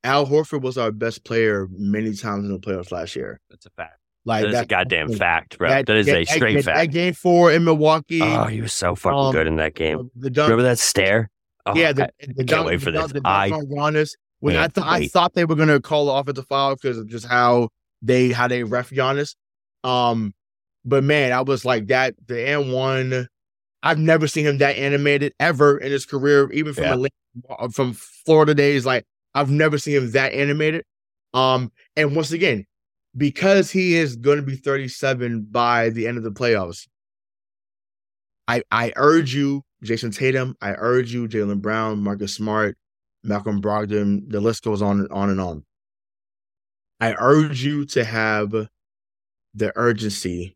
[0.03, 3.39] Al Horford was our best player many times in the playoffs last year.
[3.49, 3.97] That's a fact.
[4.23, 5.69] Like That is a goddamn that- fact, bro.
[5.69, 6.77] that is a straight that, fact.
[6.77, 8.21] That game four in Milwaukee.
[8.21, 10.11] oh, he was so fucking um, good in that game.
[10.15, 11.30] the dunk, Remember that stare?
[11.65, 13.11] Oh, yeah, the, I- the dunk, wait for this.
[13.23, 14.11] I Giannis.
[14.39, 16.97] When I can't thought I thought they were gonna call off at the foul because
[16.97, 17.69] of just how
[18.01, 19.35] they how they ref Giannis.
[19.83, 20.33] Um,
[20.83, 22.15] but man, I was like that.
[22.25, 23.27] The and one,
[23.83, 26.93] I've never seen him that animated ever in his career, even from Yeah.
[26.93, 28.85] Atlanta, from Florida days.
[28.85, 29.05] Like
[29.35, 30.83] I've never seen him that animated.
[31.35, 32.65] Um, and once again,
[33.15, 36.87] because he is going to be 37 by the end of the playoffs,
[38.47, 40.55] I I urge you, Jayson Tatum.
[40.61, 42.77] I urge you, Jaylen Brown, Marcus Smart,
[43.23, 44.29] Malcolm Brogdon.
[44.29, 45.63] The list goes on and on and on.
[46.99, 48.51] I urge you to have
[49.53, 50.55] the urgency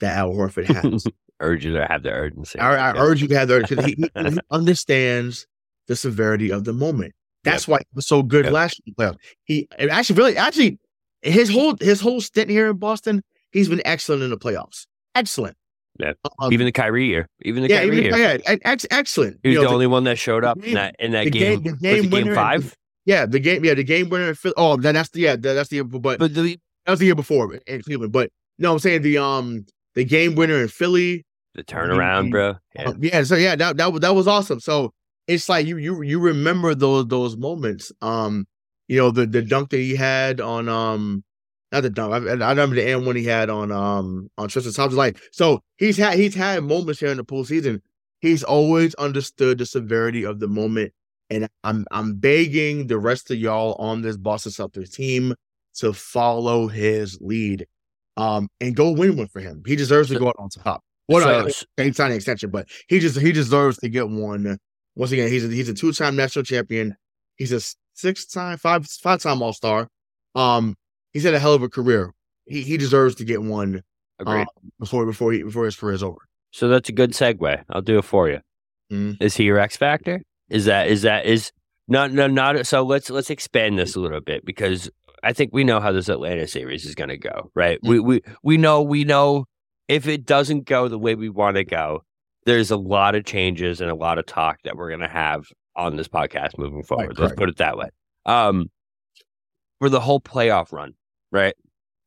[0.00, 1.04] that Al Horford has.
[1.40, 2.58] urge you to have the urgency.
[2.58, 3.00] I, I Yeah.
[3.02, 3.94] urge you to have the urgency.
[3.96, 5.46] He, he understands
[5.88, 7.12] the severity of the moment.
[7.42, 8.52] That's why he was so good Yep.
[8.54, 8.92] last year.
[8.92, 9.16] in the playoffs.
[9.44, 10.78] He actually really actually
[11.22, 14.86] his whole his whole stint here in Boston, he's been excellent in the playoffs.
[15.14, 15.56] Excellent.
[16.00, 16.12] Yeah.
[16.38, 17.26] Um, Even the Kyrie year.
[17.42, 18.36] Even the yeah, Kyrie even, year.
[18.46, 19.38] yeah, ex- excellent.
[19.42, 21.24] He was You know, the only one that showed up game- in that in that
[21.24, 21.60] the game.
[21.62, 22.74] game- the game game winner- five?
[23.06, 23.64] Yeah, the game.
[23.64, 24.34] Yeah, the game winner.
[24.56, 25.36] Oh, that, that's the yeah.
[25.36, 25.84] That, that's the year.
[25.84, 28.12] But But the that was the year before in Cleveland.
[28.12, 31.24] But no, I'm saying the um the game winner in Philly.
[31.54, 32.56] the turnaround, bro.
[32.76, 32.84] Yeah.
[32.84, 33.22] Um, yeah.
[33.24, 34.60] So yeah, that that was that was awesome.
[34.60, 34.92] So
[35.26, 37.90] it's like you you you remember those those moments.
[38.02, 38.46] Um,
[38.88, 41.24] you know the the dunk that he had on um
[41.72, 42.12] not the dunk.
[42.12, 44.98] I, I remember the end one he had on um on Tristan Thompson.
[44.98, 47.80] Like so he's had he's had moments here in the postseason.
[48.20, 50.92] He's always understood the severity of the moment,
[51.30, 55.34] and I'm I'm begging the rest of y'all on this Boston Celtics team
[55.76, 57.66] to follow his lead,
[58.16, 59.62] um, and go win one for him.
[59.66, 60.82] He deserves to go out on top.
[61.08, 64.58] Well, so- no, signed an extension, but he just he deserves to get one.
[64.96, 66.96] Once again, he's a, he's a two time national champion.
[67.36, 67.60] He's a
[67.94, 69.88] six time five five time All Star.
[70.34, 70.76] Um,
[71.12, 72.12] he's had a hell of a career.
[72.46, 73.82] He he deserves to get one
[74.18, 74.42] Agreed.
[74.42, 74.46] uh,
[74.78, 76.18] before before he before his career is over.
[76.50, 77.64] so that's a good segue.
[77.70, 78.40] I'll do it for you.
[78.92, 79.16] Mhm.
[79.20, 80.22] Is he your X factor?
[80.48, 81.52] Is that is that is
[81.88, 84.90] not no not so let's let's expand this a little bit because
[85.22, 87.78] I think we know how this Atlanta series is going to go, right?
[87.82, 89.44] We we we know we know
[89.88, 92.02] if it doesn't go the way we want to go,
[92.46, 95.44] there's a lot of changes and a lot of talk that we're going to have
[95.76, 97.08] on this podcast moving forward.
[97.10, 97.36] Let's correct.
[97.38, 97.88] put it that way.
[98.26, 98.70] Um,
[99.78, 100.94] for the whole playoff run,
[101.30, 101.54] right?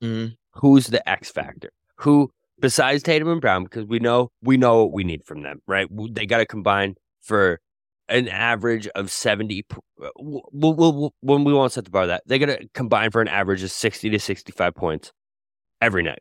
[0.02, 0.36] Mhm.
[0.56, 1.70] Who's the X factor?
[1.98, 3.64] Who besides Tatum and Brown?
[3.64, 5.88] Because we know we know what we need from them, right?
[6.14, 7.60] They got to combine for
[8.10, 9.66] an average of seventy.
[9.72, 13.12] uh, We'll, we'll, we'll, when we won't set the bar that they got to combine
[13.12, 15.12] for an average of sixty to sixty-five points
[15.82, 16.20] every night.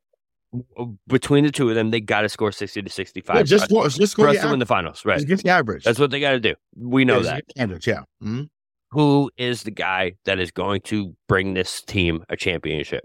[1.08, 3.36] Between the two of them, they got to score sixty to sixty-five.
[3.36, 5.16] Yeah, just score, just for us the to win the finals, right?
[5.16, 5.82] Just get the average.
[5.84, 6.54] That's what they got to do.
[6.76, 7.34] We know Yeah, that.
[7.48, 8.02] get the average, yeah.
[8.22, 8.48] Mhm.
[8.92, 13.04] Who is the guy that is going to bring this team a championship?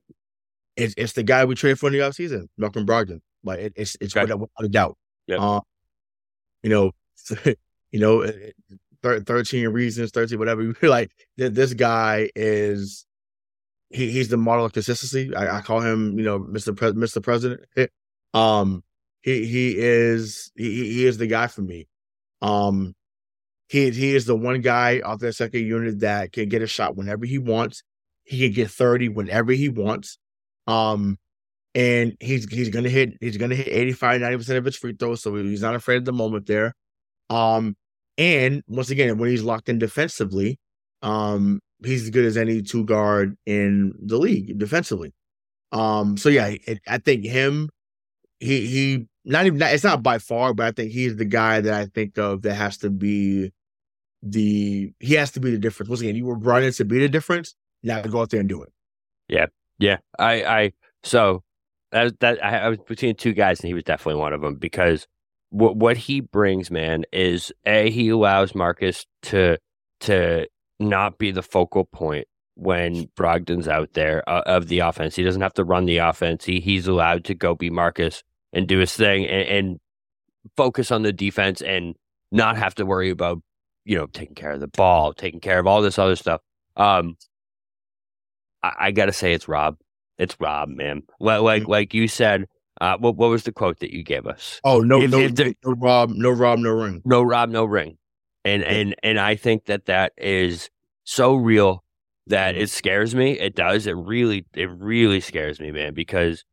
[0.75, 3.19] It's it's the guy we traded for in the offseason, Malcolm Brogdon.
[3.43, 4.23] Like it, it's it's Okay.
[4.25, 4.97] without, without a doubt.
[5.27, 5.39] Yep.
[5.39, 5.61] Uh,
[6.63, 6.91] you know,
[7.45, 8.55] you know, it-
[9.01, 10.73] thir- thirteen reasons, thirteen whatever.
[10.81, 13.05] Like th- this guy is,
[13.89, 15.33] he he's the model of consistency.
[15.35, 17.61] I, I call him, you know, Mister Pre- Mister President.
[18.33, 18.83] Um,
[19.21, 21.87] he he is he- he is the guy for me.
[22.41, 22.93] Um,
[23.67, 26.95] he he is the one guy off that second unit that can get a shot
[26.95, 27.83] whenever he wants.
[28.23, 30.17] He can get thirty whenever he wants.
[30.67, 31.17] Um,
[31.75, 35.21] and he's he's gonna hit he's gonna hit 85 90 percent of his free throws,
[35.21, 36.73] so he's not afraid of the moment there.
[37.29, 37.75] Um,
[38.17, 40.59] and once again, when he's locked in defensively,
[41.01, 45.13] um, he's as good as any two guard in the league defensively.
[45.71, 47.69] Um, so yeah, it, I think him,
[48.39, 51.73] he he not even it's not by far, but I think he's the guy that
[51.73, 53.51] I think of that has to be
[54.23, 55.89] the he has to be the difference.
[55.89, 57.55] Once again, you were brought in to be the difference.
[57.83, 58.71] Now to go out there and do it.
[59.27, 59.47] Yeah,
[59.79, 59.97] yeah.
[60.17, 60.71] I, I,
[61.03, 61.43] so
[61.91, 64.55] that that I, I was between two guys, and he was definitely one of them
[64.55, 65.07] because
[65.49, 69.57] what what he brings, man, is a he allows Marcus to
[70.01, 70.47] to
[70.79, 75.15] not be the focal point when Brogdon's out there uh, of the offense.
[75.15, 76.45] He doesn't have to run the offense.
[76.45, 79.79] He he's allowed to go be Marcus and do his thing and, and
[80.55, 81.95] focus on the defense and
[82.31, 83.41] not have to worry about
[83.87, 86.41] you know taking care of the ball, taking care of all this other stuff.
[86.75, 87.17] Um,
[88.63, 89.77] I, I gotta say it's Rob.
[90.17, 91.03] It's Rob, man.
[91.19, 92.45] Like like, like you said.
[92.79, 94.61] Uh, what what was the quote that you gave us?
[94.63, 97.01] Oh no, If- no, if there- no Rob, no Rob, no ring.
[97.05, 97.97] No Rob, no ring.
[98.45, 98.67] And Yeah.
[98.69, 100.69] and and I think that that is
[101.03, 101.83] so real
[102.27, 102.59] that Mhm.
[102.59, 103.31] it scares me.
[103.39, 103.87] It does.
[103.87, 105.95] It really it really scares me, man.
[105.95, 106.45] Because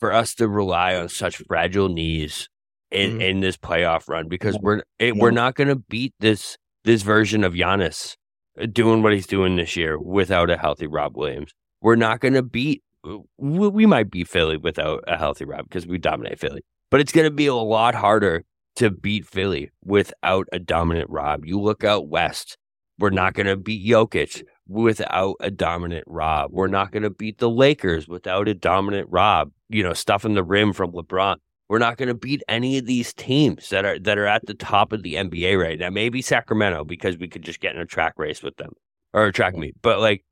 [0.00, 2.50] for us to rely on such fragile knees
[2.90, 3.22] in, Mhm.
[3.22, 7.44] in this playoff run, because we're it, we're not going to beat this this version
[7.44, 8.16] of Giannis
[8.60, 11.52] uh, doing what he's doing this year without a healthy Rob Williams.
[11.80, 12.82] We're not going to beat.
[13.38, 17.12] We, we might beat Philly without a healthy Rob because we dominate Philly, but it's
[17.12, 18.44] going to be a lot harder
[18.76, 21.44] to beat Philly without a dominant Rob.
[21.44, 22.56] You look out west.
[22.98, 26.50] We're not going to beat Jokic without a dominant Rob.
[26.52, 29.50] We're not going to beat the Lakers without a dominant Rob.
[29.70, 31.36] You know, stuffing the rim from LeBron.
[31.70, 34.54] We're not going to beat any of these teams that are that are at the
[34.54, 35.88] top of the NBA right now.
[35.88, 38.72] Maybe Sacramento because we could just get in a track race with them
[39.12, 39.76] or a track meet.
[39.80, 40.24] But like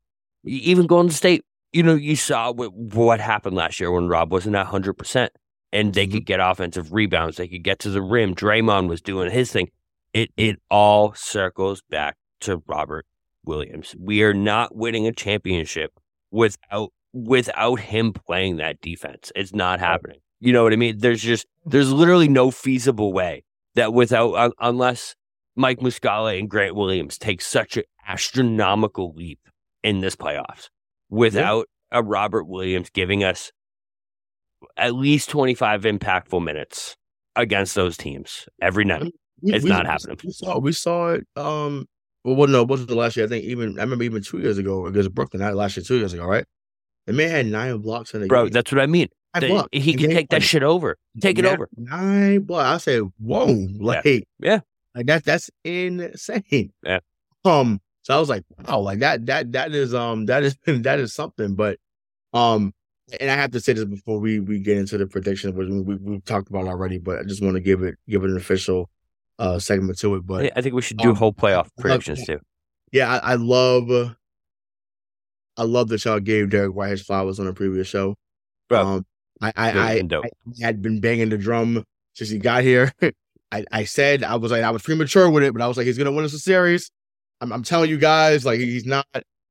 [0.43, 4.57] even Golden State, you know, you saw what, what happened last year when Rob wasn't
[4.57, 5.31] at hundred percent,
[5.71, 6.15] and they mm-hmm.
[6.15, 7.37] could get offensive rebounds.
[7.37, 8.35] They could get to the rim.
[8.35, 9.69] Draymond was doing his thing.
[10.13, 13.05] It it all circles back to Robert
[13.45, 13.95] Williams.
[13.97, 19.31] We are not winning a championship without without him playing that defense.
[19.37, 20.19] It's not happening.
[20.39, 20.97] You know what I mean?
[20.99, 23.43] There's just there's literally no feasible way
[23.75, 25.15] that without un- unless
[25.55, 29.39] Mike Muscala and Grant Williams take such an astronomical leap
[29.83, 30.69] in this playoffs
[31.09, 33.51] without a Robert Williams giving us
[34.77, 36.95] at least 25 impactful minutes
[37.35, 39.13] against those teams every night.
[39.41, 40.17] We- It's we- not happening.
[40.23, 41.25] We saw, we saw it.
[41.35, 41.85] Um,
[42.25, 43.25] well, well, no, it wasn't the last year.
[43.25, 45.41] I think even I remember even two years ago against Brooklyn.
[45.41, 46.45] Not last year, two years ago, right?
[47.05, 48.51] The man had nine blocks in the Bro, game.
[48.53, 49.07] that's what I mean.
[49.39, 50.97] Blocks he can take that shit over.
[51.21, 51.69] Take it over.
[51.91, 52.65] I blocks.
[52.65, 54.61] I said, whoa, like Yeah.
[54.95, 55.23] like that.
[55.23, 56.71] That's insane.
[56.83, 56.99] Yeah.
[57.45, 57.79] Um.
[58.01, 59.25] So I was like, wow, like that.
[59.27, 61.53] That that is um that is that is something.
[61.55, 61.77] But
[62.33, 62.73] um,
[63.19, 65.81] and I have to say this before we we get into the prediction, which we,
[65.81, 66.97] we we've talked about already.
[66.97, 68.89] But I just want to give it give it an official
[69.37, 70.25] uh segment to it.
[70.25, 72.39] But I- think we should do um, whole playoff love- predictions too.
[72.91, 74.15] yeah, I, I love
[75.57, 78.15] I love that y'all gave Derrick White his flowers on a previous show.
[78.69, 79.05] Bro, um,
[79.41, 80.03] I I, I.
[80.21, 80.29] I
[80.61, 81.83] had been banging the drum
[82.13, 82.93] since he got here.
[83.51, 85.87] I, I said I was like I was premature with it, but I was like
[85.87, 86.91] he's gonna win us a series.
[87.41, 89.07] I'm, I'm telling you guys, like he's not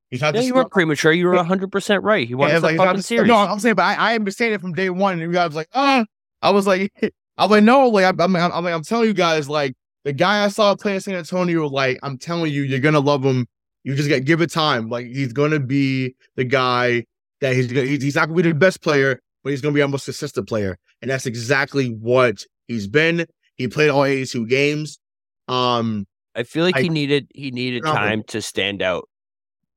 [0.09, 0.35] he's not.
[0.35, 1.11] No, you were premature.
[1.11, 2.27] You were 100% right.
[2.27, 3.27] He won Yeah, like, fucking the- series.
[3.27, 5.69] No, I'm saying, but I, I saying it from day one, and you guys like,
[5.73, 6.05] ah,
[6.41, 6.91] I was like,
[7.37, 9.73] I was like, no, like I'm, I'm, I'm, like, I'm telling you guys, like
[10.05, 13.47] the guy I saw playing San Antonio, like I'm telling you, you're gonna love him.
[13.83, 14.89] You just got give it time.
[14.89, 17.05] Like he's gonna be the guy
[17.41, 17.85] that he's gonna.
[17.87, 20.47] He's, he's not gonna be the best player, but he's gonna be our most consistent
[20.47, 23.25] player, and that's exactly what he's been.
[23.55, 24.99] He played all 82 games.
[25.47, 26.05] Um,
[26.35, 29.09] I feel like I- he needed he needed time to stand out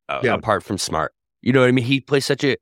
[0.09, 0.35] uh, Yeah.
[0.35, 1.13] apart from Smart.
[1.41, 1.85] You know what I mean?
[1.85, 2.57] He plays such a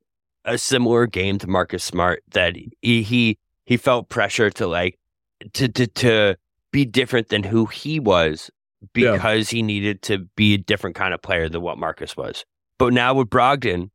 [0.45, 4.99] a similar game to Marcus Smart that he he he felt pressure to like
[5.55, 6.37] to to to
[6.73, 8.51] be different than who he was
[8.95, 9.13] Yeah.
[9.13, 12.45] because he needed to be a different kind of player than what Marcus was.
[12.79, 13.91] But now with Brogdon,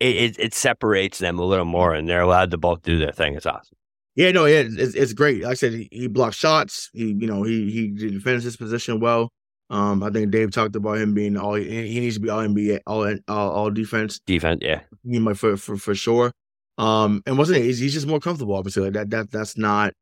[0.00, 3.12] it, it, it separates them a little more, and they're allowed to both do their
[3.12, 3.34] thing.
[3.34, 3.76] It's awesome.
[4.14, 5.42] Yeah, no, yeah, it's, it's great.
[5.42, 6.90] Like I said, he, he blocked shots.
[6.92, 9.30] He, you know, he he defends his position well.
[9.70, 11.54] Um, I think Dave talked about him being all.
[11.54, 14.18] He needs to be all NBA, all all, all defense.
[14.26, 16.32] Defense, yeah, he might for for for sure.
[16.78, 17.64] Um, and wasn't it?
[17.64, 18.54] He's, he's just more comfortable.
[18.54, 19.92] Obviously, like that that that's not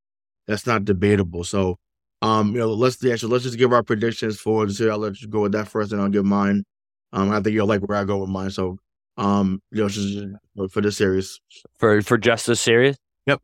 [0.47, 1.43] that's not debatable.
[1.43, 1.79] So,
[2.23, 4.93] um, you know, let's yeah, so let's just give our predictions for the series.
[4.93, 6.65] I'll let you go with that first, and I'll give mine.
[7.13, 8.51] Um, I think you'll like where I go with mine.
[8.51, 8.79] So,
[9.17, 11.41] um, you know, just for this series
[11.79, 12.97] for for just this series.
[13.27, 13.41] Yep.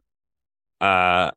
[0.81, 1.31] Uh,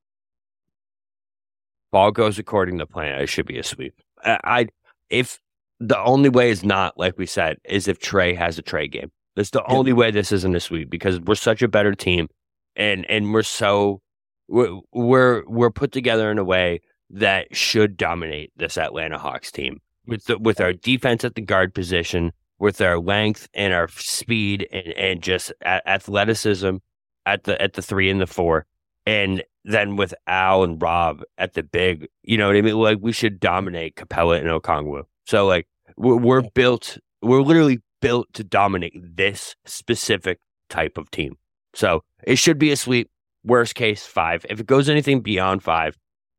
[1.91, 3.21] ball goes according to plan.
[3.21, 3.93] It should be a sweep.
[4.23, 4.67] I, I
[5.09, 5.39] if
[5.79, 9.11] the only way is not like we said is if Trae has a Trae game.
[9.35, 12.29] That's the only way this isn't a sweep because we're such a better team,
[12.77, 14.01] and and we're so
[14.47, 16.79] we're we're, we're put together in a way
[17.09, 21.73] that should dominate this Atlanta Hawks team with the, with our defense at the guard
[21.73, 26.77] position, with our length and our speed and, and just athleticism
[27.25, 28.65] at the at the three and the four,
[29.05, 32.75] and then with Al and Rob at the big, you know what I mean?
[32.75, 35.03] Like we should dominate Capela and Okongwu.
[35.25, 35.67] So like
[35.97, 41.35] we're, we're built, we're literally built to dominate this specific type of team.
[41.73, 43.09] So it should be a sweep.
[43.43, 44.43] Worst case five.
[44.49, 45.95] If it goes anything beyond five,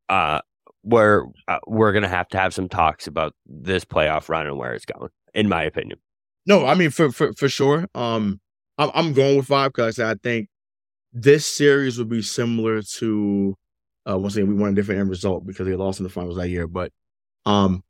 [0.09, 0.41] uh,
[0.83, 4.75] we're uh, we're gonna have to have some talks about this playoff run and where
[4.75, 5.11] it's going.
[5.33, 5.99] In my opinion.
[6.47, 7.87] No, I mean for for for sure.
[7.95, 8.41] Um,
[8.79, 10.49] I'm I'm going with five because I think
[11.13, 13.57] this series would be similar to
[14.09, 16.37] uh once again we want a different end result because they lost in the finals
[16.37, 16.67] that year.
[16.67, 16.93] But
[17.47, 17.83] um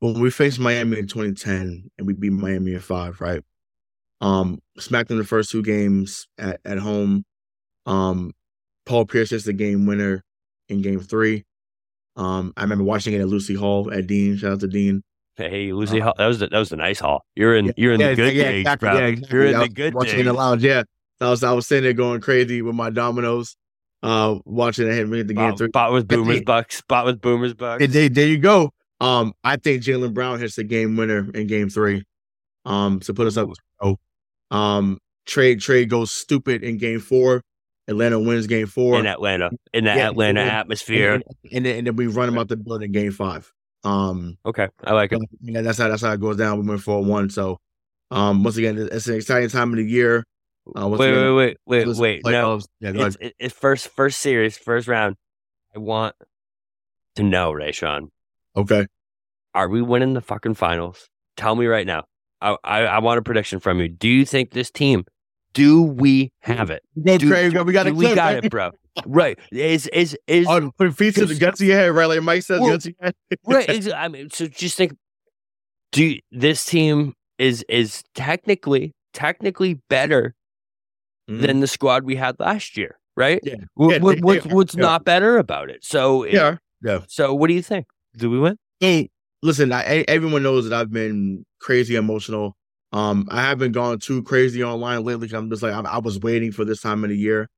[0.00, 3.40] when we faced Miami in 2010 and we beat Miami in five, right?
[4.20, 7.24] Um, smacked them the first two games at, at home.
[7.86, 8.32] Um,
[8.84, 10.24] Paul Pierce is the game winner
[10.68, 11.44] in game three.
[12.16, 14.36] Um, I remember watching it at Lucy Hall at Dean.
[14.36, 15.04] Shout out to Dean.
[15.36, 16.14] Hey, Lucy uh, Hall.
[16.18, 17.24] That was the, that was a nice hall.
[17.34, 18.98] You're in you're in yeah, the good yeah, days, exactly, bro.
[18.98, 19.38] Yeah, exactly.
[19.38, 20.20] You're in the good watching days.
[20.20, 20.62] in the lounge.
[20.62, 20.82] Yeah,
[21.20, 23.56] I was I was sitting there going crazy with my dominoes,
[24.02, 25.68] uh, watching it hit me at the game three.
[25.68, 26.76] Spot with Boomers Bucks.
[26.76, 27.86] Spot with Boomers Bucks.
[27.86, 28.72] There, there you go.
[29.00, 32.04] Um, I think Jaylen Brown hits the game winner in game three.
[32.64, 33.48] Um, to put us up.
[33.80, 33.96] Oh,
[34.50, 37.42] um, trade trade goes stupid in game four.
[37.88, 41.78] Atlanta wins game four in Atlanta in that yeah, Atlanta and, atmosphere, and, and, then,
[41.78, 43.52] and then we run them out the building in game five.
[43.84, 45.20] Um, okay, I like it.
[45.40, 46.60] Yeah, that's how that's how it goes down.
[46.60, 47.30] We went four one.
[47.30, 47.58] So,
[48.10, 50.24] um, once again, it's an exciting time of the year.
[50.76, 54.86] Uh, wait, again, wait, wait, wait, wait, No, yeah, it's, it's, first first series, first
[54.86, 55.16] round.
[55.74, 56.14] I want
[57.16, 58.08] to know, Rashawn,
[58.56, 58.86] Okay.
[59.54, 61.08] Are we winning the fucking finals?
[61.36, 62.04] Tell me right now.
[62.40, 63.88] I, I, I want a prediction from you.
[63.88, 65.04] Do you think this team?
[65.52, 66.82] Do we have it?
[67.18, 67.28] do,
[67.64, 67.94] we got it.
[67.94, 68.70] We got it, bro.
[69.06, 69.38] Right?
[69.50, 70.46] Is is is?
[70.78, 72.06] Put feet to the guts of your head, right?
[72.06, 73.14] Like Mike says, well, guts of your head.
[73.46, 73.92] right?
[73.94, 74.96] I mean, so just think.
[75.92, 80.34] Do you, this team is is technically technically better
[81.28, 81.42] mm-hmm.
[81.42, 83.40] than the squad we had last year, right?
[83.42, 83.56] Yeah.
[83.74, 84.82] What, yeah what, what's what's yeah.
[84.82, 85.84] not better about it?
[85.84, 87.00] So yeah, yeah.
[87.08, 87.86] So what do you think?
[88.16, 88.56] Do we win?
[88.80, 89.10] Hey,
[89.42, 92.56] listen, I, everyone knows that I've been crazy emotional.
[92.92, 95.30] Um, I haven't gone too crazy online lately.
[95.32, 97.48] I'm just like I, I was waiting for this time of the year.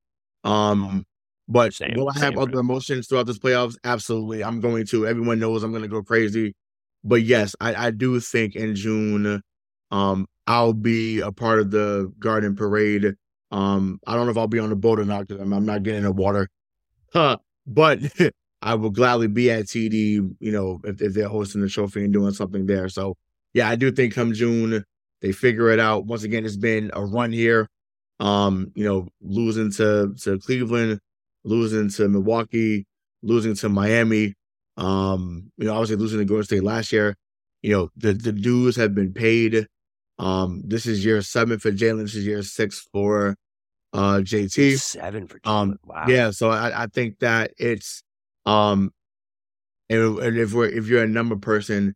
[0.45, 1.05] Um,
[1.49, 3.77] but same, will I have other emotions throughout this playoffs?
[3.85, 5.07] Absolutely, I'm going to.
[5.07, 6.55] Everyone knows I'm going to go crazy.
[7.05, 9.43] But yes, I, I do think in June,
[9.91, 13.15] um, I'll be a part of the Garden Parade.
[13.51, 15.67] Um, I don't know if I'll be on the boat or not because I'm, I'm
[15.67, 16.49] not getting in the water.
[17.13, 17.37] Huh.
[17.67, 18.01] But
[18.63, 22.13] I will gladly be at TD, you know, if, if they're hosting the trophy and
[22.13, 22.89] doing something there.
[22.89, 23.17] So,
[23.53, 24.83] yeah, I do think come June,
[25.21, 26.07] they figure it out.
[26.07, 27.69] Once again, it's been a run here.
[28.21, 31.01] Um, you know, losing to to Cleveland,
[31.45, 32.87] losing to Milwaukee,
[33.23, 34.35] losing to Miami.
[34.77, 37.17] Um, you know, obviously losing to Golden State last year.
[37.63, 39.67] You know, the the dues have been paid.
[40.19, 42.03] Um, this is year seven for Jaylen.
[42.03, 43.37] This is year six for
[43.93, 44.79] uh JT.
[44.79, 45.51] Seven for Jaylen.
[45.51, 46.05] Um, wow.
[46.09, 48.03] Yeah, so I, I think that it's
[48.47, 48.93] um,
[49.89, 51.95] and, and if we're if you're a number person,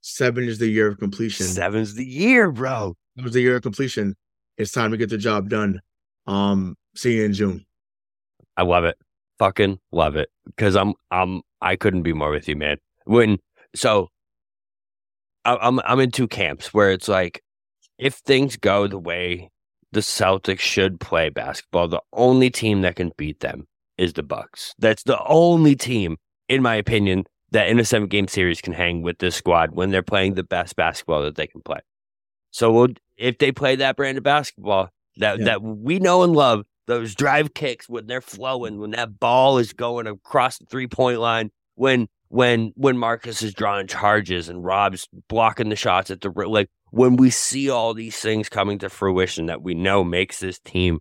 [0.00, 1.46] seven is the year of completion.
[1.46, 2.94] Seven's the year, bro.
[3.16, 4.14] Seven's the year of completion.
[4.56, 5.80] It's time to get the job done.
[6.26, 7.64] Um, see you in June.
[8.58, 8.98] I love it.
[9.38, 10.28] Fucking love it.
[10.44, 12.76] Because I'm I'm I couldn't be more with you, man.
[13.04, 13.38] When
[13.74, 14.08] so
[15.44, 17.42] I'm I'm in two camps where it's like
[17.98, 19.50] if things go the way
[19.92, 23.66] the Celtics should play basketball, the only team that can beat them
[23.96, 24.74] is the Bucks.
[24.78, 26.18] That's the only team,
[26.48, 29.90] in my opinion, that in a seven game series can hang with this squad when
[29.90, 31.80] they're playing the best basketball that they can play.
[32.50, 35.44] So we'll, if they play that brand of basketball that yeah.
[35.46, 39.72] that we know and love, those drive kicks when they're flowing, when that ball is
[39.72, 45.06] going across the three point line, when when when Marcus is drawing charges and Rob's
[45.28, 49.46] blocking the shots at the like when we see all these things coming to fruition
[49.46, 50.98] that we know makes this team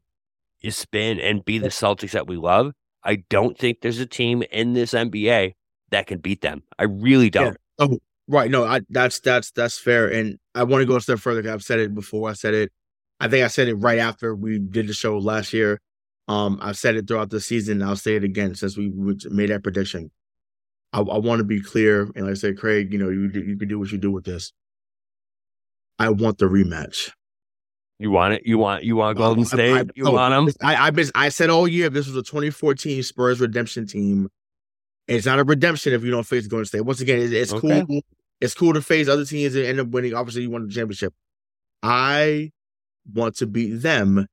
[0.70, 2.74] spin and be the Celtics that we love,
[3.04, 5.54] I don't think there's a team in this NBA
[5.92, 6.64] that can beat them.
[6.78, 7.58] I really don't.
[7.80, 7.86] Yeah.
[7.88, 8.52] Oh, right.
[8.52, 10.12] No, I, that's that's that's fair.
[10.12, 11.50] And I want to go a step further.
[11.50, 12.30] I've said it before.
[12.30, 12.72] I said it.
[13.20, 15.80] I think I said it right after we did the show last year.
[16.28, 17.82] Um, I've said it throughout the season.
[17.82, 18.92] I'll say it again since we
[19.30, 20.12] made that prediction.
[20.94, 23.58] I, I want to be clear, and like I said, Craig, you know, you you
[23.58, 24.52] can do what you do with this.
[26.00, 27.12] I want the rematch.
[28.00, 28.44] You want it?
[28.46, 29.74] You want you want Golden State?
[29.74, 30.56] I, I, you want them?
[30.62, 34.30] I I, been, I said all year this was a 2014 Spurs redemption team.
[35.08, 36.82] It's not a redemption if you don't face Golden State.
[36.82, 37.84] Once again, it's, it's okay.
[37.88, 38.02] cool.
[38.40, 40.14] It's cool to face other teams and end up winning.
[40.14, 41.14] Obviously, you won the championship.
[41.82, 42.52] I
[43.14, 44.28] want to beat them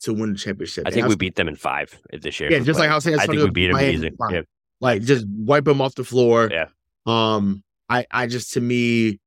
[0.00, 0.86] to win the championship.
[0.86, 2.50] I think we beat them in five this year.
[2.50, 4.10] Yeah, just like how San Antonio I think we beat them easy.
[4.30, 4.42] Yeah.
[4.80, 6.48] Like just wipe them off the floor.
[6.50, 6.66] Yeah.
[7.06, 9.18] Um, I I just to me,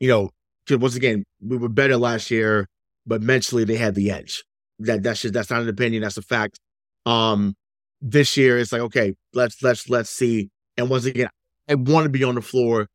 [0.00, 0.30] you know,
[0.70, 2.66] once again, we were better last year,
[3.06, 4.42] but mentally they had the edge.
[4.78, 6.58] That that's just that's not an opinion, that's a fact.
[7.04, 7.54] Um,
[8.00, 10.50] this year it's like okay, let's let's let's see.
[10.76, 11.28] And once again,
[11.68, 12.88] I want to be on the floor.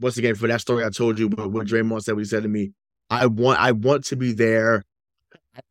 [0.00, 2.44] Once again, for that story I told you, but what Draymond said, what he said
[2.44, 2.72] to me,
[3.10, 4.84] I want I want to be there.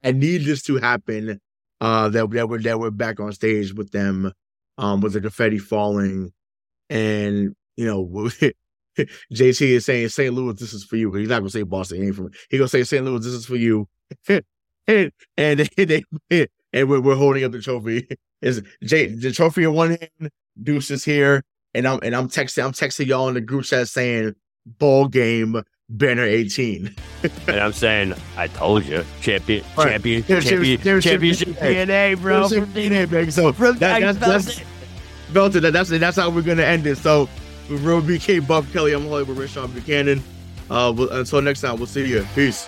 [0.04, 1.40] I need this to happen.
[1.80, 4.32] Uh, that that we're that we're back on stage with them,
[4.78, 6.32] um, with the confetti falling,
[6.90, 8.06] and you know,
[9.34, 10.34] JT is saying St.
[10.34, 11.14] Louis, this is for you.
[11.14, 13.06] He's not gonna say Boston, ain't He gonna say St.
[13.06, 13.88] Louis, this is for you.
[14.28, 14.44] and
[15.38, 18.08] and they, they, and we're, we're holding up the trophy.
[18.42, 20.32] Is Jay the trophy in one hand,
[20.62, 21.44] Deuce is here,
[21.74, 24.34] and I'm and I'm texting I'm texting y'all in the group chat saying
[24.66, 26.94] ball game banner 18.
[27.48, 29.90] and I'm saying, I told you, champion, right.
[29.90, 32.48] champion, champion, champion, championship DNA, bro.
[32.48, 33.32] From DNA, baby.
[33.32, 34.62] So that, that's, that's,
[35.34, 36.98] Belton, that, that's, that's how we're going to end it.
[36.98, 37.30] So,
[37.70, 40.24] with Real BK, Buff Kelly, I'm Hollywood Rashawn Buchanan.
[40.70, 42.26] Uh, until next time, we'll see you.
[42.36, 42.68] Peace.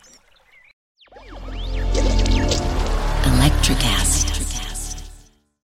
[3.71, 4.30] Electricast.